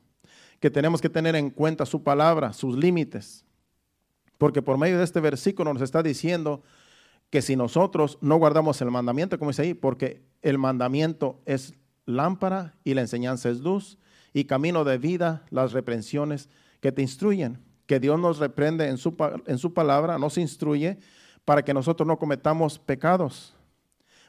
que 0.61 0.71
tenemos 0.71 1.01
que 1.01 1.09
tener 1.09 1.35
en 1.35 1.49
cuenta 1.49 1.87
su 1.87 2.03
palabra, 2.03 2.53
sus 2.53 2.77
límites. 2.77 3.47
Porque 4.37 4.61
por 4.61 4.77
medio 4.77 4.99
de 4.99 5.05
este 5.05 5.21
versículo 5.21 5.73
nos 5.73 5.83
está 5.83 6.03
diciendo 6.03 6.63
que 7.31 7.43
si 7.43 7.57
nosotros 7.57 8.19
no 8.21 8.37
guardamos 8.37 8.81
el 8.81 8.91
mandamiento, 8.91 9.39
como 9.39 9.51
dice 9.51 9.63
ahí, 9.63 9.75
porque 9.75 10.23
el 10.43 10.59
mandamiento 10.59 11.41
es 11.45 11.75
lámpara 12.07 12.77
y 12.85 12.95
la 12.95 13.03
enseñanza 13.03 13.51
es 13.51 13.61
luz 13.61 13.99
y 14.33 14.45
camino 14.45 14.85
de 14.85 14.99
vida, 14.99 15.45
las 15.51 15.73
reprensiones 15.73 16.49
que 16.81 16.93
te 16.93 17.03
instruyen, 17.03 17.63
que 17.87 18.01
Dios 18.01 18.19
nos 18.19 18.39
reprende 18.39 18.89
en 18.89 18.99
su, 18.99 19.17
en 19.47 19.59
su 19.59 19.75
palabra, 19.75 20.19
nos 20.19 20.39
instruye 20.39 20.99
para 21.45 21.65
que 21.65 21.75
nosotros 21.75 22.07
no 22.07 22.19
cometamos 22.19 22.79
pecados, 22.79 23.55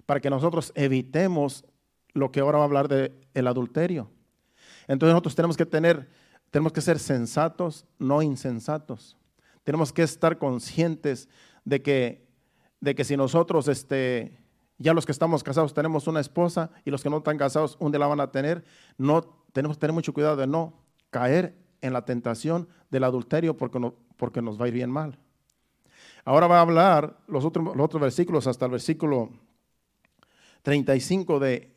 para 0.06 0.20
que 0.20 0.30
nosotros 0.30 0.72
evitemos 0.76 1.66
lo 2.14 2.32
que 2.32 2.40
ahora 2.40 2.58
va 2.58 2.64
a 2.64 2.68
hablar 2.68 2.88
del 2.88 3.14
el 3.34 3.48
adulterio. 3.48 4.10
Entonces 4.88 5.14
nosotros 5.14 5.36
tenemos 5.36 5.56
que 5.56 5.66
tener, 5.66 6.10
tenemos 6.50 6.74
que 6.74 6.82
ser 6.82 6.98
sensatos, 6.98 7.86
no 8.00 8.22
insensatos. 8.22 9.18
Tenemos 9.64 9.94
que 9.94 10.02
estar 10.02 10.38
conscientes 10.38 11.30
de 11.64 11.82
que, 11.82 12.29
de 12.82 12.96
que 12.96 13.04
si 13.04 13.18
nosotros, 13.18 13.68
este, 13.68 14.38
ya 14.78 14.94
los 14.94 15.06
que 15.06 15.12
estamos 15.12 15.44
casados 15.44 15.74
tenemos 15.74 16.08
una 16.08 16.20
esposa 16.20 16.72
y 16.86 16.92
los 16.92 17.04
que 17.04 17.10
no 17.10 17.18
están 17.18 17.38
casados 17.38 17.78
un 17.80 17.92
día 17.92 18.00
la 18.00 18.08
van 18.08 18.22
a 18.22 18.32
tener, 18.32 18.64
no, 18.98 19.22
tenemos 19.52 19.78
que 19.78 19.82
tener 19.82 19.94
mucho 19.94 20.14
cuidado 20.14 20.38
de 20.38 20.48
no 20.48 20.74
caer 21.10 21.56
en 21.82 21.94
la 21.94 22.06
tentación 22.06 22.68
del 22.90 23.04
adulterio 23.04 23.58
porque, 23.58 23.80
no, 23.80 23.96
porque 24.18 24.42
nos 24.42 24.60
va 24.60 24.66
a 24.66 24.68
ir 24.70 24.74
bien 24.74 24.90
mal. 24.90 25.18
Ahora 26.26 26.48
va 26.48 26.60
a 26.60 26.62
hablar 26.62 27.18
los 27.28 27.46
otros, 27.46 27.76
los 27.76 27.86
otros 27.86 28.02
versículos 28.02 28.48
hasta 28.48 28.66
el 28.66 28.72
versículo 28.72 29.30
35 30.64 31.40
de, 31.40 31.76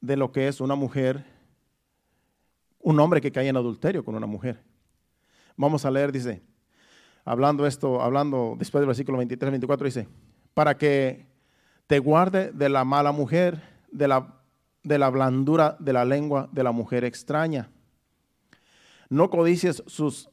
de 0.00 0.16
lo 0.16 0.32
que 0.32 0.48
es 0.48 0.60
una 0.60 0.74
mujer, 0.74 1.24
un 2.80 2.98
hombre 3.00 3.20
que 3.20 3.32
cae 3.32 3.48
en 3.48 3.56
adulterio 3.56 4.04
con 4.04 4.14
una 4.14 4.26
mujer. 4.26 4.62
Vamos 5.56 5.84
a 5.84 5.90
leer, 5.90 6.12
dice, 6.12 6.42
hablando 7.26 7.66
esto, 7.66 8.00
hablando 8.00 8.54
después 8.58 8.80
del 8.80 8.86
versículo 8.86 9.18
23, 9.18 9.50
24, 9.50 9.84
dice, 9.84 10.08
para 10.54 10.78
que 10.78 11.26
te 11.86 11.98
guarde 11.98 12.52
de 12.52 12.68
la 12.70 12.84
mala 12.84 13.12
mujer, 13.12 13.60
de 13.90 14.08
la, 14.08 14.40
de 14.82 14.98
la 14.98 15.10
blandura 15.10 15.76
de 15.80 15.92
la 15.92 16.04
lengua 16.04 16.48
de 16.52 16.62
la 16.62 16.72
mujer 16.72 17.04
extraña. 17.04 17.68
No 19.10 19.28
codicies 19.28 19.82
sus, 19.86 20.30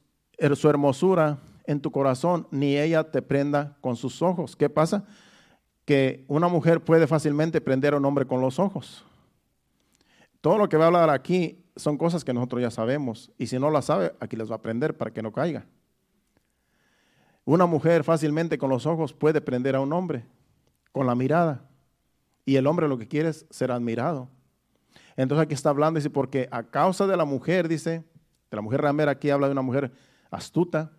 su 0.56 0.70
hermosura 0.70 1.40
en 1.66 1.82
tu 1.82 1.92
corazón, 1.92 2.48
ni 2.52 2.78
ella 2.78 3.12
te 3.12 3.22
prenda 3.22 3.76
con 3.82 3.96
sus 3.96 4.22
ojos. 4.22 4.56
¿Qué 4.56 4.70
pasa? 4.70 5.06
Que 5.86 6.26
una 6.28 6.48
mujer 6.48 6.84
puede 6.84 7.08
fácilmente 7.08 7.60
prender 7.60 7.94
a 7.94 7.98
un 7.98 8.06
hombre 8.06 8.26
con 8.26 8.40
los 8.42 8.60
ojos. 8.60 9.04
Todo 10.42 10.58
lo 10.58 10.70
que 10.70 10.78
va 10.78 10.86
a 10.86 10.88
hablar 10.88 11.10
aquí 11.10 11.64
son 11.76 11.98
cosas 11.98 12.24
que 12.24 12.34
nosotros 12.34 12.62
ya 12.62 12.72
sabemos. 12.72 13.32
Y 13.38 13.48
si 13.48 13.58
no 13.58 13.70
la 13.72 13.82
sabe, 13.82 14.14
aquí 14.20 14.36
les 14.36 14.50
va 14.50 14.56
a 14.56 14.58
aprender 14.58 14.96
para 14.98 15.12
que 15.12 15.22
no 15.22 15.32
caiga. 15.32 15.66
Una 17.46 17.66
mujer 17.66 18.04
fácilmente 18.04 18.58
con 18.58 18.70
los 18.70 18.86
ojos 18.86 19.14
puede 19.14 19.42
prender 19.42 19.76
a 19.76 19.82
un 19.82 19.92
hombre, 19.92 20.26
con 20.92 21.08
la 21.08 21.16
mirada. 21.16 21.62
Y 22.46 22.56
el 22.56 22.68
hombre 22.68 22.88
lo 22.88 22.98
que 22.98 23.08
quiere 23.08 23.30
es 23.30 23.46
ser 23.50 23.72
admirado. 23.72 24.30
Entonces 25.16 25.44
aquí 25.44 25.54
está 25.54 25.70
hablando, 25.70 25.98
dice, 25.98 26.10
porque 26.10 26.48
a 26.52 26.64
causa 26.64 27.06
de 27.08 27.18
la 27.18 27.26
mujer, 27.26 27.68
dice, 27.68 28.04
de 28.50 28.56
la 28.56 28.62
mujer 28.62 28.82
ramera, 28.82 29.12
aquí 29.12 29.30
habla 29.30 29.48
de 29.48 29.54
una 29.54 29.62
mujer 29.62 29.92
astuta, 30.32 30.92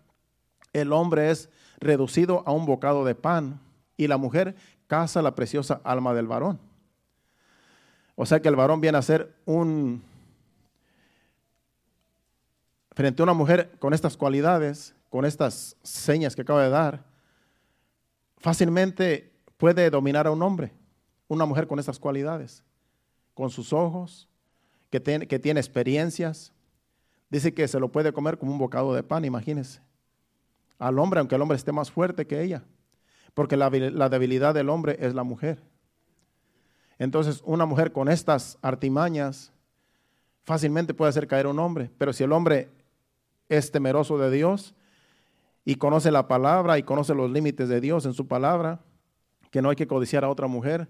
el 0.73 0.93
hombre 0.93 1.31
es 1.31 1.49
reducido 1.79 2.43
a 2.47 2.53
un 2.53 2.67
bocado 2.67 3.05
de 3.05 3.15
pan 3.15 3.61
y 3.97 4.07
la 4.07 4.17
mujer 4.17 4.55
caza 4.87 5.23
la 5.23 5.35
preciosa 5.35 5.81
alma 5.85 6.15
del 6.15 6.27
varón. 6.27 6.59
O 8.17 8.27
sea 8.27 8.41
que 8.41 8.49
el 8.49 8.57
varón 8.57 8.81
viene 8.81 8.99
a 8.99 9.03
ser 9.03 9.35
un, 9.45 10.03
frente 12.93 13.23
a 13.23 13.25
una 13.25 13.35
mujer 13.35 13.73
con 13.79 13.93
estas 13.93 14.17
cualidades, 14.17 14.94
con 15.15 15.25
estas 15.25 15.77
señas 15.85 16.35
que 16.35 16.43
acaba 16.43 16.65
de 16.65 16.71
dar, 16.71 17.05
fácilmente 18.39 19.33
puede 19.57 19.89
dominar 19.89 20.27
a 20.27 20.33
un 20.33 20.43
hombre, 20.43 20.73
una 21.29 21.47
mujer 21.47 21.69
con 21.69 21.79
estas 21.79 22.01
cualidades, 22.01 22.65
con 23.33 23.49
sus 23.49 23.73
ojos, 23.73 24.29
que 24.91 24.99
tiene, 24.99 25.29
que 25.29 25.39
tiene 25.39 25.61
experiencias. 25.61 26.53
Dice 27.31 27.55
que 27.55 27.69
se 27.69 27.79
lo 27.79 27.93
puede 27.93 28.13
comer 28.13 28.39
como 28.39 28.51
un 28.51 28.59
bocado 28.59 28.93
de 28.93 29.05
pan, 29.05 29.25
imagínense. 29.25 29.81
Al 30.81 30.99
hombre, 30.99 31.21
aunque 31.21 31.37
el 31.37 31.43
hombre 31.43 31.59
esté 31.59 31.71
más 31.71 31.93
fuerte 31.93 32.27
que 32.27 32.43
ella, 32.43 32.65
porque 33.35 33.57
la, 33.57 33.71
la 33.71 34.09
debilidad 34.09 34.53
del 34.53 34.69
hombre 34.69 34.97
es 34.99 35.15
la 35.15 35.23
mujer. 35.23 35.63
Entonces, 36.99 37.41
una 37.45 37.67
mujer 37.67 37.93
con 37.93 38.09
estas 38.09 38.59
artimañas 38.63 39.53
fácilmente 40.43 40.93
puede 40.93 41.11
hacer 41.11 41.29
caer 41.29 41.47
a 41.47 41.51
un 41.51 41.61
hombre, 41.61 41.89
pero 41.99 42.13
si 42.13 42.25
el 42.25 42.33
hombre 42.33 42.69
es 43.49 43.71
temeroso 43.71 44.19
de 44.19 44.33
Dios 44.33 44.75
y 45.65 45.77
conoce 45.77 46.11
la 46.11 46.29
palabra 46.29 46.79
y 46.79 46.83
conoce 46.83 47.15
los 47.15 47.31
límites 47.31 47.69
de 47.69 47.81
Dios 47.81 48.07
en 48.07 48.13
su 48.13 48.29
palabra, 48.29 48.81
que 49.51 49.63
no 49.63 49.71
hay 49.71 49.77
que 49.77 49.87
codiciar 49.87 50.25
a 50.25 50.29
otra 50.29 50.47
mujer, 50.47 50.89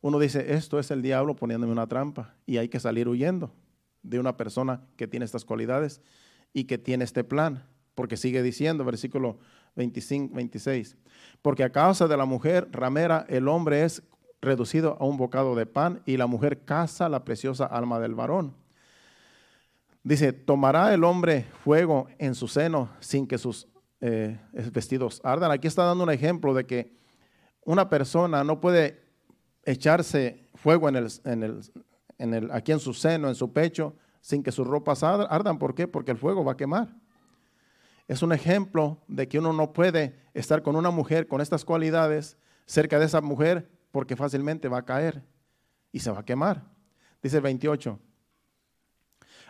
uno 0.00 0.18
dice, 0.18 0.54
esto 0.54 0.78
es 0.78 0.90
el 0.90 1.02
diablo 1.02 1.34
poniéndome 1.34 1.72
una 1.72 1.86
trampa 1.86 2.34
y 2.46 2.58
hay 2.58 2.68
que 2.68 2.78
salir 2.78 3.08
huyendo 3.08 3.52
de 4.02 4.20
una 4.20 4.36
persona 4.36 4.82
que 4.96 5.08
tiene 5.08 5.24
estas 5.24 5.44
cualidades 5.44 6.00
y 6.52 6.64
que 6.64 6.78
tiene 6.78 7.04
este 7.04 7.24
plan, 7.24 7.66
porque 7.94 8.16
sigue 8.16 8.42
diciendo, 8.42 8.84
versículo 8.84 9.38
25, 9.76 10.34
26, 10.34 10.96
porque 11.42 11.64
a 11.64 11.72
causa 11.72 12.06
de 12.06 12.16
la 12.16 12.26
mujer 12.26 12.68
ramera 12.70 13.24
el 13.28 13.48
hombre 13.48 13.84
es 13.84 14.02
reducido 14.42 14.96
a 15.00 15.04
un 15.04 15.16
bocado 15.16 15.54
de 15.54 15.66
pan 15.66 16.02
y 16.04 16.16
la 16.16 16.26
mujer 16.26 16.64
caza 16.64 17.08
la 17.08 17.24
preciosa 17.24 17.64
alma 17.64 17.98
del 17.98 18.14
varón. 18.14 18.54
Dice, 20.02 20.34
¿tomará 20.34 20.92
el 20.92 21.02
hombre 21.02 21.46
fuego 21.64 22.08
en 22.18 22.34
su 22.34 22.46
seno 22.46 22.90
sin 23.00 23.26
que 23.26 23.38
sus 23.38 23.68
eh, 24.06 24.38
vestidos 24.70 25.20
ardan? 25.24 25.50
Aquí 25.50 25.66
está 25.66 25.84
dando 25.84 26.04
un 26.04 26.10
ejemplo 26.10 26.52
de 26.52 26.66
que 26.66 26.92
una 27.64 27.88
persona 27.88 28.44
no 28.44 28.60
puede 28.60 29.02
echarse 29.64 30.50
fuego 30.54 30.90
en 30.90 30.96
el, 30.96 31.10
en 32.18 32.34
el, 32.34 32.50
aquí 32.50 32.72
en 32.72 32.80
su 32.80 32.92
seno, 32.92 33.28
en 33.28 33.34
su 33.34 33.52
pecho, 33.52 33.96
sin 34.20 34.42
que 34.42 34.52
sus 34.52 34.66
ropas 34.66 35.02
ardan. 35.02 35.58
¿Por 35.58 35.74
qué? 35.74 35.88
Porque 35.88 36.10
el 36.10 36.18
fuego 36.18 36.44
va 36.44 36.52
a 36.52 36.56
quemar. 36.56 36.94
Es 38.06 38.22
un 38.22 38.32
ejemplo 38.34 38.98
de 39.08 39.26
que 39.26 39.38
uno 39.38 39.54
no 39.54 39.72
puede 39.72 40.20
estar 40.34 40.62
con 40.62 40.76
una 40.76 40.90
mujer 40.90 41.26
con 41.26 41.40
estas 41.40 41.64
cualidades 41.64 42.36
cerca 42.66 42.98
de 42.98 43.06
esa 43.06 43.22
mujer 43.22 43.70
porque 43.90 44.16
fácilmente 44.16 44.68
va 44.68 44.78
a 44.78 44.84
caer 44.84 45.24
y 45.92 46.00
se 46.00 46.10
va 46.10 46.20
a 46.20 46.24
quemar. 46.24 46.62
Dice 47.22 47.36
el 47.36 47.42
28. 47.42 47.98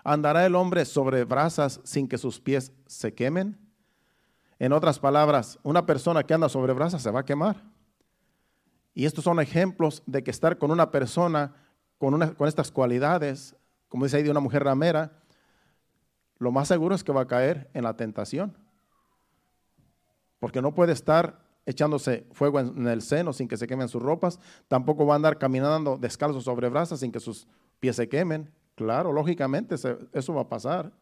¿Andará 0.04 0.46
el 0.46 0.54
hombre 0.54 0.84
sobre 0.84 1.24
brasas 1.24 1.80
sin 1.82 2.06
que 2.06 2.18
sus 2.18 2.38
pies 2.38 2.72
se 2.86 3.12
quemen? 3.14 3.63
En 4.58 4.72
otras 4.72 4.98
palabras, 4.98 5.58
una 5.62 5.86
persona 5.86 6.22
que 6.22 6.34
anda 6.34 6.48
sobre 6.48 6.72
brasas 6.72 7.02
se 7.02 7.10
va 7.10 7.20
a 7.20 7.24
quemar. 7.24 7.62
Y 8.94 9.06
estos 9.06 9.24
son 9.24 9.40
ejemplos 9.40 10.02
de 10.06 10.22
que 10.22 10.30
estar 10.30 10.58
con 10.58 10.70
una 10.70 10.90
persona 10.90 11.54
con, 11.98 12.34
con 12.34 12.48
estas 12.48 12.70
cualidades, 12.70 13.56
como 13.88 14.04
dice 14.04 14.18
ahí 14.18 14.22
de 14.22 14.30
una 14.30 14.40
mujer 14.40 14.64
ramera, 14.64 15.12
lo 16.38 16.52
más 16.52 16.68
seguro 16.68 16.94
es 16.94 17.02
que 17.02 17.12
va 17.12 17.22
a 17.22 17.26
caer 17.26 17.70
en 17.74 17.84
la 17.84 17.96
tentación. 17.96 18.56
Porque 20.38 20.60
no 20.60 20.74
puede 20.74 20.92
estar 20.92 21.44
echándose 21.66 22.26
fuego 22.32 22.60
en, 22.60 22.86
el 22.86 23.02
seno 23.02 23.32
sin 23.32 23.48
que 23.48 23.56
se 23.56 23.66
quemen 23.66 23.88
sus 23.88 24.02
ropas, 24.02 24.38
tampoco 24.68 25.06
va 25.06 25.14
a 25.14 25.16
andar 25.16 25.38
caminando 25.38 25.96
descalzo 25.96 26.40
sobre 26.40 26.68
brasas 26.68 27.00
sin 27.00 27.12
que 27.12 27.20
sus 27.20 27.46
pies 27.80 27.96
se 27.96 28.08
quemen. 28.08 28.52
Claro, 28.74 29.12
lógicamente 29.12 29.76
eso 29.76 30.34
va 30.34 30.42
a 30.42 30.48
pasar. 30.48 30.92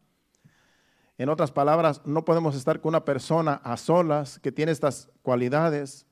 En 1.17 1.29
otras 1.29 1.51
palabras, 1.51 2.01
no 2.05 2.25
podemos 2.25 2.55
estar 2.55 2.81
con 2.81 2.89
una 2.89 3.05
persona 3.05 3.61
a 3.63 3.77
solas 3.77 4.39
que 4.39 4.51
tiene 4.51 4.71
estas 4.71 5.09
cualidades, 5.21 6.07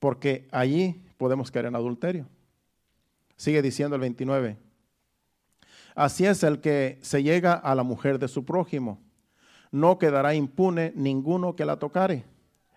porque 0.00 0.48
allí 0.50 1.04
podemos 1.16 1.50
caer 1.50 1.66
en 1.66 1.76
adulterio. 1.76 2.26
Sigue 3.36 3.62
diciendo 3.62 3.94
el 3.94 4.00
29. 4.00 4.58
Así 5.94 6.26
es 6.26 6.42
el 6.42 6.60
que 6.60 6.98
se 7.02 7.22
llega 7.22 7.54
a 7.54 7.74
la 7.74 7.82
mujer 7.82 8.18
de 8.18 8.28
su 8.28 8.44
prójimo. 8.44 9.00
No 9.70 9.98
quedará 9.98 10.34
impune 10.34 10.92
ninguno 10.96 11.54
que 11.54 11.64
la 11.64 11.78
tocare. 11.78 12.24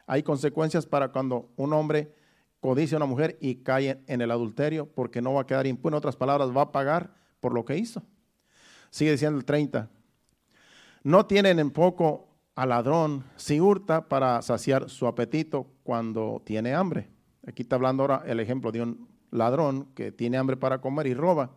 Hay 0.05 0.21
consecuencias 0.21 0.85
para 0.85 1.11
cuando 1.11 1.49
un 1.55 1.73
hombre 1.73 2.13
codicia 2.59 2.95
a 2.95 2.99
una 2.99 3.05
mujer 3.07 3.37
y 3.41 3.55
cae 3.55 4.01
en 4.07 4.21
el 4.21 4.31
adulterio, 4.31 4.85
porque 4.85 5.21
no 5.21 5.33
va 5.33 5.41
a 5.41 5.47
quedar 5.47 5.65
impune. 5.65 5.95
En 5.95 5.97
otras 5.97 6.15
palabras, 6.15 6.55
va 6.55 6.61
a 6.61 6.71
pagar 6.71 7.13
por 7.39 7.53
lo 7.53 7.65
que 7.65 7.77
hizo. 7.77 8.03
Sigue 8.89 9.11
diciendo 9.11 9.39
el 9.39 9.45
30. 9.45 9.89
No 11.03 11.25
tienen 11.25 11.59
en 11.59 11.69
poco 11.69 12.29
al 12.55 12.69
ladrón 12.69 13.25
si 13.35 13.59
hurta 13.59 14.07
para 14.07 14.41
saciar 14.41 14.89
su 14.89 15.05
apetito 15.05 15.67
cuando 15.83 16.41
tiene 16.45 16.73
hambre. 16.73 17.09
Aquí 17.45 17.63
está 17.63 17.75
hablando 17.75 18.03
ahora 18.03 18.23
el 18.25 18.39
ejemplo 18.39 18.71
de 18.71 18.81
un 18.81 19.09
ladrón 19.29 19.89
que 19.95 20.13
tiene 20.13 20.37
hambre 20.37 20.55
para 20.55 20.79
comer 20.79 21.07
y 21.07 21.13
roba. 21.13 21.51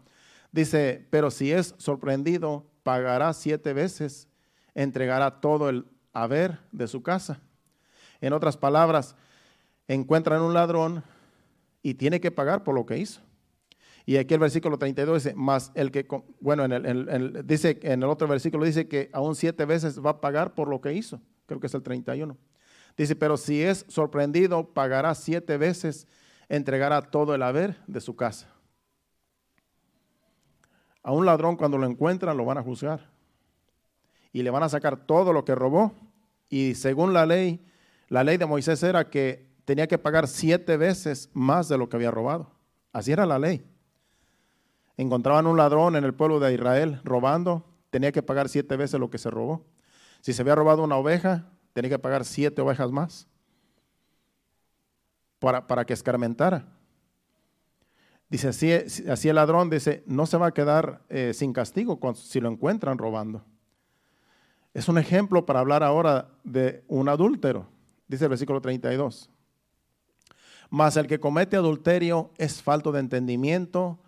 Dice, 0.51 1.07
pero 1.11 1.31
si 1.31 1.53
es 1.53 1.77
sorprendido, 1.79 2.67
pagará 2.83 3.33
siete 3.35 3.73
veces, 3.73 4.29
entregará 4.75 5.41
todo 5.41 5.69
el 5.69 5.87
haber 6.13 6.59
de 6.73 6.89
su 6.89 7.03
casa. 7.03 7.41
En 8.21 8.33
otras 8.33 8.57
palabras, 8.57 9.15
encuentran 9.87 10.43
un 10.43 10.55
ladrón 10.55 11.05
y 11.83 11.95
tiene 11.95 12.21
que 12.21 12.33
pagar 12.33 12.65
por 12.65 12.75
lo 12.75 12.85
que 12.85 12.99
hizo. 12.99 13.21
Y 14.09 14.19
aquí 14.19 14.35
el 14.35 14.41
versículo 14.41 14.79
32 14.79 15.25
dice, 15.25 15.35
más 15.35 15.73
el 15.75 15.91
que, 15.91 16.07
bueno, 16.39 16.65
en 16.65 16.73
el, 16.73 17.45
dice, 17.45 17.81
en 17.83 18.05
el 18.05 18.09
otro 18.09 18.29
versículo 18.29 18.65
dice 18.65 18.87
que 18.87 19.11
aún 19.13 19.35
siete 19.35 19.65
veces 19.65 20.01
va 20.01 20.11
a 20.11 20.21
pagar 20.21 20.55
por 20.55 20.69
lo 20.69 20.81
que 20.81 20.93
hizo. 20.93 21.21
Creo 21.47 21.59
que 21.59 21.67
es 21.67 21.75
el 21.75 21.83
31. 21.83 22.39
Dice, 22.97 23.17
pero 23.17 23.37
si 23.37 23.63
es 23.63 23.85
sorprendido, 23.89 24.73
pagará 24.73 25.13
siete 25.17 25.57
veces, 25.57 26.07
entregará 26.49 27.03
todo 27.03 27.35
el 27.35 27.43
haber 27.43 27.79
de 27.89 28.01
su 28.01 28.15
casa. 28.15 28.49
A 31.03 31.11
un 31.11 31.27
ladrón 31.27 31.57
cuando 31.57 31.77
lo 31.77 31.87
encuentran 31.87 32.37
lo 32.37 32.45
van 32.45 32.59
a 32.59 32.63
juzgar 32.63 33.11
y 34.33 34.45
le 34.45 34.51
van 34.51 34.63
a 34.63 34.69
sacar 34.69 35.05
todo 35.05 35.33
lo 35.33 35.45
que 35.45 35.57
robó. 35.57 35.93
Y 36.49 36.77
según 36.77 37.13
la 37.13 37.27
ley, 37.27 37.67
la 38.09 38.23
ley 38.23 38.37
de 38.37 38.47
Moisés 38.47 38.85
era 38.85 39.11
que 39.11 39.49
tenía 39.65 39.89
que 39.89 39.99
pagar 39.99 40.29
siete 40.29 40.77
veces 40.77 41.29
más 41.33 41.69
de 41.69 41.77
lo 41.77 41.89
que 41.89 41.97
había 41.97 42.13
robado. 42.13 42.53
Así 42.93 43.11
era 43.11 43.27
la 43.27 43.41
ley 43.41 43.65
encontraban 44.97 45.47
un 45.47 45.57
ladrón 45.57 45.97
en 45.97 46.05
el 46.05 46.15
pueblo 46.15 46.41
de 46.41 46.55
Israel 46.55 47.01
robando, 47.05 47.65
tenía 47.91 48.13
que 48.13 48.23
pagar 48.23 48.49
siete 48.49 48.77
veces 48.77 48.99
lo 49.01 49.11
que 49.11 49.19
se 49.19 49.31
robó. 49.31 49.65
Si 50.21 50.33
se 50.33 50.43
había 50.43 50.55
robado 50.55 50.83
una 50.83 50.97
oveja, 50.97 51.47
tenía 51.73 51.91
que 51.91 51.99
pagar 51.99 52.25
siete 52.25 52.63
ovejas 52.63 52.91
más 52.91 53.29
para, 55.39 55.67
para 55.67 55.85
que 55.85 55.93
escarmentara. 55.93 56.67
Dice, 58.29 58.49
así, 58.49 58.73
así, 58.73 59.29
el 59.29 59.37
ladrón 59.37 59.71
dice, 59.71 60.03
no 60.07 60.27
se 60.27 60.37
va 60.37 60.49
a 60.49 60.55
quedar 60.55 61.03
eh, 61.09 61.33
sin 61.33 61.53
castigo 61.53 62.01
si 62.15 62.41
lo 62.41 62.51
encuentran 62.51 62.99
robando. 62.99 63.45
Es 64.75 64.89
un 64.89 64.99
ejemplo 64.99 65.47
para 65.47 65.61
hablar 65.61 65.83
ahora 65.83 66.29
de 66.43 66.85
un 66.89 67.09
adúltero. 67.09 67.69
Dice 68.09 68.25
el 68.25 68.31
versículo 68.31 68.61
32. 68.61 69.31
Mas 70.71 70.97
el 70.97 71.07
que 71.07 71.21
comete 71.21 71.57
adulterio 71.57 72.31
es 72.37 72.63
falto 72.63 72.91
de 72.91 73.01
entendimiento, 73.01 74.01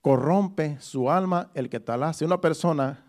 corrompe 0.00 0.78
su 0.80 1.10
alma 1.10 1.50
el 1.54 1.68
que 1.68 1.80
tal 1.80 2.02
hace. 2.02 2.24
Una 2.24 2.40
persona 2.40 3.04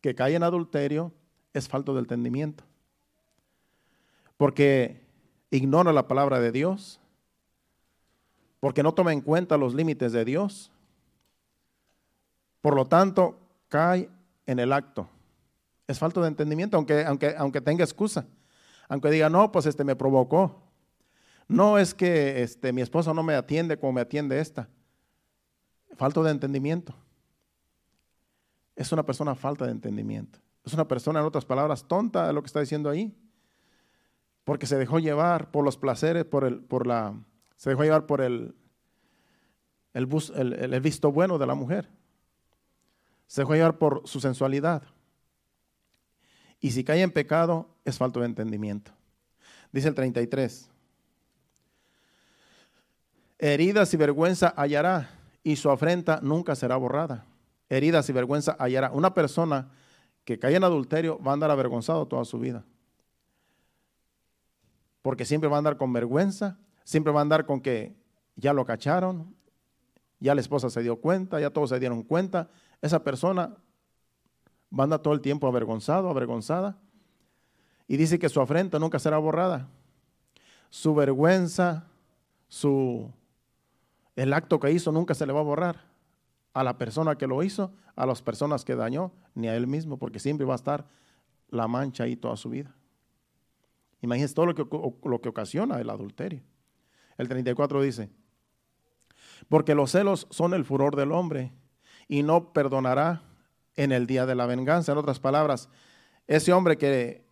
que 0.00 0.14
cae 0.14 0.34
en 0.34 0.42
adulterio 0.42 1.12
es 1.52 1.68
falto 1.68 1.94
de 1.94 2.00
entendimiento. 2.00 2.64
Porque 4.36 5.06
ignora 5.50 5.92
la 5.92 6.08
palabra 6.08 6.40
de 6.40 6.52
Dios, 6.52 7.00
porque 8.60 8.82
no 8.82 8.92
toma 8.92 9.12
en 9.12 9.20
cuenta 9.20 9.56
los 9.56 9.74
límites 9.74 10.12
de 10.12 10.24
Dios. 10.24 10.72
Por 12.60 12.74
lo 12.74 12.86
tanto, 12.86 13.38
cae 13.68 14.08
en 14.46 14.58
el 14.58 14.72
acto 14.72 15.08
Es 15.86 15.98
falta 15.98 16.20
de 16.20 16.28
entendimiento, 16.28 16.76
aunque, 16.76 17.04
aunque, 17.04 17.34
aunque 17.36 17.60
tenga 17.60 17.84
excusa. 17.84 18.26
Aunque 18.88 19.10
diga, 19.10 19.28
no, 19.28 19.52
pues 19.52 19.66
este 19.66 19.84
me 19.84 19.96
provocó. 19.96 20.62
No 21.46 21.78
es 21.78 21.94
que 21.94 22.42
este, 22.42 22.72
mi 22.72 22.82
esposo 22.82 23.12
no 23.14 23.22
me 23.22 23.34
atiende 23.34 23.78
como 23.78 23.92
me 23.92 24.00
atiende 24.00 24.40
esta. 24.40 24.68
Falta 25.96 26.22
de 26.22 26.30
entendimiento. 26.30 26.94
Es 28.76 28.92
una 28.92 29.04
persona 29.04 29.34
falta 29.34 29.66
de 29.66 29.72
entendimiento. 29.72 30.38
Es 30.64 30.72
una 30.72 30.88
persona, 30.88 31.20
en 31.20 31.26
otras 31.26 31.44
palabras, 31.44 31.86
tonta 31.86 32.26
de 32.26 32.32
lo 32.32 32.42
que 32.42 32.46
está 32.46 32.60
diciendo 32.60 32.90
ahí. 32.90 33.16
Porque 34.44 34.66
se 34.66 34.76
dejó 34.76 34.98
llevar 34.98 35.50
por 35.50 35.64
los 35.64 35.76
placeres, 35.76 36.24
por 36.24 36.44
el, 36.44 36.60
por 36.60 36.86
la, 36.86 37.14
se 37.56 37.70
dejó 37.70 37.84
llevar 37.84 38.06
por 38.06 38.20
el, 38.20 38.54
el, 39.92 40.74
el 40.74 40.80
visto 40.80 41.12
bueno 41.12 41.38
de 41.38 41.46
la 41.46 41.54
mujer. 41.54 41.88
Se 43.26 43.42
dejó 43.42 43.54
llevar 43.54 43.78
por 43.78 44.02
su 44.06 44.20
sensualidad. 44.20 44.82
Y 46.60 46.72
si 46.72 46.82
cae 46.82 47.02
en 47.02 47.10
pecado, 47.10 47.68
es 47.84 47.98
falta 47.98 48.20
de 48.20 48.26
entendimiento. 48.26 48.92
Dice 49.70 49.88
el 49.88 49.94
33. 49.94 50.70
Heridas 53.38 53.92
y 53.92 53.96
vergüenza 53.96 54.54
hallará, 54.56 55.10
y 55.44 55.56
su 55.56 55.70
afrenta 55.70 56.20
nunca 56.22 56.56
será 56.56 56.76
borrada. 56.76 57.26
Heridas 57.68 58.08
y 58.08 58.12
vergüenza 58.12 58.56
hallará. 58.58 58.90
Una 58.90 59.12
persona 59.12 59.70
que 60.24 60.38
cae 60.38 60.56
en 60.56 60.64
adulterio 60.64 61.20
va 61.22 61.32
a 61.32 61.34
andar 61.34 61.50
avergonzado 61.50 62.08
toda 62.08 62.24
su 62.24 62.38
vida. 62.38 62.64
Porque 65.02 65.26
siempre 65.26 65.50
va 65.50 65.56
a 65.56 65.58
andar 65.58 65.76
con 65.76 65.92
vergüenza, 65.92 66.58
siempre 66.82 67.12
va 67.12 67.20
a 67.20 67.22
andar 67.22 67.44
con 67.44 67.60
que 67.60 67.94
ya 68.36 68.54
lo 68.54 68.64
cacharon, 68.64 69.36
ya 70.18 70.34
la 70.34 70.40
esposa 70.40 70.70
se 70.70 70.82
dio 70.82 70.96
cuenta, 70.96 71.38
ya 71.38 71.50
todos 71.50 71.68
se 71.68 71.78
dieron 71.78 72.02
cuenta. 72.02 72.48
Esa 72.80 73.04
persona 73.04 73.54
va 74.72 74.82
a 74.82 74.84
andar 74.84 75.00
todo 75.00 75.12
el 75.12 75.20
tiempo 75.20 75.46
avergonzado, 75.46 76.08
avergonzada. 76.08 76.78
Y 77.86 77.98
dice 77.98 78.18
que 78.18 78.30
su 78.30 78.40
afrenta 78.40 78.78
nunca 78.78 78.98
será 78.98 79.18
borrada. 79.18 79.68
Su 80.70 80.94
vergüenza, 80.94 81.84
su 82.48 83.12
el 84.16 84.32
acto 84.32 84.60
que 84.60 84.70
hizo 84.70 84.92
nunca 84.92 85.14
se 85.14 85.26
le 85.26 85.32
va 85.32 85.40
a 85.40 85.44
borrar 85.44 85.80
a 86.52 86.62
la 86.62 86.78
persona 86.78 87.16
que 87.16 87.26
lo 87.26 87.42
hizo, 87.42 87.72
a 87.96 88.06
las 88.06 88.22
personas 88.22 88.64
que 88.64 88.76
dañó, 88.76 89.12
ni 89.34 89.48
a 89.48 89.56
él 89.56 89.66
mismo, 89.66 89.98
porque 89.98 90.20
siempre 90.20 90.46
va 90.46 90.54
a 90.54 90.56
estar 90.56 90.86
la 91.48 91.66
mancha 91.66 92.04
ahí 92.04 92.16
toda 92.16 92.36
su 92.36 92.50
vida. 92.50 92.74
Imagínense 94.00 94.34
todo 94.34 94.46
lo 94.46 94.54
que, 94.54 94.66
lo 95.08 95.20
que 95.20 95.28
ocasiona 95.28 95.80
el 95.80 95.90
adulterio. 95.90 96.42
El 97.16 97.28
34 97.28 97.82
dice, 97.82 98.10
porque 99.48 99.74
los 99.74 99.90
celos 99.90 100.26
son 100.30 100.54
el 100.54 100.64
furor 100.64 100.96
del 100.96 101.12
hombre 101.12 101.52
y 102.08 102.22
no 102.22 102.52
perdonará 102.52 103.22
en 103.76 103.92
el 103.92 104.06
día 104.06 104.26
de 104.26 104.34
la 104.34 104.46
venganza. 104.46 104.92
En 104.92 104.98
otras 104.98 105.20
palabras, 105.20 105.68
ese 106.26 106.52
hombre 106.52 106.76
que 106.76 107.24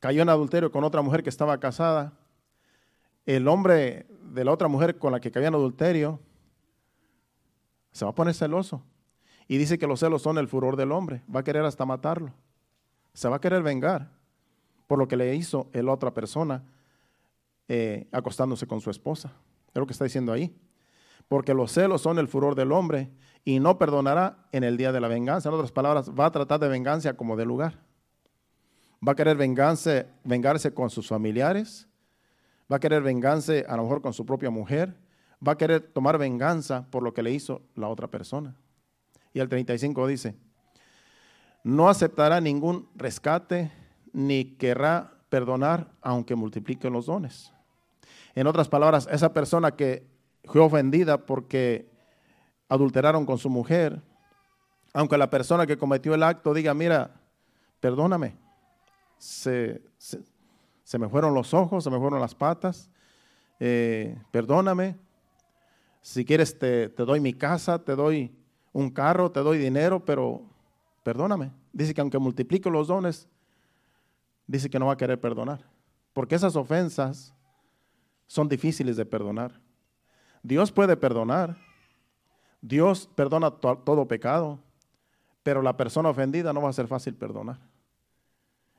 cayó 0.00 0.22
en 0.22 0.28
adulterio 0.28 0.70
con 0.70 0.84
otra 0.84 1.02
mujer 1.02 1.22
que 1.22 1.30
estaba 1.30 1.58
casada, 1.58 2.12
el 3.26 3.48
hombre 3.48 4.06
de 4.32 4.44
la 4.44 4.52
otra 4.52 4.68
mujer 4.68 4.98
con 4.98 5.12
la 5.12 5.20
que 5.20 5.30
cayó 5.30 5.48
en 5.48 5.54
adulterio 5.54 6.20
se 7.92 8.04
va 8.04 8.12
a 8.12 8.14
poner 8.14 8.34
celoso. 8.34 8.82
Y 9.48 9.58
dice 9.58 9.78
que 9.78 9.86
los 9.86 10.00
celos 10.00 10.22
son 10.22 10.38
el 10.38 10.48
furor 10.48 10.76
del 10.76 10.92
hombre. 10.92 11.22
Va 11.34 11.40
a 11.40 11.44
querer 11.44 11.64
hasta 11.64 11.84
matarlo. 11.86 12.32
Se 13.12 13.28
va 13.28 13.36
a 13.36 13.40
querer 13.40 13.62
vengar 13.62 14.10
por 14.86 14.98
lo 14.98 15.08
que 15.08 15.16
le 15.16 15.34
hizo 15.34 15.68
la 15.72 15.92
otra 15.92 16.12
persona 16.12 16.64
eh, 17.68 18.06
acostándose 18.12 18.66
con 18.66 18.80
su 18.80 18.90
esposa. 18.90 19.32
Es 19.68 19.76
lo 19.76 19.86
que 19.86 19.92
está 19.92 20.04
diciendo 20.04 20.32
ahí. 20.32 20.54
Porque 21.28 21.54
los 21.54 21.72
celos 21.72 22.02
son 22.02 22.18
el 22.18 22.28
furor 22.28 22.54
del 22.54 22.70
hombre 22.70 23.10
y 23.44 23.58
no 23.60 23.78
perdonará 23.78 24.46
en 24.52 24.62
el 24.62 24.76
día 24.76 24.92
de 24.92 25.00
la 25.00 25.08
venganza. 25.08 25.48
En 25.48 25.54
otras 25.54 25.72
palabras, 25.72 26.10
va 26.10 26.26
a 26.26 26.30
tratar 26.30 26.60
de 26.60 26.68
venganza 26.68 27.14
como 27.14 27.36
de 27.36 27.46
lugar. 27.46 27.80
Va 29.06 29.12
a 29.12 29.16
querer 29.16 29.36
vengarse, 29.36 30.06
vengarse 30.24 30.72
con 30.72 30.90
sus 30.90 31.08
familiares, 31.08 31.88
va 32.70 32.76
a 32.76 32.80
querer 32.80 33.02
venganza 33.02 33.52
a 33.68 33.76
lo 33.76 33.84
mejor 33.84 34.02
con 34.02 34.12
su 34.12 34.26
propia 34.26 34.50
mujer, 34.50 34.96
va 35.46 35.52
a 35.52 35.58
querer 35.58 35.80
tomar 35.80 36.18
venganza 36.18 36.86
por 36.90 37.02
lo 37.02 37.12
que 37.14 37.22
le 37.22 37.30
hizo 37.30 37.62
la 37.74 37.88
otra 37.88 38.08
persona. 38.08 38.56
Y 39.32 39.40
el 39.40 39.48
35 39.48 40.06
dice, 40.06 40.34
no 41.62 41.88
aceptará 41.88 42.40
ningún 42.40 42.88
rescate 42.94 43.70
ni 44.12 44.56
querrá 44.56 45.12
perdonar 45.28 45.90
aunque 46.00 46.34
multiplique 46.34 46.88
los 46.88 47.06
dones. 47.06 47.52
En 48.34 48.46
otras 48.46 48.68
palabras, 48.68 49.08
esa 49.10 49.32
persona 49.32 49.72
que 49.72 50.06
fue 50.44 50.60
ofendida 50.60 51.26
porque 51.26 51.90
adulteraron 52.68 53.26
con 53.26 53.38
su 53.38 53.50
mujer, 53.50 54.00
aunque 54.92 55.18
la 55.18 55.30
persona 55.30 55.66
que 55.66 55.76
cometió 55.76 56.14
el 56.14 56.22
acto 56.22 56.54
diga, 56.54 56.72
mira, 56.72 57.20
perdóname, 57.80 58.36
se, 59.18 59.82
me 61.00 61.08
fueron 61.08 61.34
los 61.34 61.52
ojos, 61.52 61.82
se 61.82 61.90
me 61.90 61.98
fueron 61.98 62.20
las 62.20 62.34
patas, 62.34 62.88
eh, 63.58 64.16
perdóname. 64.30 64.96
Si 66.00 66.24
quieres 66.24 66.56
te, 66.56 66.88
te 66.90 67.04
doy 67.04 67.18
mi 67.18 67.32
casa, 67.32 67.82
te 67.82 67.96
doy 67.96 68.32
un 68.72 68.90
carro, 68.90 69.32
te 69.32 69.40
doy 69.40 69.58
dinero, 69.58 70.04
pero 70.04 70.42
perdóname. 71.02 71.50
Dice 71.72 71.92
que 71.92 72.00
aunque 72.00 72.18
multiplique 72.18 72.70
los 72.70 72.86
dones, 72.86 73.28
dice 74.46 74.70
que 74.70 74.78
no 74.78 74.86
va 74.86 74.92
a 74.92 74.96
querer 74.96 75.20
perdonar. 75.20 75.68
Porque 76.12 76.36
esas 76.36 76.54
ofensas 76.54 77.34
son 78.28 78.48
difíciles 78.48 78.96
de 78.96 79.04
perdonar. 79.04 79.60
Dios 80.42 80.70
puede 80.70 80.96
perdonar. 80.96 81.56
Dios 82.60 83.10
perdona 83.14 83.50
todo 83.50 84.06
pecado, 84.06 84.60
pero 85.42 85.62
la 85.62 85.76
persona 85.76 86.08
ofendida 86.08 86.52
no 86.52 86.62
va 86.62 86.70
a 86.70 86.72
ser 86.72 86.86
fácil 86.86 87.14
perdonar. 87.14 87.58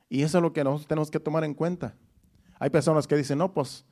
Y 0.08 0.22
eso 0.22 0.38
es 0.38 0.42
lo 0.42 0.52
que 0.52 0.64
nosotros 0.64 0.88
tenemos 0.88 1.10
que 1.10 1.20
tomar 1.20 1.44
en 1.44 1.54
cuenta. 1.54 1.94
Hay 2.58 2.70
personas 2.70 3.06
que 3.06 3.16
dicen, 3.16 3.38
no, 3.38 3.52
pues 3.52 3.84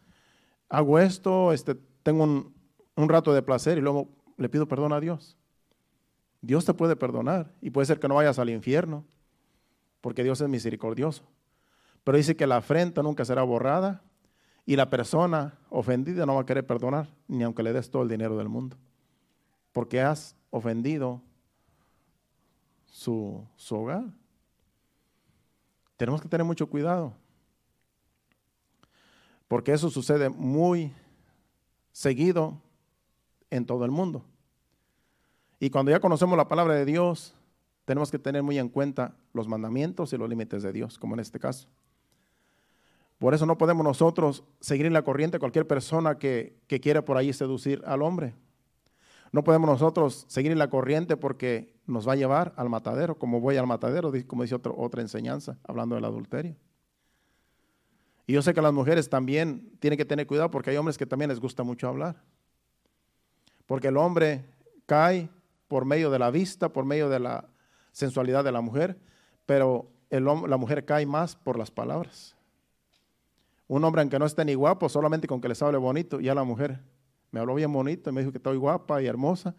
hago 0.68 0.98
esto, 0.98 1.52
este, 1.52 1.74
tengo 2.02 2.24
un, 2.24 2.54
un 2.96 3.08
rato 3.08 3.32
de 3.32 3.42
placer 3.42 3.78
y 3.78 3.80
luego 3.80 4.08
le 4.36 4.48
pido 4.48 4.66
perdón 4.66 4.92
a 4.92 5.00
Dios. 5.00 5.36
Dios 6.40 6.64
te 6.64 6.74
puede 6.74 6.96
perdonar 6.96 7.52
y 7.60 7.70
puede 7.70 7.86
ser 7.86 8.00
que 8.00 8.08
no 8.08 8.14
vayas 8.16 8.38
al 8.38 8.50
infierno, 8.50 9.04
porque 10.00 10.24
Dios 10.24 10.40
es 10.40 10.48
misericordioso. 10.48 11.24
Pero 12.04 12.18
dice 12.18 12.36
que 12.36 12.46
la 12.46 12.58
afrenta 12.58 13.02
nunca 13.02 13.24
será 13.24 13.42
borrada 13.42 14.02
y 14.64 14.76
la 14.76 14.90
persona 14.90 15.58
ofendida 15.70 16.26
no 16.26 16.34
va 16.34 16.42
a 16.42 16.46
querer 16.46 16.66
perdonar, 16.66 17.08
ni 17.28 17.42
aunque 17.42 17.62
le 17.62 17.72
des 17.72 17.90
todo 17.90 18.02
el 18.02 18.08
dinero 18.08 18.36
del 18.36 18.48
mundo, 18.48 18.76
porque 19.72 20.00
has 20.00 20.36
ofendido 20.50 21.22
su, 22.86 23.46
su 23.56 23.76
hogar. 23.76 24.04
Tenemos 25.96 26.20
que 26.20 26.28
tener 26.28 26.44
mucho 26.44 26.68
cuidado. 26.68 27.14
Porque 29.48 29.72
eso 29.72 29.90
sucede 29.90 30.28
muy 30.28 30.92
seguido 31.92 32.60
en 33.50 33.64
todo 33.64 33.84
el 33.84 33.90
mundo. 33.90 34.24
Y 35.58 35.70
cuando 35.70 35.90
ya 35.90 36.00
conocemos 36.00 36.36
la 36.36 36.48
palabra 36.48 36.74
de 36.74 36.84
Dios, 36.84 37.34
tenemos 37.84 38.10
que 38.10 38.18
tener 38.18 38.42
muy 38.42 38.58
en 38.58 38.68
cuenta 38.68 39.16
los 39.32 39.48
mandamientos 39.48 40.12
y 40.12 40.18
los 40.18 40.28
límites 40.28 40.62
de 40.62 40.72
Dios, 40.72 40.98
como 40.98 41.14
en 41.14 41.20
este 41.20 41.38
caso. 41.38 41.68
Por 43.18 43.32
eso 43.32 43.46
no 43.46 43.56
podemos 43.56 43.84
nosotros 43.84 44.44
seguir 44.60 44.84
en 44.84 44.92
la 44.92 45.02
corriente 45.02 45.38
cualquier 45.38 45.66
persona 45.66 46.18
que, 46.18 46.58
que 46.66 46.80
quiera 46.80 47.04
por 47.04 47.16
ahí 47.16 47.32
seducir 47.32 47.82
al 47.86 48.02
hombre. 48.02 48.34
No 49.32 49.42
podemos 49.44 49.70
nosotros 49.70 50.26
seguir 50.28 50.52
en 50.52 50.58
la 50.58 50.68
corriente 50.68 51.16
porque 51.16 51.75
nos 51.86 52.06
va 52.06 52.12
a 52.12 52.16
llevar 52.16 52.52
al 52.56 52.68
matadero, 52.68 53.16
como 53.16 53.40
voy 53.40 53.56
al 53.56 53.66
matadero, 53.66 54.12
como 54.26 54.42
dice 54.42 54.56
otra 54.56 55.02
enseñanza, 55.02 55.58
hablando 55.64 55.94
del 55.94 56.04
adulterio. 56.04 56.56
Y 58.26 58.32
yo 58.32 58.42
sé 58.42 58.52
que 58.54 58.60
las 58.60 58.72
mujeres 58.72 59.08
también 59.08 59.70
tienen 59.78 59.96
que 59.96 60.04
tener 60.04 60.26
cuidado 60.26 60.50
porque 60.50 60.70
hay 60.70 60.76
hombres 60.76 60.98
que 60.98 61.06
también 61.06 61.28
les 61.28 61.38
gusta 61.38 61.62
mucho 61.62 61.86
hablar. 61.86 62.20
Porque 63.66 63.88
el 63.88 63.96
hombre 63.96 64.44
cae 64.84 65.28
por 65.68 65.84
medio 65.84 66.10
de 66.10 66.18
la 66.18 66.30
vista, 66.30 66.72
por 66.72 66.84
medio 66.84 67.08
de 67.08 67.20
la 67.20 67.48
sensualidad 67.92 68.42
de 68.42 68.52
la 68.52 68.60
mujer, 68.60 68.98
pero 69.46 69.88
el, 70.10 70.24
la 70.24 70.56
mujer 70.56 70.84
cae 70.84 71.06
más 71.06 71.36
por 71.36 71.56
las 71.56 71.70
palabras. 71.70 72.36
Un 73.68 73.84
hombre, 73.84 74.02
aunque 74.02 74.18
no 74.18 74.26
esté 74.26 74.44
ni 74.44 74.54
guapo, 74.54 74.88
solamente 74.88 75.26
con 75.28 75.40
que 75.40 75.48
les 75.48 75.62
hable 75.62 75.78
bonito, 75.78 76.20
ya 76.20 76.34
la 76.34 76.44
mujer 76.44 76.80
me 77.30 77.40
habló 77.40 77.54
bien 77.54 77.72
bonito 77.72 78.10
y 78.10 78.12
me 78.12 78.20
dijo 78.20 78.32
que 78.32 78.38
estoy 78.38 78.56
guapa 78.56 79.02
y 79.02 79.06
hermosa, 79.06 79.54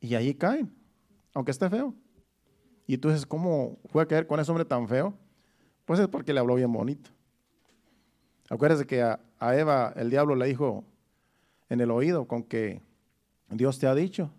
y 0.00 0.14
ahí 0.14 0.34
caen 0.34 0.72
aunque 1.36 1.50
esté 1.50 1.68
feo. 1.68 1.94
Y 2.86 2.96
tú 2.96 3.08
dices, 3.08 3.26
¿cómo 3.26 3.78
fue 3.90 4.02
a 4.02 4.06
caer 4.06 4.26
con 4.26 4.40
ese 4.40 4.50
hombre 4.50 4.64
tan 4.64 4.88
feo? 4.88 5.12
Pues 5.84 6.00
es 6.00 6.08
porque 6.08 6.32
le 6.32 6.40
habló 6.40 6.54
bien 6.54 6.72
bonito. 6.72 7.10
Acuérdese 8.48 8.86
que 8.86 9.02
a, 9.02 9.20
Eva 9.38 9.92
el 9.96 10.08
diablo 10.08 10.34
le 10.34 10.46
dijo 10.46 10.82
en 11.68 11.82
el 11.82 11.90
oído 11.90 12.26
con 12.26 12.42
que 12.42 12.80
Dios 13.50 13.78
te 13.78 13.86
ha 13.86 13.94
dicho. 13.94 14.30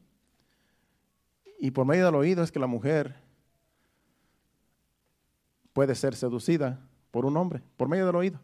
Y 1.60 1.70
por 1.70 1.86
medio 1.86 2.08
del 2.08 2.16
oído 2.16 2.42
es 2.42 2.52
que 2.52 2.58
la 2.58 2.66
mujer 2.66 3.16
puede 5.74 5.94
ser 5.94 6.16
seducida 6.16 6.80
por 7.12 7.28
un 7.28 7.38
hombre, 7.38 7.62
por 7.78 7.88
medio 7.90 8.08
del 8.08 8.16
oído. 8.16 8.40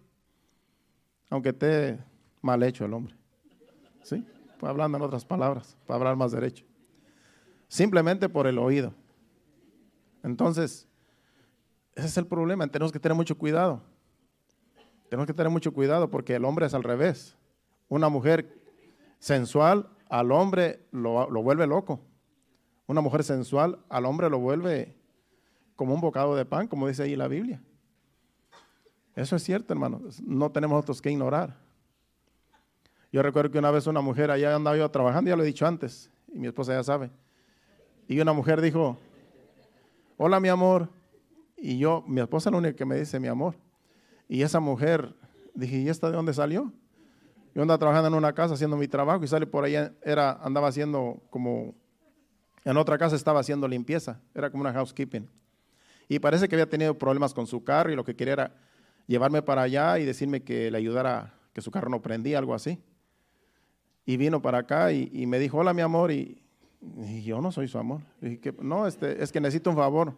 Aunque 1.32 1.50
esté 1.50 1.98
mal 2.44 2.62
hecho 2.62 2.86
el 2.86 2.94
hombre. 2.94 3.16
¿Sí? 4.04 4.24
Hablando 4.62 5.00
en 5.00 5.04
otras 5.06 5.26
palabras, 5.26 5.76
para 5.88 5.98
hablar 5.98 6.16
más 6.16 6.32
derecho 6.34 6.66
simplemente 7.68 8.30
por 8.30 8.48
el 8.48 8.58
oído. 8.58 8.94
Entonces, 10.24 10.88
Ese 11.96 12.08
es 12.08 12.18
el 12.18 12.26
problema, 12.26 12.68
tenemos 12.68 12.92
que 12.92 13.00
tener 13.00 13.16
mucho 13.16 13.38
cuidado. 13.38 13.82
Tenemos 15.10 15.28
que 15.28 15.34
tener 15.34 15.52
mucho 15.52 15.72
cuidado 15.74 16.10
porque 16.10 16.36
el 16.36 16.46
hombre 16.46 16.66
es 16.66 16.74
al 16.74 16.84
revés. 16.84 17.38
Una 17.88 18.10
mujer 18.10 18.52
sensual 19.20 19.88
al 20.10 20.32
hombre 20.32 20.88
lo, 20.92 21.30
lo 21.30 21.44
vuelve 21.44 21.68
loco. 21.68 22.00
Una 22.88 23.02
mujer 23.02 23.24
sensual 23.24 23.78
al 23.90 24.06
hombre 24.06 24.30
lo 24.30 24.40
vuelve 24.40 24.96
como 25.76 25.94
un 25.94 26.02
bocado 26.02 26.36
de 26.36 26.46
pan, 26.46 26.68
como 26.68 26.88
dice 26.88 27.04
ahí 27.04 27.16
la 27.16 27.28
Biblia. 27.28 27.62
Eso 29.16 29.36
es 29.36 29.44
cierto, 29.44 29.72
hermano. 29.74 30.02
No 30.26 30.52
tenemos 30.52 30.82
otros 30.82 31.02
que 31.02 31.12
ignorar. 31.12 31.56
Yo 33.12 33.22
recuerdo 33.22 33.52
que 33.52 33.60
una 33.60 33.70
vez 33.70 33.86
una 33.86 34.02
mujer, 34.02 34.32
allá 34.32 34.56
andaba 34.56 34.76
yo 34.76 34.90
trabajando, 34.90 35.30
ya 35.30 35.36
lo 35.36 35.44
he 35.44 35.46
dicho 35.46 35.68
antes, 35.68 36.10
y 36.34 36.40
mi 36.40 36.48
esposa 36.48 36.74
ya 36.74 36.84
sabe. 36.84 37.12
Y 38.08 38.20
una 38.20 38.34
mujer 38.34 38.62
dijo, 38.62 38.98
hola 40.18 40.40
mi 40.40 40.50
amor. 40.50 40.90
Y 41.58 41.78
yo, 41.78 42.04
mi 42.08 42.22
esposa 42.22 42.50
es 42.50 42.52
la 42.52 42.58
única 42.58 42.76
que 42.76 42.86
me 42.86 42.96
dice 42.96 43.20
mi 43.20 43.28
amor. 43.28 43.56
Y 44.28 44.42
esa 44.42 44.60
mujer, 44.60 45.16
dije, 45.54 45.78
¿y 45.78 45.90
esta 45.90 46.10
de 46.10 46.16
dónde 46.16 46.34
salió? 46.34 46.72
Yo 47.56 47.62
andaba 47.62 47.78
trabajando 47.78 48.08
en 48.08 48.16
una 48.16 48.34
casa 48.34 48.56
haciendo 48.56 48.76
mi 48.76 48.88
trabajo 48.88 49.24
y 49.24 49.28
sale 49.28 49.46
por 49.46 49.64
ahí, 49.64 49.76
era, 50.04 50.32
andaba 50.44 50.68
haciendo 50.68 51.22
como, 51.30 51.76
en 52.66 52.78
otra 52.78 52.98
casa 52.98 53.16
estaba 53.16 53.40
haciendo 53.40 53.68
limpieza, 53.68 54.20
era 54.34 54.50
como 54.50 54.62
una 54.62 54.74
housekeeping. 54.74 55.30
Y 56.08 56.20
parece 56.20 56.48
que 56.48 56.56
había 56.56 56.70
tenido 56.70 56.98
problemas 56.98 57.34
con 57.34 57.48
su 57.48 57.64
carro 57.64 57.92
y 57.92 57.96
lo 57.96 58.04
que 58.04 58.16
quería 58.16 58.34
era 58.34 58.56
llevarme 59.08 59.42
para 59.42 59.64
allá 59.64 60.00
y 60.00 60.06
decirme 60.06 60.42
que 60.42 60.72
le 60.72 60.78
ayudara, 60.78 61.34
que 61.54 61.62
su 61.62 61.72
carro 61.72 61.90
no 61.90 62.02
prendía, 62.02 62.40
algo 62.40 62.54
así. 62.54 62.80
Y 64.06 64.18
vino 64.18 64.42
para 64.42 64.60
acá 64.60 64.92
y, 64.92 65.26
me 65.28 65.40
dijo, 65.40 65.60
hola 65.60 65.74
mi 65.74 65.82
amor, 65.82 66.12
y, 66.12 66.43
yo 67.24 67.42
no 67.42 67.52
soy 67.52 67.68
su 67.68 67.78
amor. 67.78 68.02
dije, 68.22 68.54
no, 68.62 68.88
este, 68.88 69.24
es 69.24 69.32
que 69.32 69.40
necesito 69.40 69.70
un 69.70 69.76
favor 69.76 70.14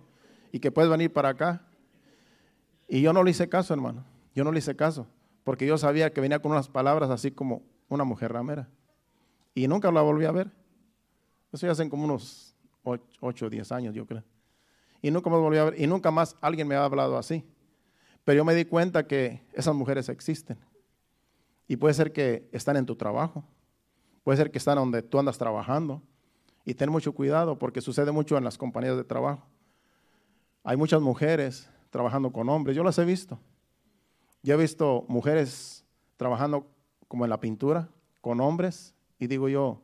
y 0.52 0.60
que 0.60 0.72
puedes 0.72 0.90
venir 0.90 1.12
para 1.12 1.30
acá. 1.30 1.66
Y 2.88 3.02
yo 3.02 3.14
no 3.14 3.24
le 3.24 3.32
hice 3.32 3.50
caso, 3.50 3.74
hermano, 3.74 4.04
yo 4.34 4.44
no 4.44 4.52
le 4.52 4.60
hice 4.60 4.76
caso, 4.76 5.08
porque 5.44 5.66
yo 5.66 5.78
sabía 5.78 6.12
que 6.12 6.22
venía 6.22 6.40
con 6.40 6.52
unas 6.52 6.70
palabras 6.70 7.10
así 7.10 7.32
como 7.32 7.64
una 7.90 8.04
mujer 8.04 8.32
ramera. 8.32 8.70
Y 9.54 9.68
nunca 9.68 9.92
la 9.92 10.02
volví 10.02 10.26
a 10.26 10.32
ver. 10.32 10.52
Eso 11.52 11.66
ya 11.66 11.72
hacen 11.72 11.90
como 11.90 12.04
unos 12.04 12.56
8 12.84 13.46
o 13.46 13.50
10 13.50 13.72
años, 13.72 13.96
yo 13.96 14.06
creo. 14.06 14.24
Y 15.02 15.12
nunca 15.12 15.30
más 15.30 15.40
volví 15.40 15.58
a 15.58 15.66
ver, 15.66 15.82
y 15.82 15.88
nunca 15.88 16.12
más 16.12 16.36
alguien 16.42 16.68
me 16.68 16.76
ha 16.76 16.84
hablado 16.84 17.18
así. 17.18 17.46
Pero 18.24 18.38
yo 18.38 18.46
me 18.46 18.56
di 18.56 18.66
cuenta 18.66 19.08
que 19.08 19.42
esas 19.54 19.76
mujeres 19.76 20.10
existen. 20.10 20.58
Y 21.68 21.78
puede 21.78 21.94
ser 21.94 22.12
que 22.12 22.50
están 22.52 22.76
en 22.76 22.86
tu 22.86 22.96
trabajo. 22.96 23.44
Puede 24.24 24.38
ser 24.38 24.52
que 24.52 24.58
están 24.58 24.76
donde 24.76 25.02
tú 25.04 25.20
andas 25.20 25.38
trabajando. 25.38 26.02
Y 26.66 26.74
ten 26.74 26.92
mucho 26.92 27.14
cuidado 27.14 27.58
porque 27.58 27.80
sucede 27.80 28.12
mucho 28.12 28.38
en 28.38 28.44
las 28.44 28.58
compañías 28.58 28.98
de 28.98 29.04
trabajo. 29.04 29.46
Hay 30.64 30.78
muchas 30.78 31.00
mujeres 31.00 31.70
trabajando 31.92 32.32
con 32.32 32.50
hombres. 32.50 32.76
Yo 32.76 32.84
las 32.84 32.98
he 32.98 33.06
visto. 33.06 33.40
Yo 34.42 34.56
he 34.56 34.58
visto 34.58 35.06
mujeres 35.08 35.86
trabajando 36.18 36.68
como 37.08 37.24
en 37.24 37.30
la 37.30 37.40
pintura 37.40 37.88
con 38.20 38.42
hombres. 38.42 38.96
Y 39.20 39.28
digo 39.28 39.48
yo, 39.48 39.82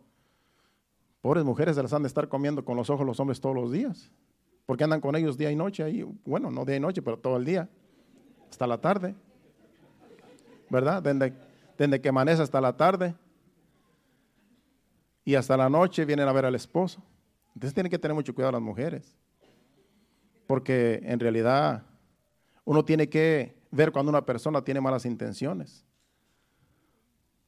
pobres 1.21 1.45
mujeres 1.45 1.75
se 1.75 1.83
las 1.83 1.93
han 1.93 2.01
de 2.01 2.07
estar 2.07 2.27
comiendo 2.27 2.65
con 2.65 2.75
los 2.75 2.89
ojos 2.89 3.05
los 3.05 3.19
hombres 3.19 3.39
todos 3.39 3.55
los 3.55 3.71
días. 3.71 4.11
Porque 4.65 4.83
andan 4.83 5.01
con 5.01 5.15
ellos 5.15 5.37
día 5.37 5.51
y 5.51 5.55
noche 5.55 5.83
ahí. 5.83 6.03
Bueno, 6.25 6.49
no 6.49 6.65
día 6.65 6.77
y 6.77 6.79
noche, 6.79 7.01
pero 7.01 7.17
todo 7.17 7.37
el 7.37 7.45
día 7.45 7.69
hasta 8.49 8.67
la 8.67 8.79
tarde. 8.79 9.15
¿Verdad? 10.69 11.01
Desde, 11.01 12.01
que 12.01 12.09
amanece 12.09 12.41
hasta 12.41 12.61
la 12.61 12.75
tarde. 12.75 13.15
Y 15.31 15.35
hasta 15.35 15.55
la 15.55 15.69
noche 15.69 16.03
vienen 16.03 16.27
a 16.27 16.33
ver 16.33 16.43
al 16.43 16.55
esposo. 16.55 17.01
Entonces 17.55 17.73
tienen 17.73 17.89
que 17.89 17.97
tener 17.97 18.13
mucho 18.13 18.35
cuidado 18.35 18.51
las 18.51 18.61
mujeres. 18.61 19.15
Porque 20.45 20.99
en 21.05 21.21
realidad 21.21 21.85
uno 22.65 22.83
tiene 22.83 23.07
que 23.07 23.55
ver 23.71 23.93
cuando 23.93 24.09
una 24.09 24.25
persona 24.25 24.61
tiene 24.61 24.81
malas 24.81 25.05
intenciones. 25.05 25.85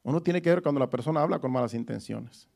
Uno 0.01 0.23
tiene 0.23 0.41
que 0.41 0.49
ver 0.49 0.61
cuando 0.61 0.79
la 0.79 0.89
persona 0.89 1.21
habla 1.21 1.39
con 1.39 1.51
malas 1.51 1.73
intenciones. 1.73 2.47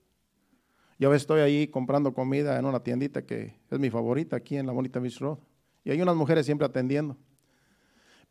Yo 0.97 1.13
estoy 1.13 1.41
ahí 1.41 1.67
comprando 1.67 2.13
comida 2.13 2.57
en 2.57 2.63
una 2.63 2.79
tiendita 2.79 3.25
que 3.25 3.53
es 3.69 3.79
mi 3.79 3.89
favorita 3.89 4.37
aquí 4.37 4.55
en 4.55 4.65
la 4.65 4.71
Bonita 4.71 5.01
Beach 5.01 5.19
Road. 5.19 5.39
Y 5.83 5.91
hay 5.91 6.01
unas 6.01 6.15
mujeres 6.15 6.45
siempre 6.45 6.65
atendiendo. 6.65 7.17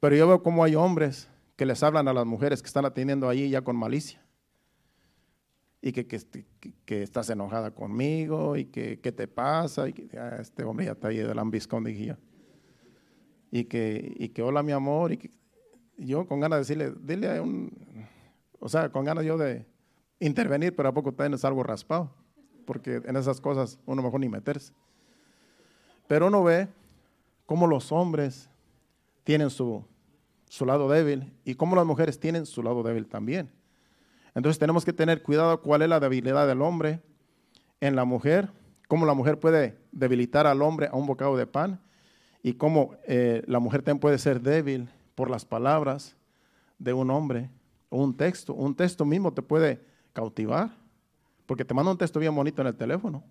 Pero 0.01 0.17
yo 0.17 0.27
veo 0.27 0.43
cómo 0.43 0.65
hay 0.65 0.77
hombres 0.77 1.29
que 1.57 1.67
les 1.67 1.83
hablan 1.83 2.09
a 2.09 2.15
las 2.15 2.25
mujeres 2.25 2.63
que 2.63 2.69
están 2.69 2.87
atendiendo 2.87 3.29
allí 3.29 3.51
ya 3.51 3.61
con 3.61 3.77
malicia. 3.77 4.26
Y 5.83 5.93
que, 5.93 6.07
que, 6.07 7.03
estás 7.03 7.31
enojada 7.31 7.71
conmigo 7.71 8.57
y 8.57 8.65
que 8.65 8.99
qué 9.01 9.13
te 9.13 9.29
pasa. 9.29 9.89
Y 9.89 9.93
que 9.93 10.19
ah, 10.19 10.39
este 10.41 10.65
hombre 10.65 10.87
ya 10.87 10.93
está 10.93 11.09
ahí 11.09 11.19
de 11.19 11.35
lambiscón, 11.35 11.85
dije. 11.85 12.17
Y 13.51 13.65
que, 13.65 14.15
y 14.17 14.31
que 14.31 14.43
hola 14.43 14.63
mi 14.63 14.73
amor. 14.73 15.13
Y 15.13 15.19
que, 15.19 15.31
yo 15.99 16.27
con 16.27 16.41
ganas 16.41 16.57
de 16.57 16.61
decirle, 16.61 17.01
dile 17.03 17.37
a 17.37 17.43
un, 17.43 17.73
o 18.59 18.69
sea, 18.69 18.91
con 18.91 19.05
ganas 19.05 19.25
yo 19.25 19.39
de 19.39 19.67
intervenir, 20.19 20.75
pero 20.75 20.89
a 20.89 20.95
poco 20.95 21.15
es 21.19 21.45
algo 21.45 21.63
raspado. 21.63 22.11
Porque 22.65 23.03
en 23.05 23.17
esas 23.17 23.41
cosas 23.41 23.79
uno 23.87 24.03
mejor 24.03 24.21
ni 24.21 24.29
meterse. 24.29 24.73
Pero 26.09 26.29
uno 26.29 26.43
ve 26.43 26.69
cómo 27.47 27.67
los 27.67 27.93
hombres 27.93 28.49
tienen 29.25 29.51
su, 29.51 29.85
lado 30.61 30.89
débil 30.89 31.33
y 31.45 31.55
como 31.55 31.77
las 31.77 31.87
mujeres 31.87 32.19
tienen 32.19 32.47
su 32.47 32.63
lado 32.63 32.83
débil 32.83 33.07
también. 33.07 33.51
Entonces 34.37 34.61
tenemos 34.61 34.85
que 34.85 34.93
tener 34.93 35.25
cuidado 35.25 35.61
cuál 35.61 35.83
es 35.83 35.89
la 35.89 35.99
debilidad 35.99 36.47
del 36.47 36.63
hombre 36.63 37.01
en 37.81 37.97
la 37.97 38.05
mujer, 38.05 38.51
cómo 38.87 39.05
la 39.05 39.15
mujer 39.15 39.41
puede 39.41 39.77
debilitar 39.91 40.47
al 40.47 40.63
hombre 40.63 40.87
a 40.93 40.95
un 40.95 41.07
bocado 41.07 41.37
de 41.37 41.49
pan 41.49 41.81
y 42.41 42.53
cómo 42.53 42.95
eh, 43.09 43.43
la 43.49 43.59
mujer 43.59 43.83
también 43.83 43.99
puede 43.99 44.19
ser 44.19 44.41
débil 44.41 44.89
por 45.17 45.29
las 45.29 45.45
palabras 45.45 46.15
de 46.79 46.93
un 46.93 47.11
hombre 47.11 47.51
o 47.89 48.01
un 48.01 48.17
texto. 48.17 48.55
Un 48.55 48.77
texto 48.77 49.05
mismo 49.05 49.33
te 49.33 49.43
puede 49.43 49.81
cautivar 50.13 50.71
porque 51.47 51.65
te 51.65 51.75
manda 51.75 51.91
un 51.91 51.99
texto 51.99 52.21
bien 52.21 52.35
bonito 52.35 52.63
en 52.63 52.69
el 52.69 52.77
teléfono. 52.77 53.25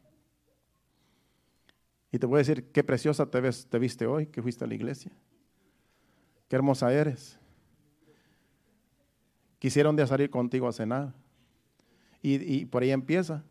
Y 2.12 2.20
te 2.20 2.28
puede 2.28 2.42
decir, 2.42 2.72
qué 2.74 2.84
preciosa 2.84 3.26
te, 3.26 3.40
ves, 3.40 3.68
te 3.70 3.80
viste 3.80 4.06
hoy, 4.06 4.26
que 4.26 4.42
fuiste 4.42 4.66
a 4.66 4.68
la 4.68 4.76
iglesia 4.76 5.14
qué 6.48 6.56
hermosa 6.56 6.94
eres. 6.94 7.40
Quisiera 9.66 9.90
un 9.90 9.96
día 9.96 10.06
salir 10.06 10.30
contigo 10.30 10.68
a 10.68 10.72
cenar. 10.72 11.12
Y, 12.22 12.66
por 12.66 12.84
ahí 12.84 12.92
empieza. 12.92 13.42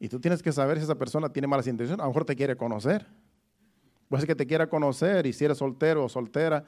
Y 0.00 0.08
tú 0.08 0.18
tienes 0.18 0.42
que 0.42 0.50
saber 0.50 0.78
si 0.78 0.82
esa 0.82 0.96
persona 0.96 1.28
tiene 1.28 1.46
malas 1.46 1.68
intenciones. 1.68 2.00
A 2.00 2.02
lo 2.02 2.10
mejor 2.10 2.24
te 2.24 2.34
quiere 2.34 2.56
conocer. 2.56 3.06
Puede 4.08 4.22
ser 4.22 4.26
que 4.26 4.34
te 4.34 4.44
quiera 4.44 4.68
conocer 4.68 5.24
y 5.24 5.32
si 5.32 5.44
eres 5.44 5.58
soltero 5.58 6.04
o 6.04 6.08
soltera 6.08 6.64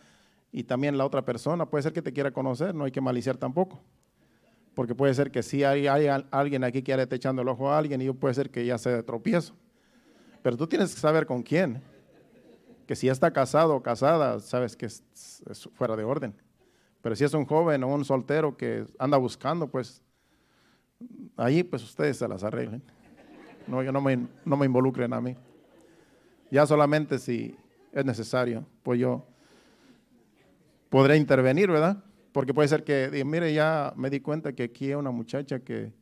y 0.53 0.63
también 0.63 0.97
la 0.97 1.05
otra 1.05 1.25
persona 1.25 1.67
puede 1.67 1.83
ser 1.83 1.93
que 1.93 2.01
te 2.01 2.13
quiera 2.13 2.31
conocer. 2.31 2.73
No 2.73 2.85
hay 2.85 2.93
que 2.93 3.01
maliciar 3.01 3.37
tampoco. 3.37 3.81
Porque 4.77 4.95
puede 4.95 5.13
ser 5.13 5.33
que 5.33 5.43
si 5.43 5.65
hay, 5.65 5.89
alguien 5.89 6.63
aquí 6.63 6.83
que 6.83 6.95
esté 6.95 7.17
echando 7.17 7.43
el 7.43 7.49
ojo 7.49 7.69
a 7.69 7.79
alguien 7.79 8.01
y 8.01 8.13
puede 8.13 8.33
ser 8.33 8.49
que 8.49 8.65
ya 8.65 8.79
sea 8.79 8.93
de 8.93 9.03
tropiezo. 9.03 9.57
Pero 10.41 10.57
tú 10.57 10.69
tienes 10.69 10.95
que 10.95 11.01
saber 11.01 11.27
con 11.27 11.43
quién 11.43 11.83
que 12.87 12.95
si 12.95 13.09
ya 13.09 13.13
está 13.13 13.33
casado 13.33 13.75
o 13.75 13.83
casada, 13.83 14.39
sabes 14.39 14.77
que 14.77 14.87
es, 14.87 15.03
fuera 15.75 15.97
de 15.97 16.05
orden. 16.05 16.33
Pero 17.09 17.17
si 17.17 17.25
es 17.25 17.33
un 17.33 17.47
joven 17.47 17.83
o 17.85 17.89
un 17.89 18.05
soltero 18.05 18.55
que 18.55 18.85
anda 18.99 19.17
buscando, 19.17 19.67
pues 19.67 20.03
ahí 21.39 21.63
pues 21.63 21.83
ustedes 21.83 22.19
se 22.19 22.29
las 22.29 22.45
arreglen. 22.45 22.83
No, 23.67 23.83
yo 23.83 23.93
no 23.93 24.03
me, 24.03 24.27
no 24.45 24.59
me 24.59 24.67
involucren 24.67 25.15
a 25.15 25.21
mí. 25.23 25.35
Ya 26.51 26.67
solamente 26.67 27.19
si 27.19 27.57
es 27.95 28.05
necesario, 28.05 28.67
pues 28.83 29.01
yo 29.01 29.25
podré 30.91 31.17
intervenir, 31.17 31.71
¿verdad? 31.71 32.05
Porque 32.31 32.53
puede 32.53 32.69
ser 32.69 32.85
que, 32.85 33.25
mire, 33.25 33.55
ya 33.55 33.95
me 33.97 34.11
di 34.11 34.21
cuenta 34.21 34.53
que 34.53 34.65
aquí 34.65 34.89
hay 34.89 34.95
una 34.95 35.11
muchacha 35.11 35.61
que 35.61 35.95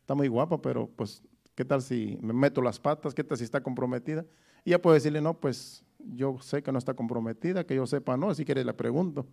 está 0.00 0.14
muy 0.14 0.28
guapa, 0.28 0.62
pero 0.62 0.88
pues, 0.96 1.22
¿qué 1.54 1.66
tal 1.66 1.82
si 1.82 2.18
me 2.22 2.32
meto 2.32 2.62
las 2.62 2.80
patas? 2.80 3.12
¿Qué 3.12 3.22
tal 3.22 3.36
si 3.36 3.44
está 3.44 3.62
comprometida? 3.62 4.24
Y 4.64 4.70
ya 4.70 4.80
puedo 4.80 4.94
decirle, 4.94 5.20
no, 5.20 5.34
pues 5.34 5.84
yo 5.98 6.38
sé 6.40 6.62
que 6.62 6.72
no 6.72 6.78
está 6.78 6.94
comprometida, 6.94 7.66
que 7.66 7.74
yo 7.74 7.86
sepa 7.86 8.16
no, 8.16 8.34
si 8.34 8.46
quiere 8.46 8.64
le 8.64 8.72
pregunto. 8.72 9.26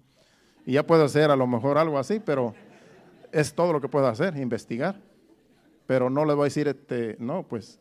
Y 0.66 0.74
ya 0.74 0.86
puedo 0.86 1.06
hacer 1.06 1.32
a 1.32 1.36
lo 1.36 1.48
mejor 1.48 1.78
algo 1.78 1.98
así, 1.98 2.20
pero 2.20 2.54
es 3.32 3.54
todo 3.54 3.74
lo 3.74 3.82
que 3.82 3.88
puedo 3.88 4.08
hacer, 4.08 4.38
investigar. 4.38 5.00
Pero 5.88 6.10
no 6.10 6.26
le 6.26 6.34
voy 6.34 6.44
a 6.44 6.46
decir, 6.46 6.68
este, 6.68 7.18
no, 7.20 7.44
pues, 7.48 7.80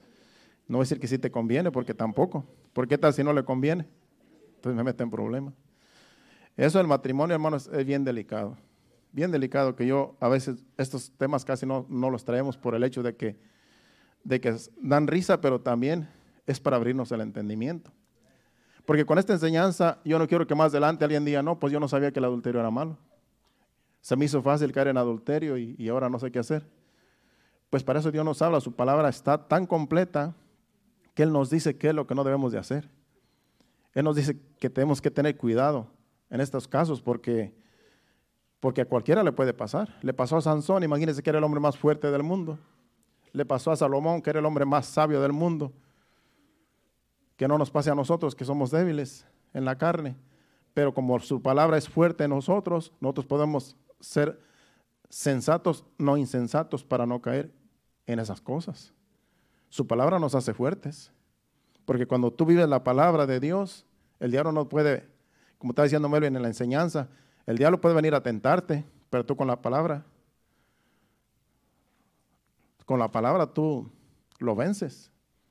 no 0.67 0.79
voy 0.79 0.83
a 0.83 0.87
decir 0.87 1.01
que 1.01 1.07
sí 1.07 1.19
te 1.19 1.31
conviene, 1.31 1.71
porque 1.71 1.95
tampoco. 1.95 2.45
¿Por 2.73 2.89
qué 2.89 2.97
tal 2.97 3.13
si 3.13 3.23
no 3.23 3.33
le 3.33 3.45
conviene? 3.45 3.87
Entonces 4.57 4.77
me 4.77 4.85
mete 4.85 5.03
en 5.03 5.11
problemas. 5.11 5.55
Eso 6.57 6.79
del 6.79 6.87
matrimonio, 6.87 7.35
hermanos, 7.35 7.69
es 7.73 7.85
bien 7.85 8.05
delicado. 8.05 8.57
Bien 9.13 9.31
delicado 9.31 9.75
que 9.75 9.87
yo 9.87 10.17
a 10.21 10.29
veces 10.29 10.65
estos 10.77 11.11
temas 11.13 11.45
casi 11.45 11.67
no, 11.67 11.87
no 11.89 12.11
los 12.11 12.25
traemos 12.25 12.57
por 12.57 12.75
el 12.75 12.85
hecho 12.85 13.03
de 13.03 13.17
que, 13.17 13.37
de 14.25 14.41
que 14.41 14.55
dan 14.81 15.07
risa, 15.07 15.41
pero 15.41 15.61
también 15.61 16.09
es 16.47 16.61
para 16.61 16.77
abrirnos 16.77 17.11
el 17.13 17.21
entendimiento. 17.21 17.91
Porque 18.85 19.05
con 19.05 19.19
esta 19.19 19.33
enseñanza 19.33 19.99
yo 20.05 20.19
no 20.19 20.27
quiero 20.27 20.47
que 20.47 20.55
más 20.55 20.73
adelante 20.73 21.05
alguien 21.05 21.25
diga, 21.25 21.43
no, 21.43 21.59
pues 21.59 21.73
yo 21.73 21.81
no 21.81 21.89
sabía 21.89 22.13
que 22.13 22.19
el 22.19 22.25
adulterio 22.25 22.61
era 22.61 22.71
malo. 22.71 22.97
Se 24.01 24.17
me 24.17 24.25
hizo 24.25 24.43
fácil 24.43 24.73
caer 24.73 24.89
en 24.89 24.97
adulterio 24.97 25.59
y, 25.59 25.89
ahora 25.89 26.09
no 26.09 26.19
sé 26.19 26.31
qué 26.31 26.39
hacer. 26.39 26.67
Pues 27.69 27.85
para 27.85 28.01
eso 28.01 28.11
Dios 28.11 28.25
nos 28.25 28.41
habla, 28.43 28.61
su 28.61 28.73
palabra 28.73 29.09
está 29.09 29.47
tan 29.47 29.67
completa 29.67 30.35
que 31.15 31.23
Él 31.23 31.33
nos 31.33 31.51
dice 31.51 31.77
qué 31.77 31.89
es 31.89 31.95
lo 31.95 32.07
que 32.07 32.15
no 32.15 32.25
debemos 32.25 32.53
de 32.53 32.59
hacer. 32.59 32.89
Él 33.95 34.05
nos 34.05 34.17
dice 34.17 34.41
que 34.59 34.71
tenemos 34.71 35.01
que 35.01 35.11
tener 35.11 35.37
cuidado 35.37 35.89
en 36.31 36.41
estos 36.41 36.67
casos 36.67 37.03
porque, 37.03 37.53
porque 38.61 38.81
a 38.81 38.87
cualquiera 38.87 39.23
le 39.23 39.33
puede 39.33 39.53
pasar. 39.53 39.99
Le 40.03 40.15
pasó 40.15 40.37
a 40.37 40.41
Sansón, 40.41 40.83
imagínense 40.83 41.23
que 41.23 41.31
era 41.31 41.39
el 41.39 41.45
hombre 41.45 41.61
más 41.61 41.77
fuerte 41.77 42.11
del 42.11 42.23
mundo. 42.23 42.59
Le 43.33 43.45
pasó 43.45 43.71
a 43.71 43.77
Salomón, 43.77 44.23
que 44.23 44.31
era 44.31 44.41
el 44.41 44.47
hombre 44.47 44.65
más 44.65 44.87
sabio 44.87 45.21
del 45.21 45.33
mundo. 45.33 45.73
Que 47.41 47.49
no 47.49 47.57
nos 47.57 47.71
pase 47.71 47.89
a 47.89 47.95
nosotros, 47.95 48.35
que 48.35 48.45
somos 48.45 48.71
débiles 48.71 49.25
en 49.55 49.65
la 49.65 49.79
carne. 49.79 50.15
Pero 50.75 50.93
como 50.93 51.19
su 51.21 51.41
palabra 51.41 51.79
es 51.79 51.89
fuerte 51.89 52.25
en 52.25 52.29
nosotros, 52.29 52.93
nosotros 53.01 53.25
podemos 53.25 53.77
ser 53.99 54.39
sensatos, 55.09 55.87
no 55.97 56.19
insensatos, 56.19 56.85
para 56.85 57.07
no 57.07 57.23
caer 57.23 57.51
en 58.05 58.19
esas 58.19 58.43
cosas. 58.43 58.93
Su 59.71 59.87
palabra 59.87 60.19
nos 60.19 60.35
hace 60.35 60.53
fuertes. 60.53 61.13
Porque 61.87 62.05
cuando 62.05 62.31
tú 62.31 62.45
vives 62.45 62.69
la 62.69 62.85
palabra 62.85 63.25
de 63.25 63.41
Dios, 63.41 63.87
el 64.19 64.33
diablo 64.33 64.53
no 64.53 64.69
puede, 64.69 65.09
como 65.57 65.71
está 65.71 65.85
diciendo 65.85 66.11
Melvin 66.11 66.37
en 66.37 66.43
la 66.43 66.49
enseñanza, 66.49 67.09
el 67.47 67.57
diablo 67.57 67.81
puede 67.81 67.95
venir 67.95 68.15
a 68.15 68.23
tentarte, 68.23 68.85
pero 69.09 69.25
tú 69.25 69.35
con 69.35 69.47
la 69.47 69.63
palabra, 69.63 70.05
con 72.85 72.99
la 72.99 73.11
palabra 73.11 73.47
tú 73.47 73.91
lo 74.41 74.55
vences. 74.55 75.11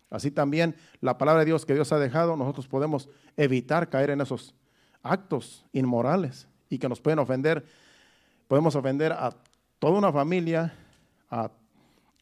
Así 0.09 0.31
también 0.31 0.75
la 1.01 1.17
palabra 1.17 1.41
de 1.41 1.45
Dios 1.45 1.65
que 1.65 1.73
Dios 1.73 1.91
ha 1.91 1.99
dejado, 1.99 2.35
nosotros 2.35 2.67
podemos 2.67 3.09
evitar 3.37 3.89
caer 3.89 4.09
en 4.09 4.21
esos 4.21 4.55
actos 5.03 5.65
inmorales 5.71 6.47
y 6.69 6.79
que 6.79 6.89
nos 6.89 6.99
pueden 6.99 7.19
ofender. 7.19 7.65
Podemos 8.47 8.75
ofender 8.75 9.11
a 9.11 9.35
toda 9.77 9.97
una 9.97 10.11
familia, 10.11 10.73
a, 11.29 11.51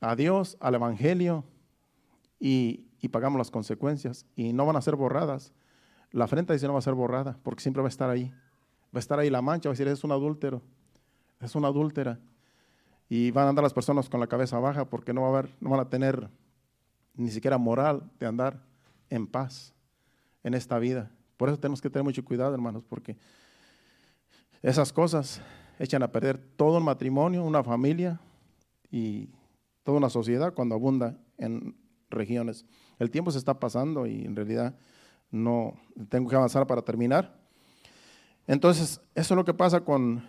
a 0.02 0.16
Dios, 0.16 0.58
al 0.60 0.76
Evangelio 0.76 1.46
y, 2.40 2.86
y 3.00 3.08
pagamos 3.08 3.38
las 3.38 3.52
consecuencias 3.52 4.26
y 4.36 4.54
no 4.54 4.66
van 4.66 4.76
a 4.76 4.82
ser 4.82 4.96
borradas. 4.96 5.54
La 6.12 6.26
afrenta 6.26 6.54
dice 6.54 6.68
no 6.68 6.74
va 6.74 6.80
a 6.80 6.84
ser 6.84 6.94
borrada 6.94 7.38
porque 7.44 7.62
siempre 7.62 7.82
va 7.82 7.88
a 7.88 7.90
estar 7.90 8.10
ahí. 8.10 8.34
Va 8.94 8.98
a 8.98 9.00
estar 9.00 9.20
ahí 9.20 9.30
la 9.30 9.42
mancha, 9.42 9.70
va 9.70 9.72
a 9.72 9.76
decir 9.76 9.88
es 9.88 10.04
un 10.04 10.12
adúltero, 10.12 10.62
es 11.40 11.56
una 11.56 11.68
adúltera. 11.68 12.20
Y 13.10 13.32
van 13.32 13.46
a 13.46 13.50
andar 13.50 13.64
las 13.64 13.74
personas 13.74 14.10
con 14.10 14.20
la 14.20 14.28
cabeza 14.28 14.60
baja 14.60 14.86
porque 14.86 15.14
no, 15.14 15.22
va 15.22 15.28
a 15.28 15.30
haber, 15.32 15.50
no 15.62 15.70
van 15.70 15.80
a 15.80 15.90
tener 15.90 16.30
ni 17.18 17.32
siquiera 17.32 17.58
moral 17.58 18.10
de 18.20 18.28
andar 18.28 18.64
en 19.10 19.28
paz 19.28 19.74
en 20.44 20.54
esta 20.54 20.80
vida. 20.80 21.12
Por 21.36 21.50
eso 21.50 21.60
tenemos 21.60 21.82
que 21.82 21.90
tener 21.90 22.04
mucho 22.04 22.24
cuidado, 22.24 22.54
hermanos, 22.54 22.84
porque 22.88 23.18
esas 24.62 24.94
cosas 24.94 25.42
echan 25.80 26.04
a 26.04 26.12
perder 26.12 26.38
todo 26.38 26.78
un 26.78 26.84
matrimonio, 26.84 27.44
una 27.44 27.64
familia 27.64 28.20
y 28.90 29.30
toda 29.84 29.98
una 29.98 30.10
sociedad 30.10 30.54
cuando 30.54 30.76
abunda 30.76 31.18
en 31.38 31.76
regiones. 32.10 32.66
El 33.00 33.12
tiempo 33.12 33.32
se 33.32 33.38
está 33.38 33.60
pasando 33.60 34.06
y 34.06 34.26
en 34.26 34.36
realidad 34.36 34.76
no 35.30 35.74
tengo 36.10 36.30
que 36.30 36.36
avanzar 36.36 36.66
para 36.66 36.82
terminar. 36.82 37.38
Entonces, 38.48 39.02
eso 39.14 39.34
es 39.34 39.36
lo 39.36 39.46
que 39.46 39.54
pasa 39.54 39.82
con 39.82 40.24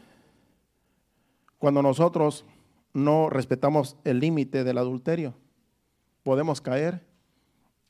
cuando 1.59 1.83
nosotros 1.83 2.45
no 2.93 3.31
respetamos 3.31 3.97
el 4.05 4.21
límite 4.21 4.65
del 4.65 4.79
adulterio. 4.79 5.35
Podemos 6.29 6.61
caer 6.61 7.01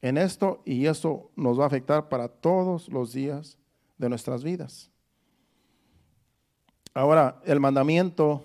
en 0.01 0.17
esto 0.17 0.63
y 0.65 0.87
eso 0.87 1.33
nos 1.35 1.59
va 1.59 1.65
a 1.65 1.67
afectar 1.67 2.09
para 2.09 2.29
todos 2.29 2.89
los 2.89 3.13
días 3.13 3.59
de 3.97 4.09
nuestras 4.09 4.45
vidas. 4.45 4.93
Ahora, 6.95 7.43
el 7.45 7.59
mandamiento 7.59 8.45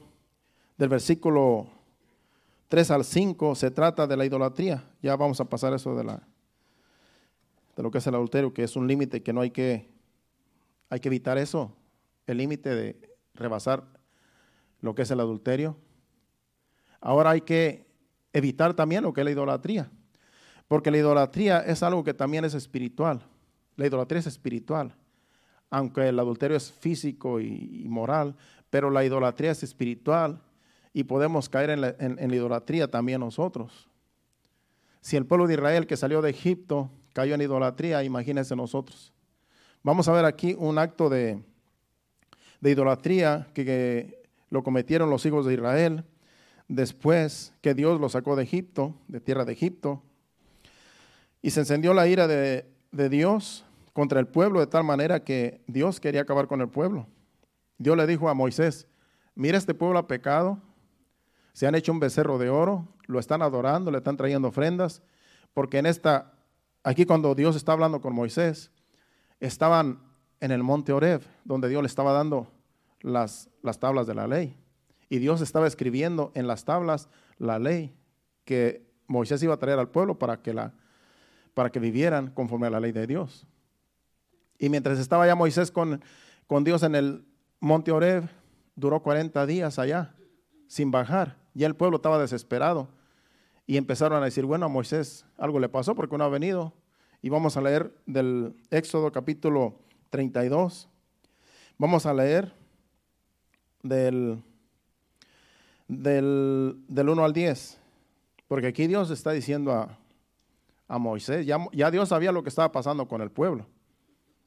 del 0.79 0.89
versículo 0.89 1.67
3 2.69 2.89
al 2.89 3.05
5 3.05 3.53
se 3.53 3.69
trata 3.69 4.07
de 4.07 4.17
la 4.17 4.25
idolatría. 4.25 4.83
Ya 4.99 5.15
vamos 5.15 5.39
a 5.39 5.45
pasar 5.45 5.75
eso 5.75 5.95
de, 5.95 6.05
la, 6.05 6.23
de 7.75 7.83
lo 7.83 7.91
que 7.91 7.99
es 7.99 8.07
el 8.07 8.15
adulterio, 8.15 8.51
que 8.51 8.63
es 8.63 8.75
un 8.75 8.87
límite 8.87 9.21
que 9.21 9.31
no 9.31 9.41
hay 9.41 9.51
que, 9.51 9.91
hay 10.89 11.01
que 11.01 11.09
evitar 11.09 11.37
eso, 11.37 11.71
el 12.25 12.37
límite 12.37 12.73
de 12.73 13.15
rebasar 13.35 13.83
lo 14.81 14.95
que 14.95 15.03
es 15.03 15.11
el 15.11 15.19
adulterio. 15.19 15.77
Ahora 16.99 17.29
hay 17.29 17.41
que 17.41 17.82
evitar 18.33 18.73
también 18.73 19.03
lo 19.03 19.13
que 19.13 19.21
es 19.21 19.25
la 19.25 19.31
idolatría, 19.31 19.89
porque 20.67 20.91
la 20.91 20.97
idolatría 20.97 21.59
es 21.59 21.83
algo 21.83 22.03
que 22.03 22.13
también 22.13 22.43
es 22.43 22.55
espiritual. 22.55 23.21
La 23.75 23.87
idolatría 23.87 24.19
es 24.19 24.27
espiritual, 24.27 24.95
aunque 25.69 26.09
el 26.09 26.19
adulterio 26.19 26.57
es 26.57 26.71
físico 26.71 27.39
y, 27.39 27.85
moral, 27.87 28.35
pero 28.69 28.89
la 28.89 29.05
idolatría 29.05 29.51
es 29.51 29.63
espiritual 29.63 30.41
y 30.93 31.03
podemos 31.03 31.49
caer 31.49 31.69
en 31.71 31.81
la, 31.81 32.35
idolatría 32.35 32.89
también 32.89 33.21
nosotros. 33.21 33.87
Si 35.01 35.15
el 35.15 35.25
pueblo 35.25 35.47
de 35.47 35.55
Israel 35.55 35.87
que 35.87 35.97
salió 35.97 36.21
de 36.21 36.29
Egipto 36.29 36.89
cayó 37.13 37.35
en 37.35 37.41
idolatría, 37.41 38.03
imagínense 38.03 38.55
nosotros. 38.55 39.11
Vamos 39.83 40.07
a 40.07 40.13
ver 40.13 40.25
aquí 40.25 40.55
un 40.57 40.77
acto 40.77 41.09
de, 41.09 41.39
idolatría 42.61 43.47
que, 43.53 44.21
lo 44.49 44.61
cometieron 44.63 45.09
los 45.09 45.25
hijos 45.25 45.47
de 45.47 45.55
Israel 45.55 46.05
después 46.67 47.53
que 47.61 47.73
Dios 47.73 47.99
los 47.99 48.13
sacó 48.13 48.35
de 48.35 48.43
Egipto, 48.43 48.95
de 49.07 49.19
tierra 49.19 49.45
de 49.45 49.53
Egipto. 49.53 50.01
Y 51.41 51.51
se 51.51 51.61
encendió 51.61 51.93
la 51.93 52.07
ira 52.07 52.27
de, 52.27 52.65
de 52.91 53.09
Dios 53.09 53.65
contra 53.93 54.19
el 54.19 54.27
pueblo 54.27 54.59
de 54.59 54.67
tal 54.67 54.83
manera 54.83 55.23
que 55.23 55.61
Dios 55.67 55.99
quería 55.99 56.21
acabar 56.21 56.47
con 56.47 56.61
el 56.61 56.69
pueblo. 56.69 57.07
Dios 57.77 57.97
le 57.97 58.07
dijo 58.07 58.29
a 58.29 58.33
Moisés, 58.33 58.87
mira 59.35 59.57
este 59.57 59.73
pueblo 59.73 59.99
ha 59.99 60.07
pecado, 60.07 60.59
se 61.53 61.67
han 61.67 61.75
hecho 61.75 61.91
un 61.91 61.99
becerro 61.99 62.37
de 62.37 62.49
oro, 62.49 62.87
lo 63.05 63.19
están 63.19 63.41
adorando, 63.41 63.91
le 63.91 63.99
están 63.99 64.17
trayendo 64.17 64.47
ofrendas, 64.47 65.01
porque 65.53 65.77
en 65.77 65.85
esta, 65.85 66.33
aquí 66.83 67.05
cuando 67.05 67.35
Dios 67.35 67.55
está 67.55 67.73
hablando 67.73 68.01
con 68.01 68.13
Moisés, 68.13 68.71
estaban 69.39 69.99
en 70.39 70.51
el 70.51 70.63
monte 70.63 70.93
Oreb, 70.93 71.21
donde 71.43 71.69
Dios 71.69 71.81
le 71.81 71.87
estaba 71.87 72.13
dando 72.13 72.47
las, 73.01 73.49
las 73.61 73.79
tablas 73.79 74.07
de 74.07 74.15
la 74.15 74.27
ley. 74.27 74.57
Y 75.13 75.19
Dios 75.19 75.41
estaba 75.41 75.67
escribiendo 75.67 76.31
en 76.33 76.47
las 76.47 76.65
tablas 76.65 77.07
la 77.37 77.59
ley 77.59 77.95
que 78.45 78.83
Moisés 79.05 79.43
iba 79.43 79.53
a 79.53 79.59
traer 79.59 79.77
al 79.77 79.91
pueblo 79.91 80.17
para 80.17 80.41
que, 80.41 80.55
la, 80.55 80.73
para 81.53 81.69
que 81.71 81.79
vivieran 81.79 82.31
conforme 82.31 82.65
a 82.65 82.71
la 82.71 82.79
ley 82.79 82.93
de 82.93 83.05
Dios. 83.05 83.45
Y 84.57 84.69
mientras 84.69 84.97
estaba 84.97 85.27
ya 85.27 85.35
Moisés 85.35 85.69
con, 85.69 86.01
con 86.47 86.63
Dios 86.63 86.81
en 86.81 86.95
el 86.95 87.25
monte 87.59 87.91
Oreb, 87.91 88.27
duró 88.75 89.03
40 89.03 89.45
días 89.45 89.77
allá, 89.77 90.15
sin 90.65 90.89
bajar. 90.89 91.37
Ya 91.53 91.67
el 91.67 91.75
pueblo 91.75 91.97
estaba 91.97 92.17
desesperado 92.17 92.89
y 93.67 93.77
empezaron 93.77 94.19
a 94.19 94.25
decir, 94.25 94.45
bueno, 94.45 94.65
a 94.65 94.69
Moisés 94.69 95.27
algo 95.37 95.59
le 95.59 95.69
pasó 95.69 95.93
porque 95.93 96.17
no 96.17 96.23
ha 96.23 96.29
venido. 96.29 96.73
Y 97.21 97.29
vamos 97.29 97.55
a 97.55 97.61
leer 97.61 97.95
del 98.07 98.55
Éxodo 98.71 99.11
capítulo 99.11 99.77
32. 100.09 100.89
Vamos 101.77 102.07
a 102.07 102.15
leer 102.15 102.51
del, 103.83 104.41
del, 105.87 106.77
1 106.89 107.23
al 107.23 107.33
10. 107.33 107.79
Porque 108.47 108.67
aquí 108.67 108.87
Dios 108.87 109.09
está 109.09 109.31
diciendo 109.31 109.71
a, 109.71 109.97
a 110.87 110.97
Moisés, 110.97 111.45
ya, 111.45 111.57
ya, 111.71 111.91
Dios 111.91 112.09
sabía 112.09 112.31
lo 112.31 112.43
que 112.43 112.49
estaba 112.49 112.71
pasando 112.71 113.07
con 113.07 113.21
el 113.21 113.31
pueblo. 113.31 113.65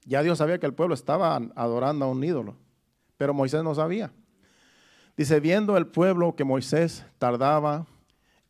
Ya 0.05 0.23
Dios 0.23 0.39
sabía 0.39 0.59
que 0.59 0.67
el 0.67 0.75
pueblo 0.75 0.95
estaba 0.95 1.37
adorando 1.57 2.05
a 2.05 2.09
un 2.09 2.23
ídolo. 2.23 2.57
Pero 3.17 3.35
Moisés 3.35 3.63
no 3.65 3.75
sabía. 3.75 4.13
Dice, 5.17 5.41
viendo 5.41 5.77
el 5.77 5.87
pueblo 5.87 6.37
que 6.37 6.45
Moisés 6.45 7.07
tardaba 7.19 7.87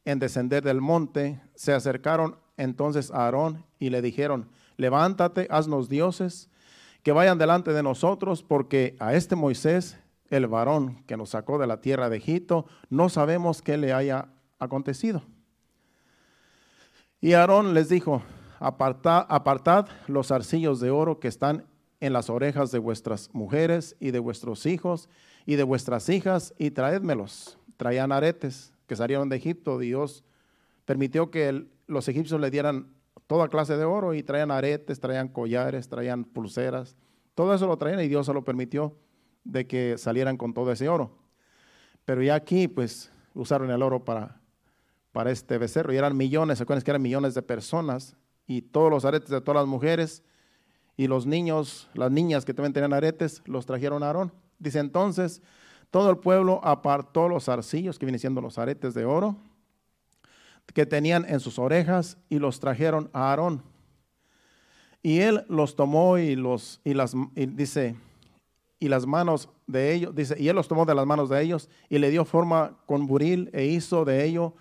en 0.05 0.19
descender 0.19 0.63
del 0.65 0.81
monte, 0.81 1.41
se 1.55 1.73
acercaron 1.73 2.37
entonces 2.57 3.11
a 3.11 3.25
Aarón 3.25 3.65
y 3.79 3.91
le 3.91 4.03
dijeron, 4.03 4.49
levántate, 4.77 5.47
haznos 5.51 5.89
dioses 5.89 6.51
que 7.03 7.13
vayan 7.13 7.39
delante 7.39 7.73
de 7.73 7.85
nosotros, 7.85 8.43
porque 8.43 8.97
a 8.99 9.15
este 9.15 9.37
Moisés, 9.37 9.97
el 10.31 10.47
varón 10.47 11.03
que 11.07 11.17
nos 11.17 11.31
sacó 11.31 11.59
de 11.59 11.67
la 11.67 11.81
tierra 11.81 12.09
de 12.09 12.17
Egipto, 12.17 12.67
no 12.91 13.09
sabemos 13.09 13.63
qué 13.63 13.77
le 13.77 13.93
haya 13.93 14.29
acontecido. 14.59 15.23
Y 17.21 17.33
Aarón 17.33 17.75
les 17.75 17.89
dijo, 17.89 18.23
apartad, 18.59 19.27
apartad 19.29 19.89
los 20.07 20.31
arcillos 20.31 20.81
de 20.81 20.91
oro 20.91 21.19
que 21.19 21.29
están 21.29 21.65
en 22.01 22.13
las 22.13 22.29
orejas 22.31 22.71
de 22.71 22.79
vuestras 22.79 23.31
mujeres 23.33 23.97
y 24.01 24.11
de 24.11 24.19
vuestros 24.19 24.67
hijos, 24.67 25.09
y 25.47 25.55
de 25.55 25.63
vuestras 25.63 26.09
hijas 26.09 26.55
y 26.59 26.73
traédmelos. 26.73 27.59
Traían 27.77 28.13
aretes 28.13 28.73
que 28.87 28.97
salieron 28.97 29.29
de 29.29 29.37
Egipto. 29.37 29.79
Dios 29.79 30.25
permitió 30.85 31.31
que 31.31 31.67
los 31.87 32.09
egipcios 32.09 32.41
le 32.41 32.51
dieran 32.51 32.93
toda 33.27 33.49
clase 33.49 33.77
de 33.77 33.85
oro 33.85 34.13
y 34.15 34.23
traían 34.23 34.51
aretes, 34.51 35.01
traían 35.01 35.29
collares, 35.29 35.89
traían 35.89 36.25
pulseras. 36.25 36.97
Todo 37.35 37.55
eso 37.55 37.67
lo 37.67 37.77
traían 37.77 38.01
y 38.01 38.09
Dios 38.09 38.27
se 38.27 38.35
lo 38.35 38.45
permitió 38.45 38.97
de 39.47 39.67
que 39.67 39.97
salieran 39.99 40.37
con 40.37 40.53
todo 40.53 40.73
ese 40.73 40.89
oro. 40.89 41.11
Pero 42.05 42.23
ya 42.23 42.35
aquí, 42.35 42.69
pues, 42.69 43.11
usaron 43.35 43.71
el 43.71 43.83
oro 43.83 44.05
para, 44.05 44.41
para 45.13 45.31
este 45.31 45.59
becerro. 45.59 45.93
Y 45.93 45.97
eran 45.97 46.17
millones, 46.17 46.59
se 46.59 46.65
acuerdan 46.65 46.83
que 46.83 46.91
eran 46.91 47.03
millones 47.03 47.35
de 47.35 47.43
personas. 47.43 48.17
Y 48.47 48.63
todos 48.63 48.91
los 48.91 49.05
aretes 49.05 49.31
de 49.31 49.41
todas 49.41 49.63
las 49.63 49.69
mujeres 49.69 50.23
y 50.97 51.09
los 51.09 51.27
niños, 51.27 51.89
las 51.95 52.11
niñas 52.11 52.45
que 52.45 52.55
también 52.55 52.73
tenían 52.73 52.93
aretes, 52.93 53.43
los 53.45 53.67
trajeron 53.67 54.03
a 54.03 54.07
Aarón. 54.07 54.33
Dice 54.59 54.79
entonces, 54.79 55.43
todo 55.91 56.11
el 56.11 56.19
pueblo 56.19 56.61
apartó 56.65 57.29
los 57.29 57.49
arcillos, 57.49 57.99
que 57.99 58.07
vienen 58.07 58.21
siendo 58.21 58.41
los 58.41 58.59
aretes 58.59 58.95
de 58.95 59.05
oro, 59.05 59.37
que 60.73 60.87
tenían 60.87 61.25
en 61.29 61.41
sus 61.41 61.59
orejas 61.59 62.19
y 62.29 62.39
los 62.39 62.61
trajeron 62.61 63.11
a 63.13 63.31
Aarón. 63.31 63.63
Y 65.03 65.21
él 65.21 65.45
los 65.49 65.77
tomó 65.77 66.19
y 66.19 66.35
los, 66.35 66.81
y 66.83 66.95
las, 66.95 67.15
y 67.35 67.47
dice, 67.47 67.97
y 68.79 68.89
las 68.89 69.07
manos 69.07 69.49
de 69.67 69.95
ellos, 69.95 70.15
dice, 70.15 70.37
y 70.39 70.49
él 70.49 70.57
los 70.57 70.69
tomó 70.69 70.85
de 70.85 70.95
las 70.95 71.07
manos 71.07 71.29
de 71.29 71.43
ellos 71.43 71.69
y 71.89 71.99
le 71.99 72.11
dio 72.11 72.25
forma 72.25 72.77
con 72.87 73.07
buril 73.07 73.51
e 73.53 73.65
hizo 73.67 74.05
de 74.05 74.25
ello 74.25 74.55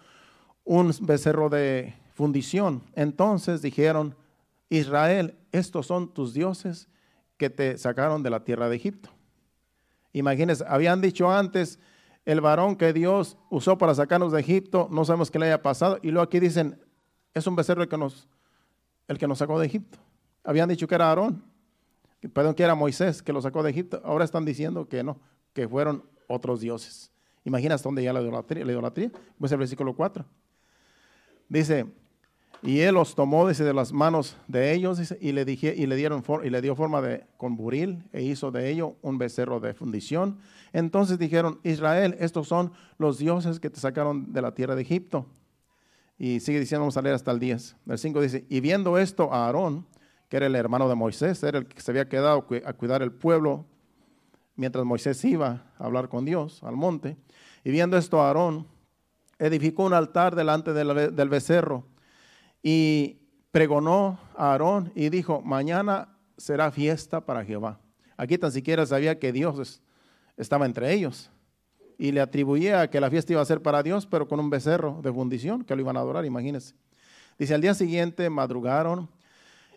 un 0.64 0.94
becerro 1.02 1.50
de 1.50 1.94
fundición. 2.14 2.82
Entonces 2.94 3.62
dijeron, 3.62 4.16
Israel, 4.70 5.38
estos 5.52 5.86
son 5.88 6.14
tus 6.14 6.34
dioses 6.34 6.88
que 7.38 7.50
te 7.50 7.78
sacaron 7.78 8.24
de 8.24 8.30
la 8.30 8.44
tierra 8.44 8.70
de 8.70 8.78
Egipto. 8.78 9.10
Imagínense, 10.14 10.64
habían 10.68 11.02
dicho 11.02 11.30
antes, 11.30 11.80
el 12.24 12.42
varón 12.42 12.76
que 12.76 12.94
Dios 12.94 13.38
usó 13.50 13.78
para 13.78 13.94
sacarnos 13.94 14.32
de 14.32 14.40
Egipto, 14.40 14.88
no 14.90 15.06
sabemos 15.06 15.30
qué 15.30 15.38
le 15.38 15.48
haya 15.48 15.62
pasado. 15.62 16.00
Y 16.02 16.10
luego 16.10 16.24
aquí 16.24 16.40
dicen, 16.40 16.80
es 17.34 17.46
un 17.46 17.56
becerro 17.56 17.84
el 17.84 17.90
que 17.90 17.98
nos, 17.98 18.28
el 19.08 19.18
que 19.18 19.28
nos 19.28 19.38
sacó 19.38 19.60
de 19.60 19.68
Egipto. 19.68 20.00
Habían 20.44 20.70
dicho 20.70 20.88
que 20.88 20.96
era 20.96 21.10
Aarón, 21.10 21.44
perdón, 22.34 22.56
que 22.56 22.64
era 22.64 22.76
Moisés 22.76 23.22
que 23.22 23.34
lo 23.34 23.42
sacó 23.42 23.64
de 23.64 23.72
Egipto. 23.72 24.02
Ahora 24.04 24.26
están 24.26 24.46
diciendo 24.46 24.88
que 24.88 25.04
no, 25.04 25.20
que 25.54 25.68
fueron 25.68 26.04
otros 26.28 26.62
dioses. 26.62 27.12
Imaginas 27.44 27.84
dónde 27.84 28.04
ya 28.04 28.14
la 28.14 28.22
idolatría, 28.22 28.66
la 28.66 28.72
idolatría. 28.72 29.12
Pues 29.40 29.52
el 29.52 29.60
versículo 29.60 29.96
4. 29.96 30.26
Dice, 31.48 31.86
y 32.64 32.80
él 32.80 32.96
los 32.96 33.14
tomó 33.14 33.48
de 33.48 33.74
las 33.74 33.94
manos 33.94 34.36
de 34.48 34.74
ellos 34.74 35.14
y, 35.20 35.32
le 35.32 35.46
dije, 35.46 35.74
y, 35.78 35.86
le 35.86 35.96
dieron 35.96 36.24
y 36.44 36.50
le 36.50 36.62
dio 36.62 36.76
forma 36.76 37.02
de 37.02 37.26
con 37.38 37.56
buril 37.56 38.04
e 38.12 38.24
hizo 38.24 38.50
de 38.50 38.72
ello 38.72 38.96
un 39.04 39.20
becerro 39.20 39.60
de 39.60 39.76
fundición. 39.76 40.40
Entonces 40.74 41.20
dijeron, 41.20 41.60
Israel, 41.64 42.16
estos 42.20 42.48
son 42.48 42.72
los 42.98 43.20
dioses 43.20 43.60
que 43.60 43.70
te 43.70 43.80
sacaron 43.80 44.34
de 44.34 44.42
la 44.42 44.54
tierra 44.56 44.76
de 44.76 44.82
Egipto. 44.82 45.28
Y 46.18 46.40
sigue 46.40 46.60
diciendo, 46.60 46.82
vamos 46.82 46.98
a 46.98 47.02
leer 47.02 47.14
hasta 47.14 47.32
el 47.32 47.40
10. 47.40 47.76
El 47.88 47.98
5 47.98 48.22
dice, 48.22 48.46
y 48.50 48.62
viendo 48.62 48.98
esto 48.98 49.32
a 49.32 49.46
Aarón, 49.46 49.86
era 50.38 50.48
el 50.48 50.56
hermano 50.56 50.90
de 50.90 50.96
Moisés, 50.96 51.42
era 51.44 51.60
el 51.60 51.68
que 51.68 51.82
se 51.82 51.92
había 51.92 52.10
quedado 52.10 52.46
a 52.66 52.74
cuidar 52.74 53.02
el 53.02 53.12
pueblo 53.12 53.66
mientras 54.56 54.86
Moisés 54.86 55.24
iba 55.26 55.64
a 55.78 55.86
hablar 55.86 56.10
con 56.10 56.26
Dios 56.26 56.64
al 56.64 56.76
monte. 56.76 57.18
Y 57.64 57.72
viendo 57.72 57.98
esto 57.98 58.22
Aarón, 58.22 58.68
edificó 59.40 59.84
un 59.84 59.94
altar 59.94 60.36
delante 60.36 60.74
del 60.74 61.30
becerro 61.30 61.86
y 62.64 63.18
pregonó 63.52 64.20
a 64.36 64.52
Aarón 64.52 64.92
y 64.96 65.10
dijo, 65.10 65.42
mañana 65.42 66.18
será 66.38 66.72
fiesta 66.72 67.26
para 67.26 67.44
Jehová. 67.44 67.80
Aquí 68.18 68.38
tan 68.38 68.52
siquiera 68.52 68.86
sabía 68.86 69.20
que 69.20 69.32
Dios 69.32 69.82
estaba 70.38 70.66
entre 70.66 70.94
ellos 70.94 71.30
y 71.98 72.12
le 72.12 72.22
atribuía 72.22 72.90
que 72.90 73.00
la 73.00 73.10
fiesta 73.10 73.34
iba 73.34 73.42
a 73.42 73.46
ser 73.46 73.62
para 73.62 73.84
Dios, 73.84 74.06
pero 74.06 74.28
con 74.28 74.40
un 74.40 74.50
becerro 74.50 75.00
de 75.02 75.12
fundición 75.12 75.64
que 75.64 75.76
lo 75.76 75.82
iban 75.82 75.98
a 75.98 76.02
adorar, 76.02 76.26
imagínense. 76.26 76.76
Dice, 77.38 77.54
al 77.54 77.62
día 77.62 77.74
siguiente 77.74 78.30
madrugaron 78.30 79.10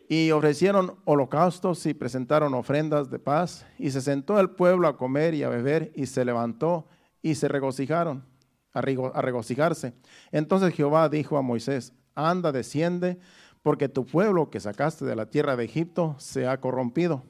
y 0.09 0.31
ofrecieron 0.31 0.95
holocaustos 1.05 1.85
y 1.85 1.93
presentaron 1.93 2.55
ofrendas 2.55 3.11
de 3.11 3.19
paz 3.19 3.67
y 3.79 3.91
se 3.91 4.01
sentó 4.01 4.41
el 4.41 4.51
pueblo 4.51 4.89
a 4.89 4.97
comer 4.97 5.35
y 5.35 5.43
a 5.43 5.51
beber 5.51 5.93
y 5.95 6.07
se 6.07 6.25
levantó 6.25 6.87
y 7.21 7.35
se 7.35 7.47
regocijaron, 7.47 8.25
a 8.73 8.81
regocijarse. 8.81 9.93
Entonces 10.33 10.73
Jehová 10.75 11.11
dijo 11.11 11.37
a 11.37 11.43
Moisés, 11.43 11.93
anda, 12.15 12.53
desciende, 12.53 13.19
porque 13.63 13.89
tu 13.91 14.07
pueblo 14.07 14.49
que 14.49 14.61
sacaste 14.61 15.05
de 15.05 15.15
la 15.15 15.27
tierra 15.27 15.57
de 15.57 15.65
Egipto 15.65 16.15
se 16.19 16.47
ha 16.47 16.59
corrompido. 16.59 17.23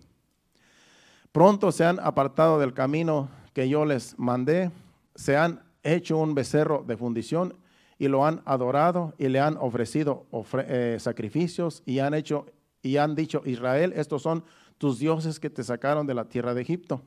Pronto 1.33 1.72
se 1.72 1.85
han 1.85 1.99
apartado 1.99 2.61
del 2.61 2.74
camino 2.74 3.29
que 3.55 3.68
yo 3.68 3.85
les 3.85 4.16
mandé, 4.18 4.70
se 5.16 5.37
han 5.37 5.62
hecho 5.83 6.16
un 6.16 6.35
becerro 6.35 6.85
de 6.87 6.97
fundición 6.97 7.55
y 7.99 8.07
lo 8.07 8.24
han 8.24 8.41
adorado 8.45 9.14
y 9.18 9.29
le 9.29 9.41
han 9.41 9.57
ofrecido 9.57 10.26
eh, 10.68 10.97
sacrificios 11.01 11.83
y 11.85 11.99
han 11.99 12.14
hecho 12.14 12.47
y 12.83 12.97
han 12.97 13.14
dicho 13.14 13.43
Israel, 13.45 13.93
estos 13.97 14.22
son 14.22 14.45
tus 14.79 14.99
dioses 14.99 15.41
que 15.41 15.51
te 15.51 15.64
sacaron 15.64 16.07
de 16.07 16.14
la 16.14 16.24
tierra 16.24 16.55
de 16.55 16.62
Egipto. 16.62 17.03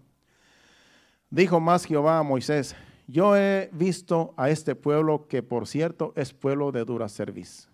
Dijo 1.30 1.59
más 1.59 1.86
Jehová 1.86 2.19
a 2.19 2.24
Moisés, 2.24 2.76
yo 3.07 3.36
he 3.36 3.69
visto 3.74 4.34
a 4.38 4.49
este 4.49 4.76
pueblo 4.76 5.28
que 5.28 5.43
por 5.43 5.67
cierto 5.67 6.13
es 6.15 6.34
pueblo 6.34 6.72
de 6.72 6.86
dura 6.86 7.09
cerviz. 7.09 7.69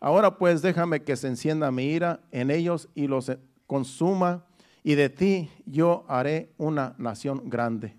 Ahora 0.00 0.36
pues 0.36 0.62
déjame 0.62 1.02
que 1.04 1.16
se 1.16 1.28
encienda 1.28 1.70
mi 1.70 1.84
ira 1.84 2.20
en 2.30 2.50
ellos 2.50 2.88
y 2.94 3.06
los 3.06 3.30
consuma, 3.66 4.44
y 4.82 4.96
de 4.96 5.08
ti 5.08 5.50
yo 5.64 6.04
haré 6.08 6.52
una 6.58 6.94
nación 6.98 7.48
grande. 7.48 7.94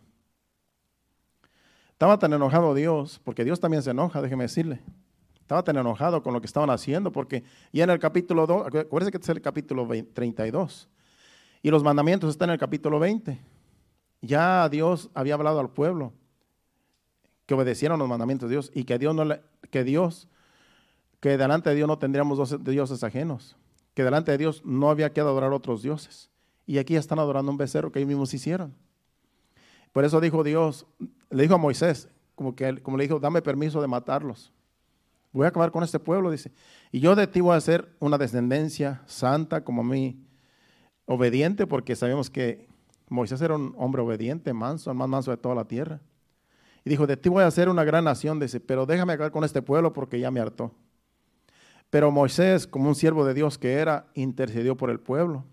Estaba 1.91 2.19
tan 2.19 2.33
enojado 2.33 2.73
Dios, 2.73 3.21
porque 3.23 3.45
Dios 3.45 3.59
también 3.59 3.81
se 3.81 3.91
enoja, 3.91 4.21
déjeme 4.21 4.43
decirle. 4.43 4.81
Estaba 5.43 5.61
tan 5.61 5.75
enojado 5.75 6.23
con 6.23 6.33
lo 6.33 6.39
que 6.39 6.47
estaban 6.47 6.69
haciendo, 6.69 7.11
porque 7.11 7.43
ya 7.73 7.83
en 7.83 7.89
el 7.89 7.99
capítulo 7.99 8.47
2, 8.47 8.67
acuérdense 8.67 9.11
que 9.11 9.17
este 9.17 9.31
es 9.31 9.35
el 9.35 9.41
capítulo 9.41 9.85
32, 10.13 10.87
y 11.61 11.69
los 11.69 11.83
mandamientos 11.83 12.29
están 12.29 12.49
en 12.49 12.53
el 12.53 12.59
capítulo 12.59 12.97
20. 12.97 13.37
Ya 14.21 14.69
Dios 14.69 15.09
había 15.13 15.33
hablado 15.33 15.59
al 15.59 15.69
pueblo 15.69 16.13
que 17.45 17.53
obedecieron 17.53 17.99
los 17.99 18.07
mandamientos 18.07 18.49
de 18.49 18.55
Dios 18.55 18.71
y 18.73 18.85
que 18.85 18.97
Dios 18.97 19.13
no 19.13 19.25
que 19.69 19.83
Dios 19.83 20.29
que 21.19 21.37
delante 21.37 21.69
de 21.69 21.75
Dios 21.75 21.87
no 21.87 21.97
tendríamos 21.97 22.37
dos 22.37 22.63
dioses 22.63 23.03
ajenos, 23.03 23.57
que 23.93 24.03
delante 24.03 24.31
de 24.31 24.37
Dios 24.37 24.61
no 24.65 24.89
había 24.89 25.11
que 25.11 25.19
adorar 25.19 25.51
otros 25.51 25.81
dioses. 25.81 26.29
Y 26.65 26.77
aquí 26.77 26.95
están 26.95 27.19
adorando 27.19 27.51
un 27.51 27.57
becerro 27.57 27.91
que 27.91 27.99
ellos 27.99 28.07
mismos 28.07 28.33
hicieron. 28.33 28.73
Por 29.91 30.05
eso 30.05 30.21
dijo 30.21 30.43
Dios, 30.43 30.85
le 31.29 31.43
dijo 31.43 31.55
a 31.55 31.57
Moisés, 31.57 32.09
como, 32.35 32.55
que, 32.55 32.81
como 32.81 32.97
le 32.97 33.03
dijo, 33.03 33.19
dame 33.19 33.41
permiso 33.41 33.81
de 33.81 33.87
matarlos. 33.87 34.53
Voy 35.33 35.45
a 35.45 35.49
acabar 35.49 35.71
con 35.71 35.83
este 35.83 35.99
pueblo, 35.99 36.29
dice. 36.29 36.51
Y 36.91 36.99
yo 36.99 37.15
de 37.15 37.25
ti 37.25 37.41
voy 37.41 37.55
a 37.55 37.57
hacer 37.57 37.89
una 37.99 38.17
descendencia 38.17 39.01
santa 39.07 39.63
como 39.63 39.81
a 39.81 39.85
mí, 39.85 40.23
obediente, 41.05 41.65
porque 41.65 41.95
sabemos 41.95 42.29
que 42.29 42.67
Moisés 43.09 43.41
era 43.41 43.55
un 43.55 43.73
hombre 43.77 44.01
obediente, 44.03 44.53
manso, 44.53 44.91
el 44.91 44.97
más 44.97 45.09
manso 45.09 45.31
de 45.31 45.37
toda 45.37 45.55
la 45.55 45.65
tierra. 45.65 45.99
Y 46.85 46.89
dijo, 46.89 47.07
de 47.07 47.17
ti 47.17 47.29
voy 47.29 47.43
a 47.43 47.47
hacer 47.47 47.67
una 47.67 47.83
gran 47.83 48.03
nación, 48.03 48.39
dice, 48.39 48.59
pero 48.59 48.85
déjame 48.85 49.13
acabar 49.13 49.31
con 49.31 49.43
este 49.43 49.61
pueblo 49.61 49.91
porque 49.91 50.19
ya 50.19 50.29
me 50.29 50.39
hartó. 50.39 50.71
Pero 51.89 52.11
Moisés, 52.11 52.67
como 52.67 52.89
un 52.89 52.95
siervo 52.95 53.25
de 53.25 53.33
Dios 53.33 53.57
que 53.57 53.73
era, 53.73 54.07
intercedió 54.13 54.77
por 54.77 54.89
el 54.89 54.99
pueblo. 54.99 55.45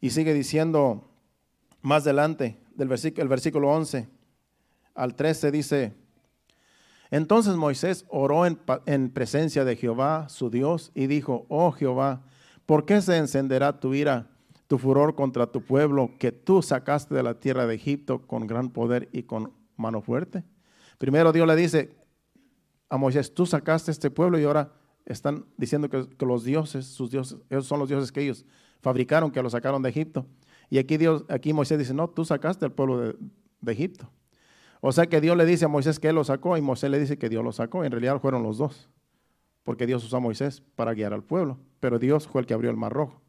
Y 0.00 0.10
sigue 0.10 0.32
diciendo 0.32 1.08
más 1.82 2.04
adelante, 2.04 2.58
del 2.74 2.88
versículo, 2.88 3.22
el 3.22 3.28
versículo 3.28 3.68
11 3.70 4.08
al 4.94 5.14
13 5.14 5.50
dice, 5.50 5.94
entonces 7.12 7.54
Moisés 7.54 8.04
oró 8.08 8.44
en, 8.46 8.58
en, 8.86 9.10
presencia 9.10 9.64
de 9.64 9.76
Jehová, 9.76 10.28
su 10.28 10.50
Dios, 10.50 10.90
y 10.94 11.06
dijo, 11.06 11.46
oh 11.48 11.70
Jehová, 11.70 12.24
¿por 12.66 12.84
qué 12.84 13.00
se 13.00 13.16
encenderá 13.16 13.78
tu 13.78 13.94
ira, 13.94 14.30
tu 14.66 14.78
furor 14.78 15.14
contra 15.14 15.46
tu 15.46 15.62
pueblo 15.62 16.10
que 16.18 16.32
tú 16.32 16.62
sacaste 16.62 17.14
de 17.14 17.22
la 17.22 17.38
tierra 17.38 17.66
de 17.66 17.76
Egipto 17.76 18.26
con 18.26 18.48
gran 18.48 18.70
poder 18.70 19.08
y 19.12 19.22
con 19.22 19.52
mano 19.76 20.02
fuerte? 20.02 20.42
Primero 20.98 21.32
Dios 21.32 21.46
le 21.46 21.54
dice 21.54 21.94
a 22.88 22.96
Moisés, 22.96 23.32
tú 23.32 23.46
sacaste 23.46 23.90
este 23.90 24.10
pueblo 24.10 24.38
y 24.38 24.44
ahora 24.44 24.72
están 25.04 25.44
diciendo 25.56 25.88
que, 25.88 26.06
los 26.24 26.44
dioses, 26.44 26.86
sus 26.86 27.10
dioses, 27.10 27.38
esos 27.50 27.66
son 27.66 27.78
los 27.78 27.88
dioses 27.88 28.12
que 28.12 28.22
ellos 28.22 28.44
fabricaron, 28.80 29.30
que 29.30 29.42
los 29.42 29.52
sacaron 29.52 29.82
de 29.82 29.90
Egipto. 29.90 30.26
Y 30.70 30.78
aquí, 30.78 30.96
Dios, 30.96 31.24
aquí 31.28 31.52
Moisés 31.52 31.78
dice, 31.78 31.94
no, 31.94 32.08
tú 32.08 32.24
sacaste 32.24 32.64
al 32.64 32.72
pueblo 32.72 33.14
de, 33.60 33.72
Egipto. 33.72 34.10
O 34.84 34.90
sea 34.90 35.06
que 35.06 35.20
Dios 35.20 35.36
le 35.36 35.46
dice 35.46 35.64
a 35.64 35.68
Moisés 35.68 36.00
que 36.00 36.08
él 36.08 36.16
lo 36.16 36.24
sacó 36.24 36.56
y 36.56 36.60
Moisés 36.60 36.90
le 36.90 36.98
dice 36.98 37.16
que 37.16 37.28
Dios 37.28 37.44
lo 37.44 37.52
sacó. 37.52 37.84
En 37.84 37.92
realidad 37.92 38.20
fueron 38.20 38.42
los 38.42 38.58
dos, 38.58 38.90
porque 39.62 39.86
Dios 39.86 40.04
usó 40.04 40.16
a 40.16 40.20
Moisés 40.20 40.60
para 40.74 40.92
guiar 40.92 41.12
al 41.12 41.22
pueblo, 41.22 41.56
pero 41.78 42.00
Dios 42.00 42.26
fue 42.26 42.40
el 42.40 42.48
que 42.48 42.54
abrió 42.54 42.68
el 42.68 42.76
mar 42.76 42.92
rojo. 42.92 43.22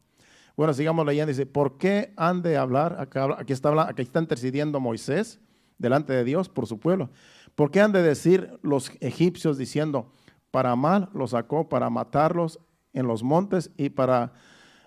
Bueno, 0.56 0.74
sigamos 0.74 1.06
leyendo. 1.06 1.28
Dice, 1.28 1.46
¿por 1.46 1.78
qué 1.78 2.12
han 2.16 2.42
de 2.42 2.56
hablar? 2.56 2.96
aquí, 2.98 3.52
está, 3.52 3.70
está 3.96 4.18
intercediendo 4.18 4.80
Moisés 4.80 5.40
delante 5.78 6.12
de 6.12 6.24
Dios 6.24 6.48
por 6.48 6.66
su 6.66 6.80
pueblo. 6.80 7.10
¿Por 7.54 7.70
qué 7.70 7.80
han 7.80 7.92
de 7.92 8.02
decir 8.02 8.58
los 8.62 8.90
egipcios 9.00 9.56
diciendo, 9.56 10.10
para 10.50 10.74
mal 10.74 11.08
los 11.14 11.30
sacó, 11.30 11.68
para 11.68 11.88
matarlos 11.88 12.58
en 12.92 13.06
los 13.06 13.22
montes 13.22 13.70
y 13.76 13.90
para 13.90 14.32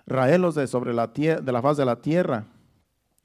raerlos 0.06 0.56
de 0.56 0.68
sobre 0.68 0.94
la, 0.94 1.08
de 1.08 1.52
la 1.52 1.62
faz 1.62 1.78
de 1.78 1.86
la 1.86 2.02
tierra. 2.02 2.46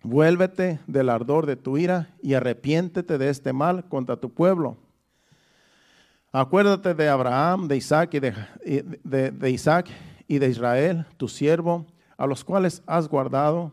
Vuélvete 0.05 0.81
del 0.89 1.09
ardor 1.09 1.47
de 1.47 1.57
tu 1.57 1.79
ira 1.79 2.09
y 2.23 2.35
arrepiéntete 2.35 3.19
de 3.19 3.29
este 3.29 3.53
mal 3.53 3.89
contra 3.89 4.17
tu 4.17 4.31
pueblo. 4.31 4.77
Acuérdate 6.33 6.95
de 6.95 7.09
Abraham, 7.09 7.69
de 7.69 7.77
Isaac 7.77 8.15
y 8.15 8.21
de, 8.21 9.51
Isaac 9.51 9.91
y 10.27 10.39
de 10.39 10.49
Israel, 10.49 11.07
tu 11.19 11.29
siervo, 11.29 11.87
a 12.17 12.27
los 12.27 12.43
cuales 12.43 12.83
has 12.87 13.09
guardado 13.09 13.71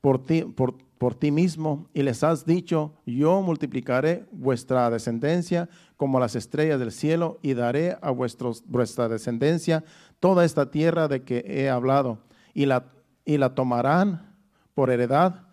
por 0.00 0.24
ti, 0.24 0.42
por, 0.42 1.14
ti 1.14 1.30
mismo 1.30 1.88
y 1.94 2.02
les 2.02 2.22
has 2.22 2.44
dicho, 2.44 2.92
yo 3.06 3.40
multiplicaré 3.40 4.26
vuestra 4.30 4.90
descendencia 4.90 5.68
como 5.96 6.20
las 6.20 6.36
estrellas 6.36 6.78
del 6.78 6.92
cielo 6.92 7.38
y 7.42 7.54
daré 7.54 7.96
a 8.00 8.10
vuestros, 8.10 8.62
vuestra 8.66 9.08
descendencia 9.08 9.82
toda 10.20 10.44
esta 10.44 10.70
tierra 10.70 11.08
de 11.08 11.22
que 11.22 11.42
he 11.46 11.70
hablado 11.70 12.18
y 12.54 12.66
la, 12.66 12.84
y 13.24 13.38
la 13.38 13.54
tomarán 13.54 14.36
por 14.74 14.90
heredad 14.90 15.47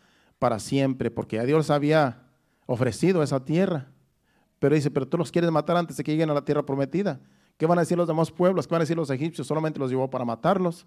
para 0.46 0.60
siempre, 0.60 1.10
porque 1.10 1.40
a 1.40 1.44
Dios 1.44 1.72
había 1.72 2.22
ofrecido 2.68 3.24
esa 3.24 3.44
tierra. 3.44 3.88
Pero 4.60 4.76
dice, 4.76 4.92
pero 4.92 5.08
tú 5.08 5.18
los 5.18 5.32
quieres 5.32 5.50
matar 5.50 5.76
antes 5.76 5.98
de 5.98 6.04
que 6.04 6.12
lleguen 6.12 6.30
a 6.30 6.36
la 6.36 6.46
tierra 6.46 6.64
prometida. 6.64 7.20
¿Qué 7.58 7.66
van 7.66 7.80
a 7.80 7.82
decir 7.82 7.98
los 7.98 8.08
demás 8.08 8.30
pueblos? 8.30 8.68
¿Qué 8.68 8.72
van 8.76 8.82
a 8.82 8.84
decir 8.84 8.96
los 8.96 9.10
egipcios? 9.10 9.48
Solamente 9.48 9.80
los 9.80 9.90
llevó 9.90 10.08
para 10.08 10.24
matarlos. 10.24 10.86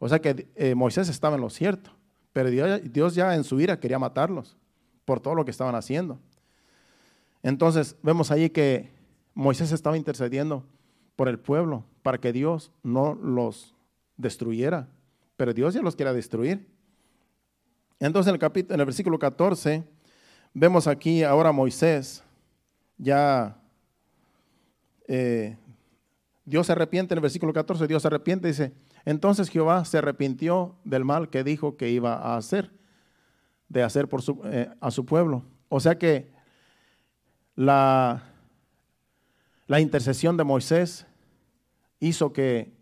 O 0.00 0.08
sea 0.08 0.20
que 0.20 0.48
eh, 0.56 0.74
Moisés 0.74 1.08
estaba 1.08 1.36
en 1.36 1.42
lo 1.42 1.48
cierto, 1.48 1.92
pero 2.32 2.50
Dios, 2.50 3.14
ya 3.14 3.36
en 3.36 3.44
su 3.44 3.60
ira 3.60 3.78
quería 3.78 4.00
matarlos 4.00 4.56
por 5.04 5.20
todo 5.20 5.36
lo 5.36 5.44
que 5.44 5.52
estaban 5.52 5.76
haciendo. 5.76 6.18
Entonces 7.44 7.94
vemos 8.02 8.32
ahí 8.32 8.50
que 8.50 8.90
Moisés 9.32 9.70
estaba 9.70 9.96
intercediendo 9.96 10.64
por 11.14 11.28
el 11.28 11.38
pueblo 11.38 11.84
para 12.02 12.18
que 12.18 12.32
Dios 12.32 12.72
no 12.82 13.14
los 13.14 13.76
destruyera, 14.16 14.88
pero 15.36 15.54
Dios 15.54 15.72
ya 15.72 15.82
los 15.82 15.94
quería 15.94 16.12
destruir. 16.12 16.66
Entonces 18.02 18.30
en 18.30 18.34
el, 18.34 18.40
capítulo, 18.40 18.74
en 18.74 18.80
el 18.80 18.86
versículo 18.86 19.16
14 19.16 19.84
vemos 20.52 20.88
aquí 20.88 21.22
ahora 21.22 21.52
Moisés 21.52 22.24
ya 22.98 23.56
eh, 25.06 25.56
Dios 26.44 26.66
se 26.66 26.72
arrepiente 26.72 27.14
en 27.14 27.18
el 27.18 27.22
versículo 27.22 27.52
14, 27.52 27.86
Dios 27.86 28.02
se 28.02 28.08
arrepiente, 28.08 28.48
dice, 28.48 28.72
entonces 29.04 29.48
Jehová 29.48 29.84
se 29.84 29.98
arrepintió 29.98 30.74
del 30.82 31.04
mal 31.04 31.30
que 31.30 31.44
dijo 31.44 31.76
que 31.76 31.90
iba 31.90 32.14
a 32.14 32.36
hacer, 32.36 32.72
de 33.68 33.84
hacer 33.84 34.08
eh, 34.46 34.68
a 34.80 34.90
su 34.90 35.06
pueblo. 35.06 35.44
O 35.68 35.78
sea 35.78 35.96
que 35.96 36.32
la 37.54 38.20
intercesión 39.78 40.36
de 40.36 40.42
Moisés 40.42 41.06
hizo 42.00 42.32
que 42.32 42.72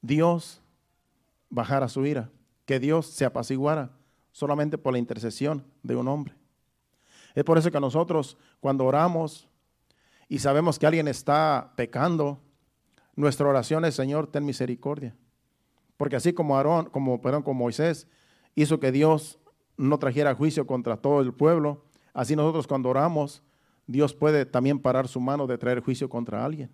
Dios 0.00 0.60
bajara 1.48 1.88
su 1.88 2.04
ira, 2.04 2.28
que 2.66 2.80
Dios 2.80 3.06
se 3.06 3.24
apaciguara 3.24 3.92
solamente 4.32 4.78
por 4.78 4.92
la 4.92 4.98
intercesión 4.98 5.64
de 5.82 5.96
un 5.96 6.08
hombre. 6.08 6.34
Es 7.34 7.44
por 7.44 7.58
eso 7.58 7.70
que 7.70 7.80
nosotros 7.80 8.36
cuando 8.60 8.84
oramos 8.84 9.48
y 10.28 10.38
sabemos 10.38 10.78
que 10.78 10.86
alguien 10.86 11.08
está 11.08 11.72
pecando, 11.76 12.40
nuestra 13.14 13.48
oración 13.48 13.84
es, 13.84 13.94
Señor, 13.94 14.26
ten 14.26 14.44
misericordia. 14.44 15.14
Porque 15.96 16.16
así 16.16 16.32
como 16.32 16.56
Aarón, 16.56 16.86
como, 16.86 17.20
perdón, 17.20 17.42
como 17.42 17.60
Moisés 17.60 18.08
hizo 18.54 18.80
que 18.80 18.90
Dios 18.92 19.38
no 19.76 19.98
trajera 19.98 20.34
juicio 20.34 20.66
contra 20.66 20.96
todo 20.96 21.20
el 21.20 21.32
pueblo, 21.32 21.84
así 22.14 22.34
nosotros 22.34 22.66
cuando 22.66 22.88
oramos, 22.88 23.42
Dios 23.86 24.14
puede 24.14 24.46
también 24.46 24.78
parar 24.78 25.08
su 25.08 25.20
mano 25.20 25.46
de 25.46 25.58
traer 25.58 25.80
juicio 25.80 26.08
contra 26.08 26.44
alguien. 26.44 26.70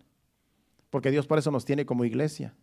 Porque 0.91 1.11
Dios 1.11 1.27
por 1.27 1.39
eso 1.39 1.51
nos 1.51 1.65
tiene 1.65 1.85
como 1.85 2.05
iglesia. 2.05 2.55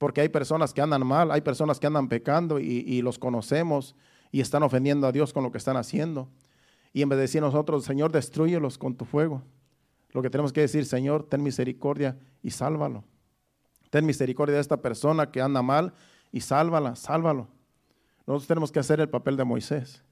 Porque 0.00 0.22
hay 0.22 0.30
personas 0.30 0.72
que 0.72 0.80
andan 0.80 1.06
mal, 1.06 1.30
hay 1.30 1.42
personas 1.42 1.78
que 1.78 1.86
andan 1.86 2.08
pecando 2.08 2.58
y, 2.58 3.02
los 3.02 3.18
conocemos 3.18 3.94
y 4.32 4.40
están 4.40 4.62
ofendiendo 4.62 5.06
a 5.06 5.12
Dios 5.12 5.34
con 5.34 5.44
lo 5.44 5.52
que 5.52 5.58
están 5.58 5.76
haciendo. 5.76 6.26
Y 6.94 7.02
en 7.02 7.10
vez 7.10 7.18
de 7.18 7.20
decir 7.20 7.42
nosotros, 7.42 7.84
Señor, 7.84 8.10
destruyelos 8.10 8.78
con 8.78 8.94
tu 8.94 9.04
fuego, 9.04 9.42
lo 10.12 10.22
que 10.22 10.30
tenemos 10.30 10.54
que 10.54 10.62
decir, 10.62 10.86
Señor, 10.86 11.24
ten 11.24 11.42
misericordia 11.42 12.18
y 12.42 12.50
sálvalo. 12.50 13.04
Ten 13.90 14.06
misericordia 14.06 14.54
de 14.54 14.62
esta 14.62 14.80
persona 14.80 15.30
que 15.30 15.42
anda 15.42 15.60
mal 15.60 15.92
y 16.32 16.40
sálvala, 16.40 16.96
sálvalo. 16.96 17.48
Nosotros 18.26 18.48
tenemos 18.48 18.72
que 18.72 18.78
hacer 18.78 19.00
el 19.00 19.10
papel 19.10 19.36
de 19.36 19.44
Moisés. 19.44 20.02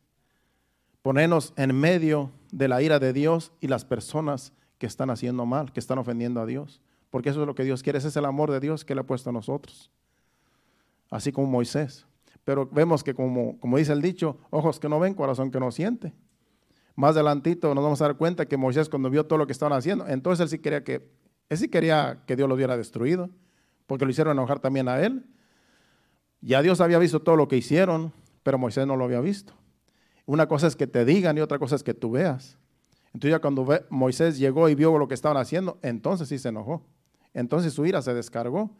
Ponernos 1.01 1.55
en 1.57 1.75
medio 1.75 2.31
de 2.53 2.69
la 2.69 2.83
ira 2.83 2.99
de 2.99 3.15
Dios 3.15 3.53
y 3.59 3.69
las 3.69 3.87
personas 3.87 4.53
que 4.77 4.85
están 4.85 5.09
haciendo 5.09 5.47
mal, 5.47 5.73
que 5.73 5.81
están 5.81 5.97
ofendiendo 5.97 6.43
a 6.43 6.47
Dios. 6.47 6.83
Porque 7.11 7.31
eso 7.31 7.41
es 7.41 7.47
lo 7.47 7.55
que 7.55 7.65
Dios 7.65 7.83
quiere, 7.83 7.99
ese 7.99 8.09
es 8.09 8.17
el 8.17 8.25
amor 8.25 8.51
de 8.51 8.61
Dios 8.61 8.85
que 8.85 8.95
le 8.95 9.01
ha 9.01 9.05
puesto 9.05 9.31
a 9.31 9.33
nosotros. 9.33 9.91
Así 11.11 11.33
como 11.33 11.47
Moisés. 11.47 12.07
Pero 12.45 12.67
vemos 12.67 13.03
que 13.03 13.15
como, 13.15 13.59
como 13.61 13.79
dice 13.79 13.93
el 13.93 14.03
dicho, 14.03 14.39
ojos 14.51 14.79
que 14.79 14.89
no 14.89 15.01
ven, 15.01 15.15
corazón 15.15 15.51
que 15.51 15.61
no 15.61 15.71
siente 15.71 16.13
más 16.99 17.15
adelantito 17.15 17.73
nos 17.77 17.85
vamos 17.85 18.03
a 18.03 18.07
dar 18.07 18.17
cuenta 18.17 18.47
que 18.47 18.57
Moisés 18.57 18.89
cuando 18.89 19.09
vio 19.09 19.25
todo 19.25 19.39
lo 19.39 19.47
que 19.47 19.53
estaban 19.53 19.73
haciendo, 19.79 20.09
entonces 20.09 20.43
él 20.43 20.49
sí 20.49 20.59
quería 20.59 20.83
que, 20.83 21.09
él 21.49 21.57
sí 21.57 21.69
quería 21.69 22.25
que 22.27 22.35
Dios 22.35 22.49
lo 22.49 22.57
hubiera 22.57 22.77
destruido, 22.77 23.31
porque 23.87 24.05
lo 24.05 24.11
hicieron 24.11 24.33
enojar 24.33 24.59
también 24.59 24.89
a 24.89 25.01
él. 25.01 25.25
Ya 26.41 26.61
Dios 26.61 26.81
había 26.81 26.99
visto 26.99 27.23
todo 27.23 27.37
lo 27.37 27.47
que 27.47 27.57
hicieron, 27.57 28.13
pero 28.43 28.59
Moisés 28.59 28.85
no 28.85 28.97
lo 28.97 29.05
había 29.05 29.21
visto. 29.21 29.53
Una 30.27 30.49
cosa 30.49 30.67
es 30.67 30.75
que 30.75 30.89
te 30.89 31.05
digan 31.05 31.39
y 31.39 31.41
otra 31.41 31.61
cosa 31.61 31.77
es 31.77 31.85
que 31.85 31.95
tú 31.95 32.11
veas. 32.11 32.59
Entonces 33.15 33.31
ya 33.31 33.39
cuando 33.39 33.65
Moisés 33.91 34.37
llegó 34.37 34.69
y 34.69 34.75
vio 34.75 34.99
lo 34.99 35.07
que 35.07 35.15
estaban 35.15 35.37
haciendo, 35.37 35.79
entonces 35.83 36.29
sí 36.29 36.37
se 36.37 36.49
enojó. 36.49 36.85
Entonces 37.35 37.73
su 37.73 37.87
ira 37.87 38.03
se 38.03 38.15
descargó, 38.15 38.71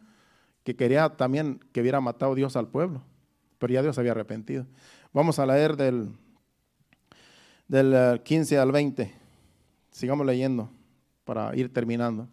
que 0.63 0.75
quería 0.75 1.09
también 1.09 1.59
que 1.71 1.81
hubiera 1.81 2.01
matado 2.01 2.35
Dios 2.35 2.55
al 2.55 2.67
pueblo, 2.67 3.01
pero 3.57 3.73
ya 3.73 3.81
Dios 3.81 3.97
había 3.97 4.11
arrepentido. 4.11 4.65
Vamos 5.13 5.39
a 5.39 5.45
leer 5.45 5.75
del 5.75 6.13
del 7.69 8.21
15 8.23 8.55
eh, 8.55 8.59
al 8.59 8.71
20. 8.73 9.13
Sigamos 9.91 10.25
leyendo 10.25 10.69
para 11.23 11.55
ir 11.55 11.71
terminando. 11.71 12.27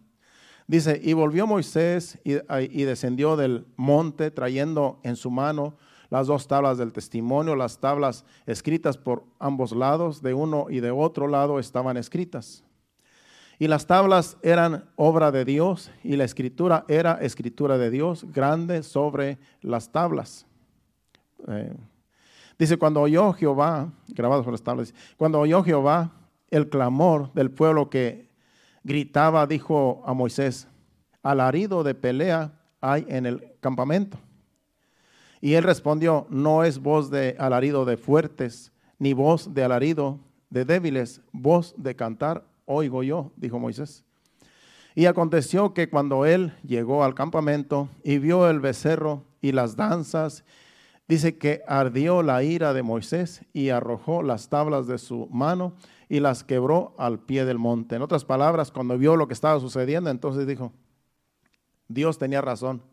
Dice, 0.67 0.99
y 1.01 1.13
volvió 1.13 1.47
Moisés 1.47 2.19
y, 2.25 2.33
y, 2.33 2.83
descendió 2.83 3.37
del 3.37 3.65
monte 3.77 4.31
trayendo 4.31 4.99
en 5.03 5.15
su 5.15 5.31
mano 5.31 5.77
las 6.09 6.27
dos 6.27 6.47
tablas 6.47 6.77
del 6.77 6.91
testimonio, 6.91 7.55
las 7.55 7.79
tablas 7.79 8.25
escritas 8.45 8.97
por 8.97 9.23
ambos 9.39 9.71
lados, 9.71 10.21
de 10.21 10.33
uno 10.33 10.67
y 10.69 10.81
de 10.81 10.91
otro 10.91 11.27
lado 11.27 11.59
estaban 11.59 11.95
escritas. 11.95 12.65
Y 13.59 13.67
las 13.67 13.87
tablas 13.87 14.37
eran 14.43 14.85
obra 14.95 15.31
de 15.31 15.45
Dios 15.45 15.91
y 16.03 16.15
la 16.15 16.23
escritura 16.23 16.85
era 16.87 17.13
escritura 17.21 17.77
de 17.77 17.89
Dios 17.89 18.25
grande 18.31 18.83
sobre 18.83 19.39
las 19.61 19.91
tablas. 19.91 20.45
Eh, 21.47 21.75
Dice, 22.57 22.77
cuando 22.77 23.01
oyó 23.01 23.33
Jehová, 23.33 23.91
grabado 24.07 24.43
por 24.43 24.51
las 24.51 24.63
tablas, 24.63 24.93
cuando 25.15 25.39
oyó 25.39 25.63
Jehová 25.63 26.11
el 26.49 26.69
clamor 26.69 27.31
del 27.33 27.51
pueblo 27.51 27.89
que 27.89 28.29
gritaba, 28.83 29.45
dijo 29.45 30.01
a 30.05 30.13
Moisés, 30.13 30.67
alarido 31.21 31.83
de 31.83 31.93
pelea 31.93 32.53
hay 32.81 33.05
en 33.09 33.27
el 33.27 33.53
campamento. 33.59 34.17
Y 35.39 35.53
él 35.53 35.63
respondió, 35.63 36.25
no 36.31 36.63
es 36.63 36.79
voz 36.79 37.11
de 37.11 37.35
alarido 37.37 37.85
de 37.85 37.97
fuertes, 37.97 38.71
ni 38.97 39.13
voz 39.13 39.53
de 39.53 39.63
alarido 39.63 40.19
de 40.49 40.65
débiles, 40.65 41.21
voz 41.31 41.75
de 41.77 41.95
cantar 41.95 42.43
oigo 42.67 43.01
yo, 43.01 43.31
dijo 43.35 43.57
Moisés. 43.57 44.05
Y 44.93 45.07
aconteció 45.07 45.73
que 45.73 45.89
cuando 45.89 46.27
él 46.27 46.53
llegó 46.63 47.03
al 47.03 47.15
campamento 47.15 47.89
y 48.03 48.19
vio 48.19 48.47
el 48.47 48.59
becerro 48.59 49.23
y 49.41 49.51
las 49.51 49.75
danzas 49.75 50.43
Dice 51.07 51.37
que 51.37 51.63
ardió 51.67 52.21
la 52.21 52.43
ira 52.43 52.73
de 52.73 52.83
Moisés 52.83 53.45
y 53.53 53.69
arrojó 53.69 54.23
las 54.23 54.49
tablas 54.49 54.87
de 54.87 54.97
su 54.97 55.27
mano 55.31 55.73
y 56.09 56.19
las 56.19 56.43
quebró 56.43 56.95
al 56.97 57.19
pie 57.19 57.45
del 57.45 57.57
monte. 57.57 57.95
En 57.95 58.01
otras 58.01 58.25
palabras, 58.25 58.71
cuando 58.71 58.97
vio 58.97 59.15
lo 59.15 59.27
que 59.27 59.33
estaba 59.33 59.59
sucediendo, 59.61 60.09
entonces 60.09 60.45
dijo, 60.45 60.73
Dios 61.87 62.17
tenía 62.17 62.41
razón. 62.41 62.83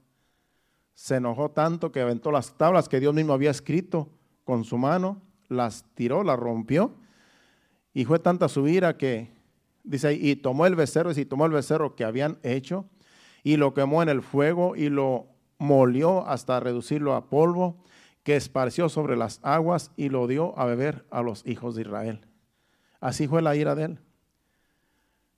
Se 0.95 1.17
enojó 1.17 1.51
tanto 1.51 1.91
que 1.91 2.03
aventó 2.03 2.31
las 2.31 2.55
tablas 2.57 2.89
que 2.89 3.01
Dios 3.01 3.15
mismo 3.15 3.33
había 3.33 3.51
escrito 3.51 4.09
con 4.45 4.63
su 4.63 4.79
mano, 4.79 5.21
las 5.49 5.85
tiró, 5.95 6.23
las 6.23 6.39
rompió, 6.39 6.95
y 7.93 8.05
fue 8.05 8.21
tanta 8.21 8.49
su 8.49 8.69
ira 8.69 8.97
que, 8.97 9.33
dice 9.85 10.15
y 10.15 10.37
tomó 10.37 10.67
el 10.67 10.75
becerro, 10.75 11.13
y 11.13 11.25
tomó 11.25 11.47
el 11.47 11.53
becerro 11.53 11.95
que 11.95 12.05
habían 12.05 12.39
hecho, 12.43 12.87
y 13.43 13.57
lo 13.57 13.75
quemó 13.75 14.03
en 14.03 14.09
el 14.09 14.23
fuego, 14.23 14.75
y 14.75 14.89
lo 14.89 15.29
molió 15.59 16.27
hasta 16.27 16.59
reducirlo 16.61 17.15
a 17.15 17.29
polvo, 17.29 17.77
que 18.25 18.37
esparció 18.37 18.89
sobre 18.89 19.17
las 19.17 19.39
aguas 19.43 19.93
y 19.97 20.09
lo 20.09 20.27
dio 20.27 20.59
a 20.59 20.65
beber 20.65 21.05
a 21.11 21.23
los 21.23 21.47
hijos 21.47 21.75
de 21.75 21.83
Israel. 21.83 22.27
Así 23.01 23.29
fue 23.29 23.43
la 23.43 23.55
ira 23.55 23.75
de 23.75 23.85
él. 23.85 23.99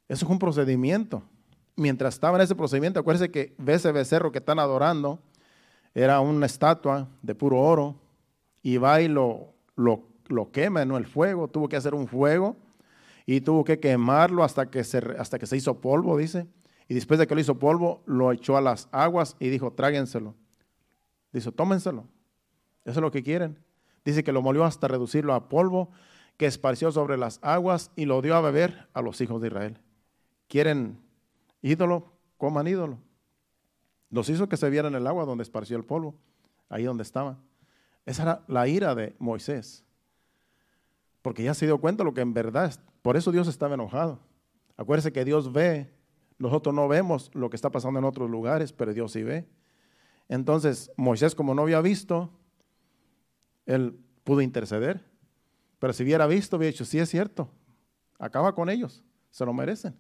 Eso 0.09 0.25
es 0.25 0.31
un 0.31 0.39
procedimiento. 0.39 1.25
Mientras 1.75 2.15
estaba 2.15 2.39
en 2.39 2.43
ese 2.43 2.55
procedimiento, 2.55 3.01
acuérdense 3.01 3.33
que 3.33 3.55
ese 3.67 3.91
becerro 3.91 4.31
que 4.31 4.39
están 4.39 4.61
adorando 4.61 5.19
era 5.95 6.21
una 6.21 6.47
estatua 6.47 7.09
de 7.23 7.35
puro 7.35 7.59
oro 7.59 7.97
y 8.63 8.77
va 8.77 9.01
y 9.01 9.09
lo, 9.09 9.53
lo, 9.75 10.51
quema 10.53 10.83
en 10.83 10.93
el 10.93 11.07
fuego. 11.07 11.49
Tuvo 11.49 11.69
que 11.69 11.77
hacer 11.77 11.95
un 11.95 12.07
fuego 12.07 12.57
y 13.27 13.41
tuvo 13.41 13.65
que 13.65 13.81
quemarlo 13.81 14.45
hasta 14.45 14.71
que, 14.71 14.85
se, 14.85 14.99
hasta 15.19 15.39
que 15.39 15.47
se 15.47 15.57
hizo 15.57 15.81
polvo, 15.81 16.17
dice. 16.17 16.47
Y 16.89 16.95
después 16.95 17.19
de 17.19 17.27
que 17.27 17.35
lo 17.35 17.41
hizo 17.41 17.59
polvo, 17.59 18.03
lo 18.07 18.31
echó 18.31 18.57
a 18.57 18.61
las 18.61 18.89
aguas 18.93 19.37
y 19.41 19.49
dijo, 19.49 19.73
tráguenselo. 19.73 20.37
Dice, 21.33 21.51
tómenselo. 21.51 22.07
Eso 22.85 23.01
es 23.01 23.03
lo 23.03 23.11
que 23.11 23.25
quieren. 23.25 23.59
Dice 24.05 24.23
que 24.23 24.31
lo 24.31 24.43
molió 24.43 24.65
hasta 24.65 24.87
reducirlo 24.87 25.35
a 25.35 25.49
polvo, 25.49 25.91
que 26.37 26.47
esparció 26.47 26.93
sobre 26.93 27.17
las 27.17 27.41
aguas 27.43 27.91
y 27.97 28.05
lo 28.05 28.23
dio 28.23 28.37
a 28.37 28.41
beber 28.41 28.87
a 28.95 29.03
los 29.03 29.21
hijos 29.21 29.41
de 29.41 29.49
Israel. 29.49 29.81
¿Quieren 30.47 31.01
ídolo? 31.63 32.13
Coman 32.37 32.69
ídolo. 32.69 32.99
Los 34.11 34.29
hizo 34.29 34.49
que 34.49 34.57
se 34.57 34.71
vieran 34.71 34.95
el 34.95 35.07
agua 35.07 35.25
donde 35.25 35.43
esparció 35.43 35.77
el 35.77 35.85
polvo, 35.85 36.15
ahí 36.69 36.85
donde 36.85 37.03
estaba. 37.03 37.39
Esa 38.05 38.23
era 38.23 38.45
la 38.47 38.69
ira 38.69 38.95
de 38.95 39.17
Moisés. 39.19 39.86
Porque 41.27 41.43
ya 41.43 41.55
se 41.55 41.67
dio 41.67 41.81
cuenta 41.81 42.05
lo 42.05 42.15
que 42.15 42.21
en 42.21 42.33
verdad 42.33 42.67
es. 42.67 42.79
Por 43.03 43.17
eso 43.17 43.33
Dios 43.33 43.49
estaba 43.49 43.75
enojado. 43.75 44.21
Acuérdese 44.77 45.13
que 45.13 45.25
Dios 45.25 45.53
ve. 45.53 45.93
Nosotros 46.39 46.73
no 46.73 46.87
vemos 46.87 47.33
lo 47.35 47.51
que 47.51 47.57
está 47.57 47.69
pasando 47.69 47.99
en 47.99 48.05
otros 48.05 48.31
lugares, 48.31 48.73
pero 48.73 48.95
Dios 48.95 49.11
sí 49.11 49.25
ve. 49.25 49.45
Entonces, 50.29 50.89
Moisés, 50.97 51.35
como 51.35 51.53
no 51.53 51.63
había 51.63 51.81
visto, 51.81 52.31
él 53.65 53.99
pudo 54.23 54.41
interceder. 54.41 55.05
Pero 55.81 55.93
si 55.93 56.05
hubiera 56.05 56.29
visto, 56.29 56.59
hubiera 56.59 56.71
dicho, 56.71 56.85
sí 56.85 57.01
es 57.01 57.11
cierto, 57.11 57.51
acaba 58.21 58.55
con 58.55 58.71
ellos, 58.71 59.03
se 59.33 59.45
lo 59.45 59.53
merecen. 59.53 59.97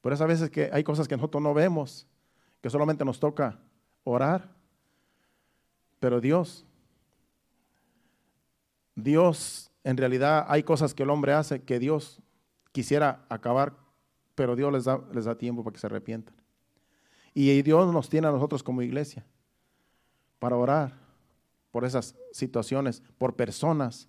Por 0.00 0.14
eso 0.14 0.24
a 0.24 0.26
veces 0.26 0.48
que 0.48 0.70
hay 0.72 0.82
cosas 0.82 1.06
que 1.06 1.16
nosotros 1.16 1.42
no 1.42 1.52
vemos, 1.52 2.08
que 2.62 2.70
solamente 2.70 3.04
nos 3.04 3.20
toca 3.20 3.60
orar. 4.04 4.56
Pero 5.98 6.18
Dios, 6.18 6.64
Dios, 8.94 9.69
en 9.84 9.96
realidad 9.96 10.46
hay 10.48 10.62
cosas 10.62 10.94
que 10.94 11.02
el 11.02 11.10
hombre 11.10 11.32
hace 11.32 11.62
que 11.62 11.78
Dios 11.78 12.20
quisiera 12.72 13.24
acabar, 13.28 13.76
pero 14.34 14.56
Dios 14.56 14.72
les 14.72 14.84
da, 14.84 15.00
les 15.12 15.24
da 15.24 15.36
tiempo 15.36 15.64
para 15.64 15.74
que 15.74 15.80
se 15.80 15.86
arrepientan. 15.86 16.34
Y 17.34 17.62
Dios 17.62 17.92
nos 17.92 18.08
tiene 18.08 18.28
a 18.28 18.32
nosotros 18.32 18.62
como 18.62 18.82
iglesia 18.82 19.24
para 20.38 20.56
orar 20.56 20.98
por 21.70 21.84
esas 21.84 22.16
situaciones, 22.32 23.02
por 23.18 23.36
personas 23.36 24.08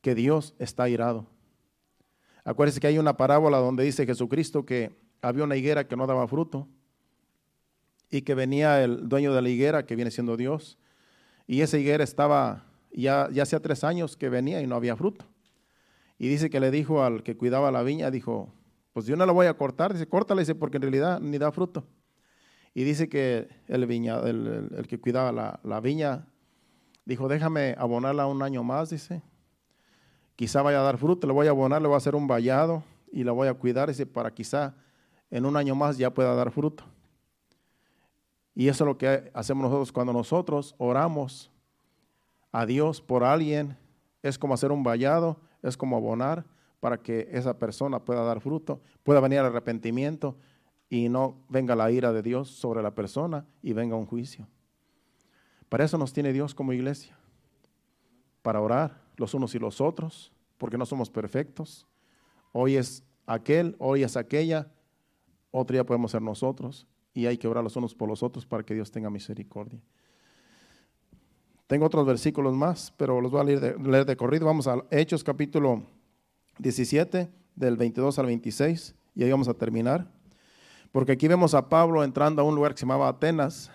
que 0.00 0.14
Dios 0.14 0.54
está 0.58 0.88
irado. 0.88 1.26
Acuérdense 2.44 2.80
que 2.80 2.86
hay 2.86 2.98
una 2.98 3.16
parábola 3.16 3.58
donde 3.58 3.84
dice 3.84 4.06
Jesucristo 4.06 4.64
que 4.64 4.96
había 5.20 5.44
una 5.44 5.56
higuera 5.56 5.86
que 5.86 5.96
no 5.96 6.06
daba 6.06 6.26
fruto 6.26 6.66
y 8.10 8.22
que 8.22 8.34
venía 8.34 8.82
el 8.82 9.08
dueño 9.08 9.34
de 9.34 9.42
la 9.42 9.48
higuera, 9.48 9.84
que 9.84 9.96
viene 9.96 10.10
siendo 10.10 10.36
Dios, 10.36 10.78
y 11.46 11.60
esa 11.60 11.76
higuera 11.78 12.04
estaba, 12.04 12.64
ya, 12.92 13.28
ya 13.32 13.42
hacía 13.42 13.60
tres 13.60 13.84
años 13.84 14.16
que 14.16 14.28
venía 14.28 14.60
y 14.60 14.66
no 14.66 14.76
había 14.76 14.96
fruto. 14.96 15.24
Y 16.18 16.28
dice 16.28 16.50
que 16.50 16.60
le 16.60 16.70
dijo 16.70 17.02
al 17.02 17.22
que 17.22 17.36
cuidaba 17.36 17.70
la 17.70 17.82
viña, 17.82 18.10
dijo, 18.10 18.52
pues 18.92 19.06
yo 19.06 19.16
no 19.16 19.24
la 19.24 19.32
voy 19.32 19.46
a 19.46 19.54
cortar, 19.54 19.92
dice, 19.92 20.08
córtala, 20.08 20.40
dice, 20.40 20.54
porque 20.54 20.78
en 20.78 20.82
realidad 20.82 21.20
ni 21.20 21.38
da 21.38 21.52
fruto. 21.52 21.84
Y 22.74 22.84
dice 22.84 23.08
que 23.08 23.48
el, 23.66 23.86
viña, 23.86 24.18
el, 24.20 24.86
que 24.88 25.00
cuidaba 25.00 25.32
la, 25.32 25.60
la, 25.62 25.80
viña 25.80 26.26
dijo, 27.04 27.28
déjame 27.28 27.74
abonarla 27.78 28.26
un 28.26 28.42
año 28.42 28.62
más, 28.62 28.90
dice. 28.90 29.22
Quizá 30.36 30.62
vaya 30.62 30.80
a 30.80 30.82
dar 30.82 30.98
fruto, 30.98 31.26
le 31.26 31.32
voy 31.32 31.46
a 31.46 31.50
abonar, 31.50 31.80
le 31.82 31.88
voy 31.88 31.94
a 31.94 31.98
hacer 31.98 32.14
un 32.14 32.26
vallado 32.26 32.84
y 33.12 33.24
la 33.24 33.32
voy 33.32 33.48
a 33.48 33.54
cuidar, 33.54 33.88
dice, 33.88 34.06
para 34.06 34.32
quizá 34.32 34.74
en 35.30 35.46
un 35.46 35.56
año 35.56 35.74
más 35.74 35.98
ya 35.98 36.12
pueda 36.12 36.34
dar 36.34 36.50
fruto. 36.50 36.84
Y 38.54 38.68
eso 38.68 38.84
es 38.84 38.88
lo 38.88 38.98
que 38.98 39.30
hacemos 39.34 39.62
nosotros 39.62 39.92
cuando 39.92 40.12
nosotros 40.12 40.74
oramos 40.78 41.50
a 42.52 42.66
Dios 42.66 43.00
por 43.00 43.24
alguien. 43.24 43.76
Es 44.22 44.38
como 44.38 44.54
hacer 44.54 44.72
un 44.72 44.82
vallado, 44.82 45.40
es 45.62 45.76
como 45.76 45.96
abonar 45.96 46.44
para 46.80 46.98
que 46.98 47.28
esa 47.32 47.58
persona 47.58 48.04
pueda 48.04 48.22
dar 48.22 48.40
fruto, 48.40 48.80
pueda 49.02 49.20
venir 49.20 49.40
al 49.40 49.46
arrepentimiento 49.46 50.36
y 50.88 51.08
no 51.08 51.36
venga 51.48 51.76
la 51.76 51.90
ira 51.90 52.12
de 52.12 52.22
Dios 52.22 52.48
sobre 52.48 52.82
la 52.82 52.94
persona 52.94 53.46
y 53.62 53.72
venga 53.72 53.96
un 53.96 54.06
juicio. 54.06 54.46
Para 55.68 55.84
eso 55.84 55.98
nos 55.98 56.12
tiene 56.12 56.32
Dios 56.32 56.54
como 56.54 56.72
iglesia, 56.72 57.18
para 58.42 58.60
orar 58.60 59.02
los 59.16 59.34
unos 59.34 59.54
y 59.54 59.58
los 59.58 59.80
otros, 59.80 60.32
porque 60.56 60.78
no 60.78 60.86
somos 60.86 61.10
perfectos. 61.10 61.86
Hoy 62.52 62.76
es 62.76 63.04
aquel, 63.26 63.76
hoy 63.78 64.02
es 64.02 64.16
aquella, 64.16 64.68
otro 65.50 65.74
día 65.74 65.84
podemos 65.84 66.12
ser 66.12 66.22
nosotros 66.22 66.86
y 67.12 67.26
hay 67.26 67.36
que 67.36 67.48
orar 67.48 67.64
los 67.64 67.76
unos 67.76 67.94
por 67.94 68.08
los 68.08 68.22
otros 68.22 68.46
para 68.46 68.62
que 68.62 68.74
Dios 68.74 68.90
tenga 68.90 69.10
misericordia. 69.10 69.80
Tengo 71.68 71.84
otros 71.84 72.06
versículos 72.06 72.54
más, 72.54 72.94
pero 72.96 73.20
los 73.20 73.30
voy 73.30 73.42
a 73.42 73.44
leer 73.44 74.06
de, 74.06 74.16
corrido. 74.16 74.46
Vamos 74.46 74.66
a 74.66 74.82
Hechos 74.90 75.22
capítulo 75.22 75.82
17, 76.60 77.28
del 77.54 77.76
22 77.76 78.18
al 78.18 78.24
26, 78.24 78.94
y 79.14 79.22
ahí 79.22 79.30
vamos 79.30 79.48
a 79.48 79.54
terminar. 79.54 80.10
Porque 80.92 81.12
aquí 81.12 81.28
vemos 81.28 81.52
a 81.52 81.68
Pablo 81.68 82.02
entrando 82.02 82.40
a 82.40 82.46
un 82.46 82.54
lugar 82.54 82.72
que 82.72 82.78
se 82.78 82.86
llamaba 82.86 83.08
Atenas, 83.08 83.70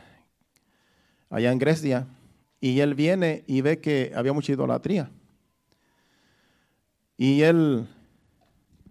allá 1.30 1.52
en 1.52 1.60
Grecia, 1.60 2.08
y 2.60 2.80
él 2.80 2.96
viene 2.96 3.44
y 3.46 3.62
ve 3.62 3.80
que 3.80 4.12
había 4.16 4.34
mucha 4.34 4.54
idolatría. 4.54 5.12
Y 7.16 7.44
él 7.44 7.88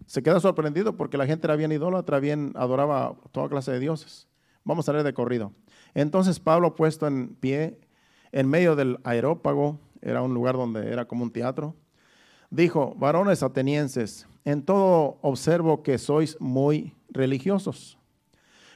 se 0.05 0.23
queda 0.23 0.39
sorprendido 0.39 0.95
porque 0.95 1.17
la 1.17 1.25
gente 1.25 1.45
era 1.45 1.57
bien 1.57 1.73
idólatra, 1.73 2.21
bien 2.21 2.53
adoraba 2.55 3.17
toda 3.33 3.49
clase 3.49 3.73
de 3.73 3.81
dioses. 3.81 4.29
Vamos 4.63 4.87
a 4.87 4.93
leer 4.93 5.03
de 5.03 5.13
corrido. 5.13 5.51
Entonces 5.93 6.39
Pablo 6.39 6.73
puesto 6.73 7.05
en 7.05 7.35
pie 7.35 7.81
en 8.33 8.49
medio 8.49 8.75
del 8.75 8.99
aerópago, 9.05 9.79
era 10.01 10.21
un 10.21 10.33
lugar 10.33 10.55
donde 10.55 10.91
era 10.91 11.05
como 11.05 11.23
un 11.23 11.31
teatro, 11.31 11.75
dijo, 12.49 12.93
varones 12.97 13.43
atenienses, 13.43 14.27
en 14.43 14.63
todo 14.63 15.17
observo 15.21 15.83
que 15.83 15.97
sois 15.97 16.35
muy 16.41 16.93
religiosos, 17.09 17.97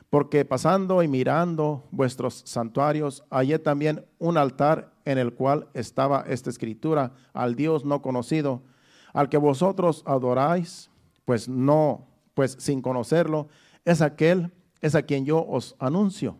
porque 0.09 0.45
pasando 0.45 1.03
y 1.03 1.09
mirando 1.09 1.83
vuestros 1.91 2.43
santuarios, 2.45 3.25
hallé 3.29 3.59
también 3.59 4.05
un 4.19 4.37
altar 4.37 4.93
en 5.03 5.17
el 5.17 5.33
cual 5.33 5.67
estaba 5.73 6.23
esta 6.27 6.49
escritura, 6.49 7.11
al 7.33 7.55
Dios 7.55 7.83
no 7.83 8.01
conocido, 8.01 8.61
al 9.11 9.27
que 9.27 9.37
vosotros 9.37 10.03
adoráis, 10.05 10.89
pues 11.25 11.49
no, 11.49 12.07
pues 12.33 12.55
sin 12.59 12.81
conocerlo, 12.81 13.49
es 13.83 14.01
aquel 14.01 14.51
es 14.81 14.95
a 14.95 15.01
quien 15.01 15.25
yo 15.25 15.45
os 15.45 15.75
anuncio. 15.79 16.37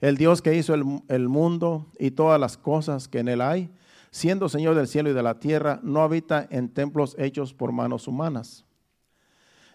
El 0.00 0.16
Dios 0.16 0.42
que 0.42 0.54
hizo 0.54 0.74
el, 0.74 1.28
mundo 1.28 1.86
y 1.98 2.10
todas 2.10 2.38
las 2.38 2.56
cosas 2.56 3.08
que 3.08 3.20
en 3.20 3.28
él 3.28 3.40
hay, 3.40 3.70
siendo 4.10 4.48
Señor 4.48 4.74
del 4.74 4.88
cielo 4.88 5.10
y 5.10 5.14
de 5.14 5.22
la 5.22 5.38
tierra, 5.38 5.80
no 5.82 6.02
habita 6.02 6.46
en 6.50 6.68
templos 6.68 7.16
hechos 7.18 7.54
por 7.54 7.72
manos 7.72 8.06
humanas, 8.06 8.64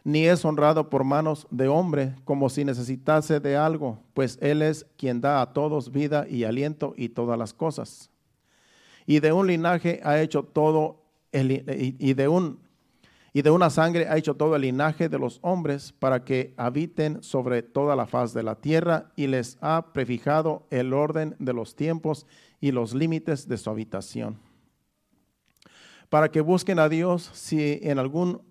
ni 0.03 0.25
es 0.25 0.45
honrado 0.45 0.89
por 0.89 1.03
manos 1.03 1.47
de 1.49 1.67
hombre 1.67 2.15
como 2.23 2.49
si 2.49 2.65
necesitase 2.65 3.39
de 3.39 3.55
algo, 3.55 3.99
pues 4.13 4.37
Él 4.41 4.61
es 4.61 4.85
quien 4.97 5.21
da 5.21 5.41
a 5.41 5.53
todos 5.53 5.91
vida 5.91 6.27
y 6.27 6.43
aliento 6.43 6.93
y 6.97 7.09
todas 7.09 7.37
las 7.37 7.53
cosas. 7.53 8.09
Y 9.05 9.19
de 9.19 9.33
un 9.33 9.47
linaje 9.47 10.01
ha 10.03 10.21
hecho 10.21 10.43
todo, 10.43 11.01
y 11.33 12.13
de 12.13 12.27
un 12.27 12.59
y 13.33 13.41
de 13.41 13.51
una 13.51 13.69
sangre 13.69 14.07
ha 14.07 14.17
hecho 14.17 14.35
todo 14.35 14.55
el 14.55 14.63
linaje 14.63 15.07
de 15.07 15.17
los 15.17 15.39
hombres 15.41 15.93
para 15.93 16.25
que 16.25 16.53
habiten 16.57 17.23
sobre 17.23 17.63
toda 17.63 17.95
la 17.95 18.05
faz 18.05 18.33
de 18.33 18.43
la 18.43 18.55
tierra 18.55 19.11
y 19.15 19.27
les 19.27 19.57
ha 19.61 19.93
prefijado 19.93 20.67
el 20.69 20.93
orden 20.93 21.35
de 21.39 21.53
los 21.53 21.75
tiempos 21.75 22.27
y 22.59 22.71
los 22.71 22.93
límites 22.93 23.47
de 23.47 23.57
su 23.57 23.69
habitación. 23.69 24.37
Para 26.09 26.29
que 26.29 26.41
busquen 26.41 26.79
a 26.79 26.89
Dios 26.89 27.29
si 27.33 27.79
en 27.81 27.99
algún 27.99 28.41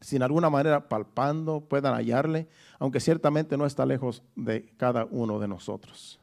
si 0.00 0.14
en 0.14 0.22
alguna 0.22 0.48
manera 0.48 0.88
palpando 0.88 1.60
puedan 1.60 1.92
hallarle, 1.92 2.46
aunque 2.78 3.00
ciertamente 3.00 3.56
no 3.56 3.66
está 3.66 3.84
lejos 3.84 4.22
de 4.36 4.72
cada 4.76 5.06
uno 5.10 5.40
de 5.40 5.48
nosotros. 5.48 6.20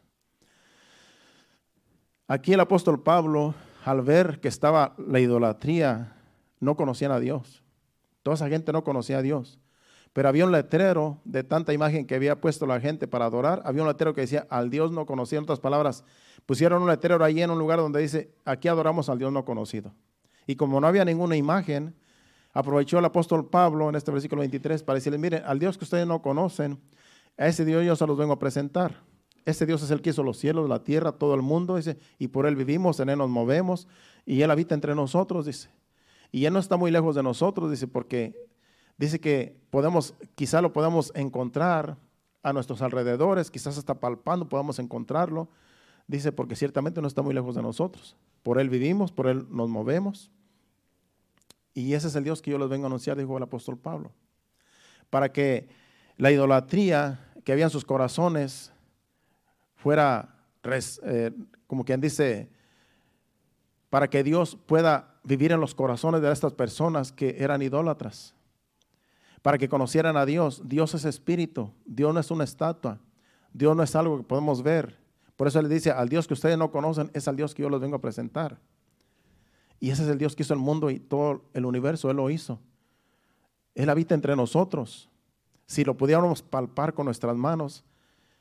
Aquí 2.25 2.53
el 2.53 2.61
apóstol 2.61 3.03
Pablo, 3.03 3.53
al 3.83 4.01
ver 4.01 4.39
que 4.39 4.47
estaba 4.47 4.95
la 4.97 5.19
idolatría, 5.19 6.15
no 6.61 6.77
conocían 6.77 7.11
a 7.11 7.19
Dios 7.19 7.64
Toda 8.25 8.33
esa 8.33 8.49
gente 8.49 8.73
no 8.73 8.83
conocía 8.83 9.19
a 9.19 9.21
Dios. 9.21 9.59
Pero 10.11 10.29
había 10.29 10.45
un 10.45 10.51
letrero 10.51 11.19
de 11.25 11.43
tanta 11.43 11.73
imagen 11.73 12.07
que 12.07 12.15
había 12.15 12.41
puesto 12.41 12.65
la 12.65 12.79
gente 12.79 13.07
para 13.07 13.25
adorar. 13.25 13.61
Había 13.65 13.83
un 13.83 13.87
letrero 13.87 14.15
que 14.15 14.21
decía, 14.21 14.47
al 14.49 14.71
Dios 14.71 14.91
no 14.91 15.05
conocido. 15.05 15.37
En 15.37 15.43
otras 15.43 15.59
palabras, 15.59 16.03
pusieron 16.47 16.81
un 16.81 16.89
letrero 16.89 17.23
ahí 17.23 17.43
en 17.43 17.51
un 17.51 17.59
lugar 17.59 17.77
donde 17.77 18.01
dice, 18.01 18.33
aquí 18.43 18.67
adoramos 18.67 19.09
al 19.09 19.19
Dios 19.19 19.31
no 19.31 19.45
conocido. 19.45 19.93
Y 20.47 20.55
como 20.55 20.81
no 20.81 20.87
había 20.87 21.05
ninguna 21.05 21.35
imagen, 21.35 21.93
aprovechó 22.51 22.97
el 22.97 23.05
apóstol 23.05 23.47
Pablo 23.47 23.89
en 23.89 23.95
este 23.95 24.09
versículo 24.09 24.39
23 24.39 24.81
para 24.81 24.95
decirle, 24.95 25.19
miren, 25.19 25.43
al 25.45 25.59
Dios 25.59 25.77
que 25.77 25.83
ustedes 25.83 26.07
no 26.07 26.23
conocen, 26.23 26.79
a 27.37 27.45
ese 27.45 27.63
Dios 27.63 27.85
yo 27.85 27.95
se 27.95 28.07
los 28.07 28.17
vengo 28.17 28.33
a 28.33 28.39
presentar. 28.39 29.03
Ese 29.45 29.67
Dios 29.67 29.83
es 29.83 29.91
el 29.91 30.01
que 30.01 30.09
hizo 30.09 30.23
los 30.23 30.39
cielos, 30.39 30.67
la 30.67 30.83
tierra, 30.83 31.11
todo 31.11 31.35
el 31.35 31.43
mundo, 31.43 31.75
dice, 31.75 31.99
y 32.17 32.29
por 32.29 32.47
él 32.47 32.55
vivimos, 32.55 32.99
en 32.99 33.09
él 33.09 33.19
nos 33.19 33.29
movemos, 33.29 33.87
y 34.25 34.41
él 34.41 34.49
habita 34.49 34.73
entre 34.73 34.95
nosotros, 34.95 35.45
dice. 35.45 35.69
Y 36.31 36.41
ya 36.41 36.51
no 36.51 36.59
está 36.59 36.77
muy 36.77 36.91
lejos 36.91 37.15
de 37.15 37.23
nosotros, 37.23 37.71
dice, 37.71 37.87
porque 37.87 38.35
dice 38.97 39.19
que 39.19 39.55
podemos, 39.69 40.13
quizá 40.35 40.61
lo 40.61 40.73
podemos 40.73 41.11
encontrar 41.15 41.97
a 42.43 42.53
nuestros 42.53 42.81
alrededores, 42.81 43.49
quizás 43.49 43.77
hasta 43.77 43.99
palpando 43.99 44.47
podamos 44.47 44.79
encontrarlo. 44.79 45.49
Dice, 46.07 46.31
porque 46.31 46.55
ciertamente 46.55 47.01
no 47.01 47.07
está 47.07 47.23
muy 47.23 47.33
lejos 47.33 47.55
de 47.55 47.63
nosotros. 47.63 48.15
Por 48.43 48.59
Él 48.59 48.69
vivimos, 48.69 49.11
por 49.11 49.27
Él 49.27 49.47
nos 49.49 49.69
movemos. 49.69 50.29
Y 51.73 51.93
ese 51.93 52.07
es 52.07 52.15
el 52.15 52.23
Dios 52.23 52.41
que 52.41 52.51
yo 52.51 52.59
les 52.59 52.69
vengo 52.69 52.85
a 52.85 52.87
anunciar, 52.87 53.17
dijo 53.17 53.35
el 53.35 53.43
apóstol 53.43 53.77
Pablo. 53.77 54.11
Para 55.09 55.31
que 55.31 55.67
la 56.17 56.31
idolatría 56.31 57.31
que 57.43 57.51
había 57.51 57.65
en 57.65 57.69
sus 57.71 57.83
corazones 57.83 58.71
fuera, 59.75 60.35
eh, 61.03 61.31
como 61.67 61.83
quien 61.83 61.99
dice, 61.99 62.49
para 63.95 64.09
que 64.09 64.25
Dios 64.25 64.57
pueda 64.65 65.15
vivir 65.23 65.53
en 65.53 65.61
los 65.61 65.73
corazones 65.73 66.21
de 66.21 66.29
estas 66.29 66.51
personas 66.51 67.13
que 67.13 67.37
eran 67.39 67.61
idólatras, 67.61 68.35
para 69.41 69.57
que 69.57 69.69
conocieran 69.69 70.17
a 70.17 70.25
Dios. 70.25 70.63
Dios 70.65 70.93
es 70.95 71.05
espíritu, 71.05 71.71
Dios 71.85 72.13
no 72.13 72.19
es 72.19 72.29
una 72.29 72.43
estatua, 72.43 72.99
Dios 73.53 73.73
no 73.73 73.83
es 73.83 73.95
algo 73.95 74.17
que 74.17 74.23
podemos 74.25 74.61
ver. 74.63 74.99
Por 75.37 75.47
eso 75.47 75.61
le 75.61 75.69
dice, 75.69 75.91
al 75.91 76.09
Dios 76.09 76.27
que 76.27 76.33
ustedes 76.33 76.57
no 76.57 76.71
conocen 76.71 77.09
es 77.13 77.25
al 77.29 77.37
Dios 77.37 77.55
que 77.55 77.61
yo 77.61 77.69
les 77.69 77.79
vengo 77.79 77.95
a 77.95 78.01
presentar. 78.01 78.59
Y 79.79 79.91
ese 79.91 80.03
es 80.03 80.09
el 80.09 80.17
Dios 80.17 80.35
que 80.35 80.43
hizo 80.43 80.53
el 80.53 80.59
mundo 80.59 80.89
y 80.89 80.99
todo 80.99 81.45
el 81.53 81.63
universo, 81.63 82.11
Él 82.11 82.17
lo 82.17 82.29
hizo. 82.29 82.59
Él 83.75 83.89
habita 83.89 84.13
entre 84.13 84.35
nosotros. 84.35 85.09
Si 85.67 85.85
lo 85.85 85.95
pudiéramos 85.95 86.41
palpar 86.41 86.93
con 86.93 87.05
nuestras 87.05 87.37
manos, 87.37 87.85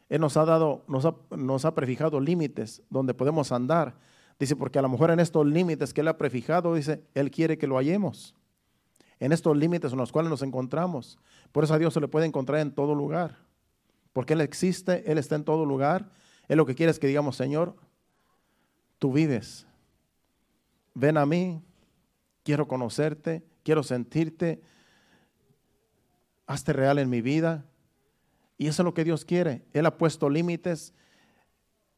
Él 0.09 0.21
nos 0.21 0.37
ha 0.37 0.45
dado, 0.45 0.83
nos 0.89 1.05
ha, 1.05 1.15
nos 1.31 1.65
ha 1.65 1.77
prefijado 1.77 2.19
límites 2.19 2.83
donde 2.91 3.15
podemos 3.15 3.53
andar 3.53 3.95
Dice, 4.39 4.57
porque 4.57 4.79
a 4.79 4.83
lo 4.83 4.89
mejor 4.89 5.11
en 5.11 5.21
estos 5.21 5.47
límites 5.47 5.95
que 5.95 6.01
Él 6.01 6.09
ha 6.09 6.19
prefijado, 6.19 6.75
dice, 6.75 7.03
Él 7.15 7.31
quiere 7.31 7.57
que 7.57 7.67
lo 7.67 7.77
hallemos. 7.77 8.35
En 9.21 9.33
estos 9.33 9.57
límites 9.57 9.93
en 9.93 9.99
los 9.99 10.11
cuales 10.11 10.31
nos 10.31 10.43
encontramos. 10.43 11.19
Por 11.53 11.65
eso 11.65 11.75
a 11.75 11.79
Dios 11.79 11.95
se 11.95 12.01
le 12.01 12.09
puede 12.09 12.27
encontrar 12.27 12.61
en 12.61 12.73
todo 12.73 12.95
lugar. 12.95 13.39
Porque 14.13 14.33
Él 14.33 14.41
existe, 14.41 15.11
Él 15.11 15.19
está 15.19 15.37
en 15.37 15.45
todo 15.45 15.65
lugar. 15.65 16.09
Él 16.49 16.57
lo 16.57 16.67
que 16.67 16.75
quiere 16.75 16.91
es 16.91 16.99
que 16.99 17.07
digamos, 17.07 17.37
Señor, 17.37 17.77
tú 18.99 19.13
vives. 19.13 19.67
Ven 20.95 21.17
a 21.17 21.27
mí, 21.27 21.63
quiero 22.43 22.69
conocerte, 22.69 23.45
quiero 23.63 23.83
sentirte, 23.83 24.63
hazte 26.47 26.73
real 26.73 26.99
en 26.99 27.09
mi 27.09 27.21
vida. 27.21 27.65
Y 28.59 28.67
eso 28.67 28.83
es 28.83 28.85
lo 28.85 28.95
que 28.95 29.05
Dios 29.05 29.25
quiere. 29.25 29.65
Él 29.73 29.87
ha 29.87 29.97
puesto 29.97 30.29
límites 30.29 30.93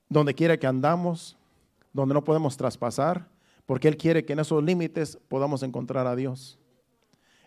donde 0.09 0.35
quiere 0.35 0.59
que 0.59 0.67
andamos, 0.67 1.36
donde 1.97 2.15
no 2.15 2.23
podemos 2.23 2.57
traspasar, 2.59 3.27
porque 3.65 3.89
Él 3.89 3.97
quiere 3.97 4.25
que 4.25 4.35
en 4.35 4.41
esos 4.41 4.63
límites 4.63 5.19
podamos 5.29 5.63
encontrar 5.63 6.07
a 6.07 6.15
Dios. 6.15 6.59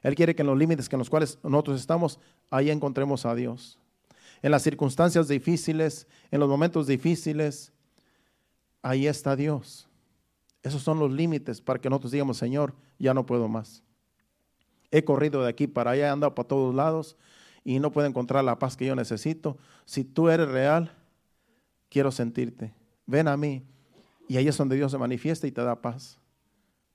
Él 0.01 0.15
quiere 0.15 0.33
que 0.33 0.41
en 0.41 0.47
los 0.47 0.57
límites 0.57 0.91
en 0.91 0.97
los 0.99 1.09
cuales 1.09 1.37
nosotros 1.43 1.79
estamos, 1.79 2.19
ahí 2.49 2.71
encontremos 2.71 3.25
a 3.25 3.35
Dios. 3.35 3.77
En 4.41 4.51
las 4.51 4.63
circunstancias 4.63 5.27
difíciles, 5.27 6.07
en 6.31 6.39
los 6.39 6.49
momentos 6.49 6.87
difíciles, 6.87 7.71
ahí 8.81 9.05
está 9.05 9.35
Dios. 9.35 9.87
Esos 10.63 10.81
son 10.81 10.97
los 10.97 11.11
límites 11.11 11.61
para 11.61 11.79
que 11.79 11.89
nosotros 11.89 12.11
digamos, 12.11 12.37
Señor, 12.37 12.73
ya 12.97 13.13
no 13.13 13.25
puedo 13.25 13.47
más. 13.47 13.83
He 14.89 15.03
corrido 15.03 15.43
de 15.43 15.49
aquí 15.49 15.67
para 15.67 15.91
allá, 15.91 16.07
he 16.07 16.09
andado 16.09 16.33
para 16.33 16.47
todos 16.47 16.73
lados 16.73 17.15
y 17.63 17.79
no 17.79 17.91
puedo 17.91 18.07
encontrar 18.07 18.43
la 18.43 18.57
paz 18.57 18.75
que 18.75 18.87
yo 18.87 18.95
necesito. 18.95 19.57
Si 19.85 20.03
tú 20.03 20.29
eres 20.29 20.47
real, 20.47 20.91
quiero 21.87 22.11
sentirte. 22.11 22.73
Ven 23.05 23.27
a 23.27 23.37
mí. 23.37 23.63
Y 24.29 24.37
ahí 24.37 24.47
es 24.47 24.55
donde 24.55 24.75
Dios 24.75 24.91
se 24.91 24.97
manifiesta 24.99 25.47
y 25.47 25.51
te 25.51 25.61
da 25.61 25.81
paz. 25.81 26.19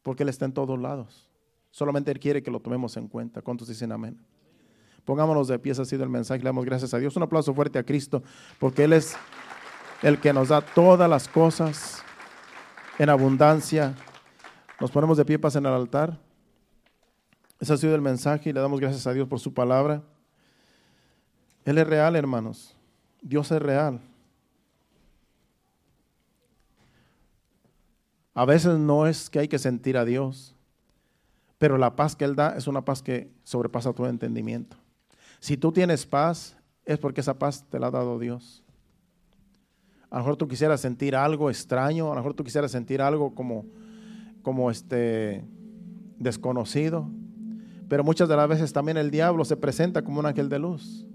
Porque 0.03 0.23
Él 0.23 0.29
está 0.29 0.45
en 0.45 0.53
todos 0.53 0.79
lados. 0.79 1.29
Solamente 1.73 2.13
Él 2.13 2.21
quiere 2.21 2.45
que 2.45 2.51
lo 2.51 2.61
tomemos 2.61 2.97
en 2.97 3.09
cuenta. 3.09 3.43
¿Cuántos 3.43 3.67
dicen 3.67 3.91
amén? 3.91 4.17
Pongámonos 5.05 5.49
de 5.49 5.59
pies, 5.59 5.81
ha 5.81 5.85
sido 5.85 6.05
el 6.05 6.11
mensaje. 6.11 6.39
Le 6.39 6.49
damos 6.49 6.65
gracias 6.65 6.95
a 6.95 6.99
Dios. 6.99 7.17
Un 7.17 7.25
aplauso 7.25 7.53
fuerte 7.53 7.81
a 7.81 7.83
Cristo, 7.83 8.23
porque 8.61 8.85
Él 8.85 8.93
es 8.93 9.17
el 10.01 10.21
que 10.21 10.33
nos 10.33 10.51
da 10.51 10.61
todas 10.61 11.11
las 11.11 11.27
cosas 11.27 12.05
en 13.01 13.11
abundancia. 13.11 13.97
Nos 14.81 14.93
ponemos 14.93 15.19
de 15.19 15.25
pie, 15.25 15.37
pasen 15.37 15.67
al 15.67 15.75
altar. 15.75 16.17
Ese 17.59 17.73
ha 17.73 17.77
sido 17.77 17.97
el 17.97 18.01
mensaje 18.01 18.51
y 18.51 18.53
le 18.53 18.61
damos 18.61 18.79
gracias 18.79 19.09
a 19.09 19.13
Dios 19.13 19.27
por 19.27 19.41
su 19.41 19.53
palabra. 19.53 20.05
Él 21.65 21.79
es 21.79 21.87
real, 21.87 22.15
hermanos. 22.15 22.77
Dios 23.21 23.51
es 23.51 23.61
real. 23.61 24.01
A 28.35 28.45
veces 28.45 28.79
no 28.79 29.07
es 29.07 29.31
que 29.31 29.39
hay 29.39 29.49
que 29.49 29.59
sentir 29.59 29.97
a 29.97 30.05
Dios, 30.05 30.57
pero 31.59 31.79
la 31.79 31.95
paz 31.95 32.17
que 32.17 32.25
Él 32.25 32.35
da 32.35 32.57
es 32.57 32.67
una 32.67 32.85
paz 32.85 33.01
que 33.01 33.31
sobrepasa 33.45 33.93
tu 33.93 34.05
entendimiento. 34.07 34.77
Si 35.39 35.57
tú 35.57 35.71
tienes 35.73 36.05
paz, 36.05 36.57
es 36.85 36.99
porque 36.99 37.21
esa 37.21 37.39
paz 37.39 37.65
te 37.71 37.79
la 37.79 37.87
ha 37.87 37.91
dado 37.93 38.19
Dios. 38.19 38.65
A 40.11 40.17
lo 40.17 40.25
mejor 40.25 40.37
tú 40.37 40.49
quisieras 40.49 40.81
sentir 40.81 41.15
algo 41.15 41.49
extraño, 41.49 42.07
a 42.07 42.11
lo 42.11 42.17
mejor 42.17 42.35
tú 42.35 42.45
quisieras 42.45 42.71
sentir 42.71 43.01
algo 43.01 43.35
como, 43.35 43.67
como 44.43 44.71
este 44.71 45.45
desconocido, 46.19 47.09
pero 47.89 48.05
muchas 48.05 48.29
de 48.29 48.37
las 48.37 48.49
veces 48.49 48.73
también 48.73 48.97
el 48.97 49.11
diablo 49.11 49.45
se 49.45 49.57
presenta 49.57 50.03
como 50.03 50.21
un 50.21 50.27
ángel 50.27 50.49
de 50.49 50.59
luz. 50.59 51.07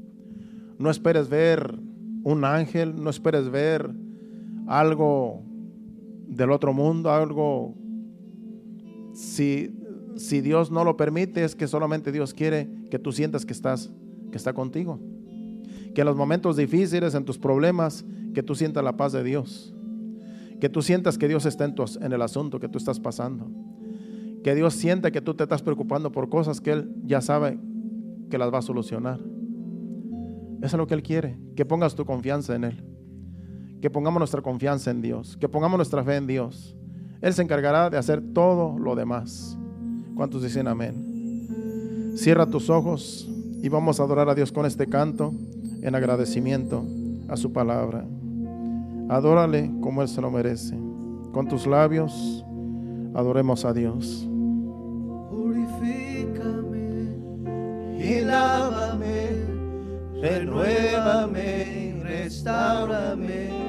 No 0.77 0.89
esperes 0.89 1.29
ver 1.29 1.77
un 2.23 2.45
ángel, 2.45 3.01
no 3.01 3.09
esperes 3.09 3.49
ver 3.49 3.89
algo 4.67 5.43
del 6.29 6.51
otro 6.51 6.73
mundo, 6.73 7.11
algo, 7.11 7.75
si, 9.13 9.75
si 10.15 10.41
Dios 10.41 10.71
no 10.71 10.83
lo 10.83 10.95
permite, 10.95 11.43
es 11.43 11.55
que 11.55 11.67
solamente 11.67 12.11
Dios 12.11 12.33
quiere 12.33 12.69
que 12.89 12.99
tú 12.99 13.11
sientas 13.11 13.45
que 13.45 13.53
estás, 13.53 13.91
que 14.31 14.37
está 14.37 14.53
contigo. 14.53 14.99
Que 15.93 16.01
en 16.01 16.07
los 16.07 16.15
momentos 16.15 16.55
difíciles, 16.55 17.15
en 17.15 17.25
tus 17.25 17.37
problemas, 17.37 18.05
que 18.33 18.43
tú 18.43 18.55
sientas 18.55 18.83
la 18.83 18.95
paz 18.95 19.11
de 19.11 19.23
Dios. 19.23 19.73
Que 20.59 20.69
tú 20.69 20.81
sientas 20.81 21.17
que 21.17 21.27
Dios 21.27 21.45
está 21.45 21.65
en, 21.65 21.73
en 22.01 22.13
el 22.13 22.21
asunto 22.21 22.59
que 22.59 22.69
tú 22.69 22.77
estás 22.77 22.99
pasando. 22.99 23.49
Que 24.43 24.55
Dios 24.55 24.75
sienta 24.75 25.11
que 25.11 25.21
tú 25.21 25.33
te 25.33 25.43
estás 25.43 25.63
preocupando 25.63 26.11
por 26.11 26.29
cosas 26.29 26.61
que 26.61 26.71
Él 26.71 26.93
ya 27.03 27.21
sabe 27.21 27.59
que 28.29 28.37
las 28.37 28.53
va 28.53 28.59
a 28.59 28.61
solucionar. 28.61 29.19
Eso 30.61 30.75
es 30.75 30.77
lo 30.77 30.87
que 30.87 30.93
Él 30.93 31.03
quiere, 31.03 31.39
que 31.55 31.65
pongas 31.65 31.95
tu 31.95 32.05
confianza 32.05 32.55
en 32.55 32.65
Él. 32.65 32.88
Que 33.81 33.89
pongamos 33.89 34.19
nuestra 34.19 34.41
confianza 34.41 34.91
en 34.91 35.01
Dios, 35.01 35.37
que 35.37 35.49
pongamos 35.49 35.77
nuestra 35.77 36.03
fe 36.03 36.17
en 36.17 36.27
Dios. 36.27 36.75
Él 37.21 37.33
se 37.33 37.41
encargará 37.41 37.89
de 37.89 37.97
hacer 37.97 38.21
todo 38.33 38.77
lo 38.77 38.95
demás. 38.95 39.57
¿Cuántos 40.15 40.43
dicen 40.43 40.67
amén? 40.67 42.13
Cierra 42.15 42.45
tus 42.45 42.69
ojos 42.69 43.29
y 43.61 43.69
vamos 43.69 43.99
a 43.99 44.03
adorar 44.03 44.29
a 44.29 44.35
Dios 44.35 44.51
con 44.51 44.65
este 44.65 44.87
canto 44.87 45.33
en 45.81 45.95
agradecimiento 45.95 46.85
a 47.29 47.37
su 47.37 47.53
palabra. 47.53 48.05
Adórale 49.09 49.71
como 49.81 50.01
Él 50.01 50.07
se 50.07 50.21
lo 50.21 50.29
merece. 50.29 50.77
Con 51.31 51.47
tus 51.47 51.65
labios 51.65 52.43
adoremos 53.13 53.65
a 53.65 53.73
Dios. 53.73 54.27
Purifícame 55.29 56.79
y 57.97 58.21
lávame, 58.21 59.45
renuévame 60.21 61.79
restaurame, 62.29 63.68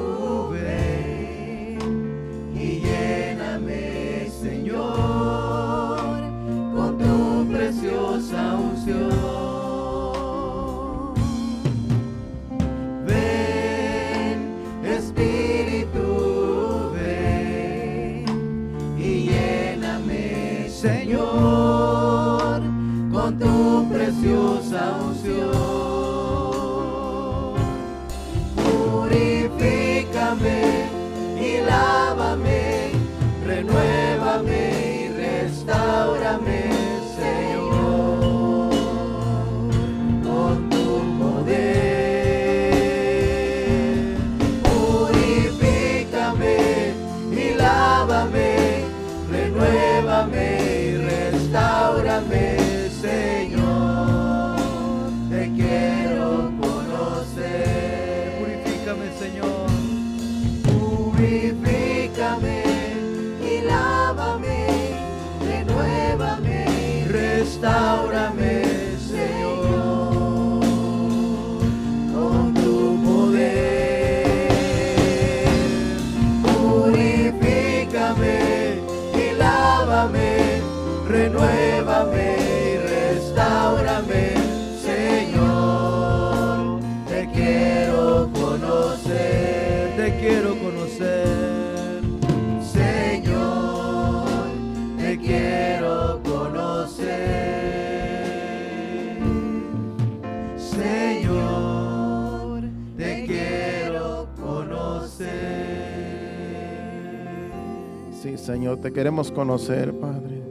Queremos 108.93 109.31
conocer, 109.31 109.93
Padre. 109.93 110.41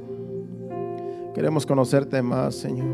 Queremos 1.34 1.66
conocerte 1.66 2.20
más, 2.22 2.54
Señor. 2.54 2.86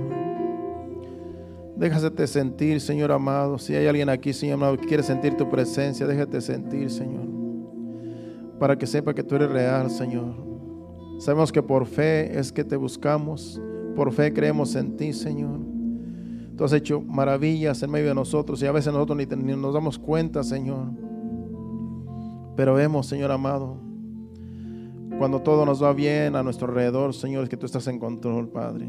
Déjate 1.76 2.26
sentir, 2.26 2.80
Señor 2.80 3.12
amado. 3.12 3.58
Si 3.58 3.74
hay 3.74 3.86
alguien 3.86 4.08
aquí, 4.08 4.32
Señor 4.32 4.54
amado, 4.54 4.76
que 4.76 4.86
quiere 4.86 5.02
sentir 5.02 5.36
tu 5.36 5.48
presencia, 5.48 6.06
déjate 6.06 6.40
sentir, 6.40 6.90
Señor. 6.90 7.26
Para 8.58 8.76
que 8.76 8.86
sepa 8.86 9.14
que 9.14 9.22
tú 9.22 9.36
eres 9.36 9.50
real, 9.50 9.90
Señor. 9.90 10.34
Sabemos 11.18 11.52
que 11.52 11.62
por 11.62 11.86
fe 11.86 12.38
es 12.38 12.50
que 12.50 12.64
te 12.64 12.76
buscamos. 12.76 13.60
Por 13.94 14.12
fe 14.12 14.32
creemos 14.32 14.74
en 14.74 14.96
ti, 14.96 15.12
Señor. 15.12 15.60
Tú 16.56 16.64
has 16.64 16.72
hecho 16.72 17.02
maravillas 17.02 17.82
en 17.82 17.90
medio 17.90 18.08
de 18.08 18.14
nosotros 18.14 18.62
y 18.62 18.66
a 18.66 18.72
veces 18.72 18.92
nosotros 18.92 19.18
ni 19.18 19.26
nos 19.26 19.74
damos 19.74 19.98
cuenta, 19.98 20.42
Señor. 20.42 20.88
Pero 22.56 22.74
vemos, 22.74 23.06
Señor 23.06 23.30
amado, 23.30 23.85
cuando 25.18 25.40
todo 25.40 25.64
nos 25.64 25.82
va 25.82 25.92
bien 25.92 26.36
a 26.36 26.42
nuestro 26.42 26.68
alrededor, 26.68 27.14
Señor, 27.14 27.44
es 27.44 27.48
que 27.48 27.56
tú 27.56 27.66
estás 27.66 27.86
en 27.88 27.98
control, 27.98 28.48
Padre. 28.48 28.86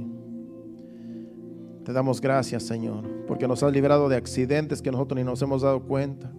Te 1.86 1.94
damos 1.94 2.20
gracias, 2.20 2.64
Señor, 2.64 3.06
porque 3.28 3.48
nos 3.48 3.64
has 3.64 3.72
librado 3.72 4.10
de 4.10 4.18
accidentes 4.18 4.82
que 4.82 4.92
nosotros 4.92 5.18
ni 5.18 5.24
nos 5.24 5.42
hemos 5.42 5.62
dado 5.62 5.82
cuenta. 5.84 6.30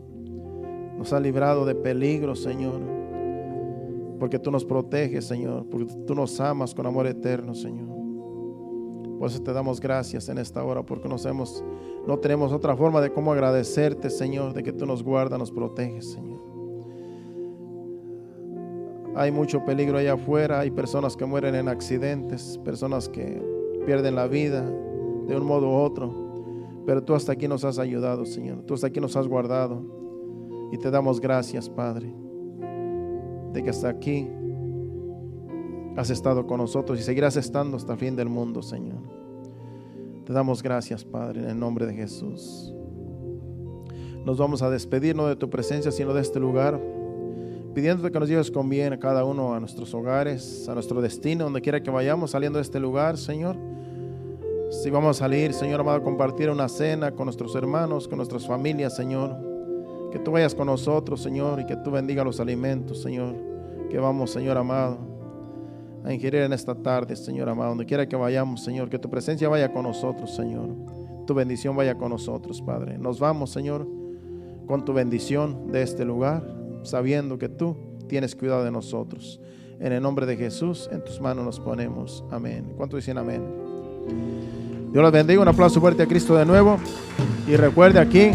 Nos 0.99 1.13
has 1.13 1.23
librado 1.23 1.65
de 1.65 1.75
peligros, 1.75 2.43
Señor. 2.43 2.81
Porque 4.19 4.39
tú 4.39 4.51
nos 4.51 4.65
proteges, 4.65 5.27
Señor. 5.27 5.67
Porque 5.71 5.87
tú 6.07 6.15
nos 6.15 6.39
amas 6.41 6.75
con 6.75 6.85
amor 6.87 7.07
eterno, 7.07 7.55
Señor. 7.55 7.89
Por 9.19 9.29
eso 9.29 9.43
te 9.43 9.53
damos 9.53 9.81
gracias 9.81 10.29
en 10.29 10.39
esta 10.39 10.63
hora, 10.63 10.83
porque 10.83 11.09
no 11.09 12.19
tenemos 12.19 12.53
otra 12.53 12.77
forma 12.77 13.01
de 13.01 13.11
cómo 13.11 13.33
agradecerte, 13.33 14.11
Señor, 14.11 14.53
de 14.53 14.63
que 14.63 14.73
tú 14.73 14.87
nos 14.87 15.03
guardas, 15.03 15.39
nos 15.39 15.51
proteges, 15.51 16.13
Señor. 16.13 16.58
Hay 19.19 19.33
mucho 19.33 19.65
peligro 19.65 19.99
allá 19.99 20.13
afuera, 20.13 20.61
hay 20.61 20.71
personas 20.71 21.17
que 21.17 21.25
mueren 21.25 21.57
en 21.57 21.67
accidentes, 21.69 22.57
personas 22.65 23.09
que 23.09 23.43
pierden 23.85 24.15
la 24.15 24.29
vida, 24.29 24.63
de 24.63 25.37
un 25.37 25.45
modo 25.45 25.71
u 25.71 25.75
otro. 25.75 26.15
Pero 26.87 27.03
tú 27.03 27.17
hasta 27.17 27.33
aquí 27.33 27.49
nos 27.49 27.65
has 27.65 27.81
ayudado, 27.81 28.25
Señor. 28.25 28.63
Tú 28.63 28.75
hasta 28.75 28.87
aquí 28.87 29.01
nos 29.01 29.17
has 29.17 29.27
guardado. 29.27 29.83
Y 30.71 30.79
te 30.79 30.93
damos 30.93 31.21
gracias, 31.21 31.69
Padre, 31.69 32.15
de 33.53 33.61
que 33.61 33.71
hasta 33.71 33.89
aquí 33.89 34.29
has 35.97 36.11
estado 36.11 36.47
con 36.47 36.59
nosotros 36.59 37.01
y 37.01 37.03
seguirás 37.03 37.37
estando 37.37 37.77
hasta 37.77 37.95
el 37.95 37.99
fin 37.99 38.15
del 38.15 38.29
mundo, 38.29 38.63
Señor. 38.63 39.01
Te 40.27 40.33
damos 40.33 40.63
gracias, 40.63 41.05
Padre, 41.05 41.41
en 41.41 41.51
el 41.51 41.59
nombre 41.59 41.87
de 41.87 41.95
Jesús. 41.95 42.73
Nos 44.25 44.39
vamos 44.39 44.63
a 44.63 44.71
despedir 44.71 45.17
no 45.17 45.27
de 45.27 45.35
tu 45.35 45.51
presencia, 45.51 45.91
sino 45.91 46.15
de 46.15 46.21
este 46.21 46.39
lugar, 46.39 46.81
pidiéndote 47.79 48.11
que 48.11 48.19
nos 48.19 48.29
lleves 48.29 48.51
con 48.51 48.69
bien 48.69 48.93
a 48.93 48.99
cada 48.99 49.25
uno 49.25 49.55
a 49.55 49.61
nuestros 49.61 49.95
hogares, 49.95 50.69
a 50.69 50.75
nuestro 50.75 51.01
destino, 51.01 51.45
donde 51.45 51.61
quiera 51.61 51.81
que 51.81 51.93
vayamos 51.93 52.33
saliendo 52.33 52.59
de 52.59 52.65
este 52.65 52.81
lugar, 52.81 53.17
Señor. 53.17 53.57
Si 54.83 54.91
vamos 54.91 55.17
a 55.17 55.21
salir, 55.21 55.53
Señor 55.53 55.79
amado, 55.79 55.99
a 55.99 56.03
compartir 56.03 56.51
una 56.51 56.69
cena 56.69 57.13
con 57.13 57.27
nuestros 57.27 57.55
hermanos, 57.55 58.09
con 58.09 58.17
nuestras 58.17 58.45
familias, 58.45 58.97
Señor. 58.97 59.37
Que 60.11 60.19
tú 60.19 60.33
vayas 60.33 60.57
con 60.57 60.67
nosotros, 60.67 61.23
Señor, 61.23 61.61
y 61.61 61.67
que 61.67 61.77
tú 61.77 61.93
bendiga 61.93 62.25
los 62.25 62.41
alimentos, 62.41 63.01
Señor. 63.01 63.37
Que 63.89 64.01
vamos, 64.01 64.33
Señor 64.33 64.59
amado, 64.59 64.99
a 66.03 66.13
ingerir 66.13 66.43
en 66.43 66.53
esta 66.53 66.75
tarde, 66.75 67.15
Señor 67.15 67.49
amado. 67.49 67.69
Donde 67.69 67.87
quiera 67.87 68.09
que 68.09 68.17
vayamos, 68.17 68.65
Señor, 68.65 68.91
que 68.91 68.99
tu 68.99 69.09
presencia 69.09 69.49
vaya 69.49 69.73
con 69.73 69.85
nosotros, 69.85 70.35
Señor. 70.35 70.71
Tu 71.29 71.33
bendición 71.33 71.77
vaya 71.77 71.95
con 71.95 72.11
nosotros, 72.11 72.61
Padre. 72.61 72.99
Nos 72.99 73.21
vamos, 73.21 73.51
Señor, 73.51 73.87
con 74.67 74.85
tu 74.85 74.93
bendición 74.93 75.71
de 75.71 75.83
este 75.83 76.05
lugar, 76.05 76.59
sabiendo 76.83 77.39
que 77.39 77.49
tú 77.49 77.77
tienes 78.09 78.35
cuidado 78.35 78.65
de 78.65 78.71
nosotros. 78.71 79.41
En 79.81 79.93
el 79.93 80.03
nombre 80.03 80.27
de 80.27 80.37
Jesús, 80.37 80.89
en 80.93 81.05
tus 81.05 81.21
manos 81.21 81.45
nos 81.45 81.61
ponemos. 81.61 82.25
Amén. 82.31 82.73
¿Cuánto 82.77 82.97
dicen 82.97 83.19
amén? 83.19 83.43
Dios 84.93 85.03
los 85.03 85.13
bendiga. 85.13 85.41
Un 85.41 85.49
aplauso 85.49 85.81
fuerte 85.81 86.03
a 86.03 86.07
Cristo 86.07 86.35
de 86.35 86.45
nuevo. 86.45 86.79
Y 87.47 87.57
recuerde 87.57 88.01
aquí, 88.01 88.31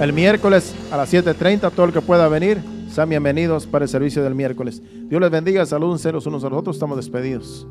el 0.00 0.12
miércoles 0.12 0.74
a 0.90 0.96
las 0.96 1.12
7.30, 1.12 1.70
todo 1.72 1.86
el 1.86 1.92
que 1.92 2.00
pueda 2.00 2.26
venir, 2.28 2.60
sean 2.90 3.08
bienvenidos 3.08 3.66
para 3.66 3.84
el 3.84 3.88
servicio 3.88 4.22
del 4.24 4.34
miércoles. 4.34 4.82
Dios 5.08 5.20
les 5.20 5.30
bendiga. 5.30 5.64
Saludos 5.64 6.04
unos 6.26 6.44
a 6.44 6.48
los 6.48 6.58
otros. 6.58 6.76
Estamos 6.76 6.96
despedidos. 6.96 7.66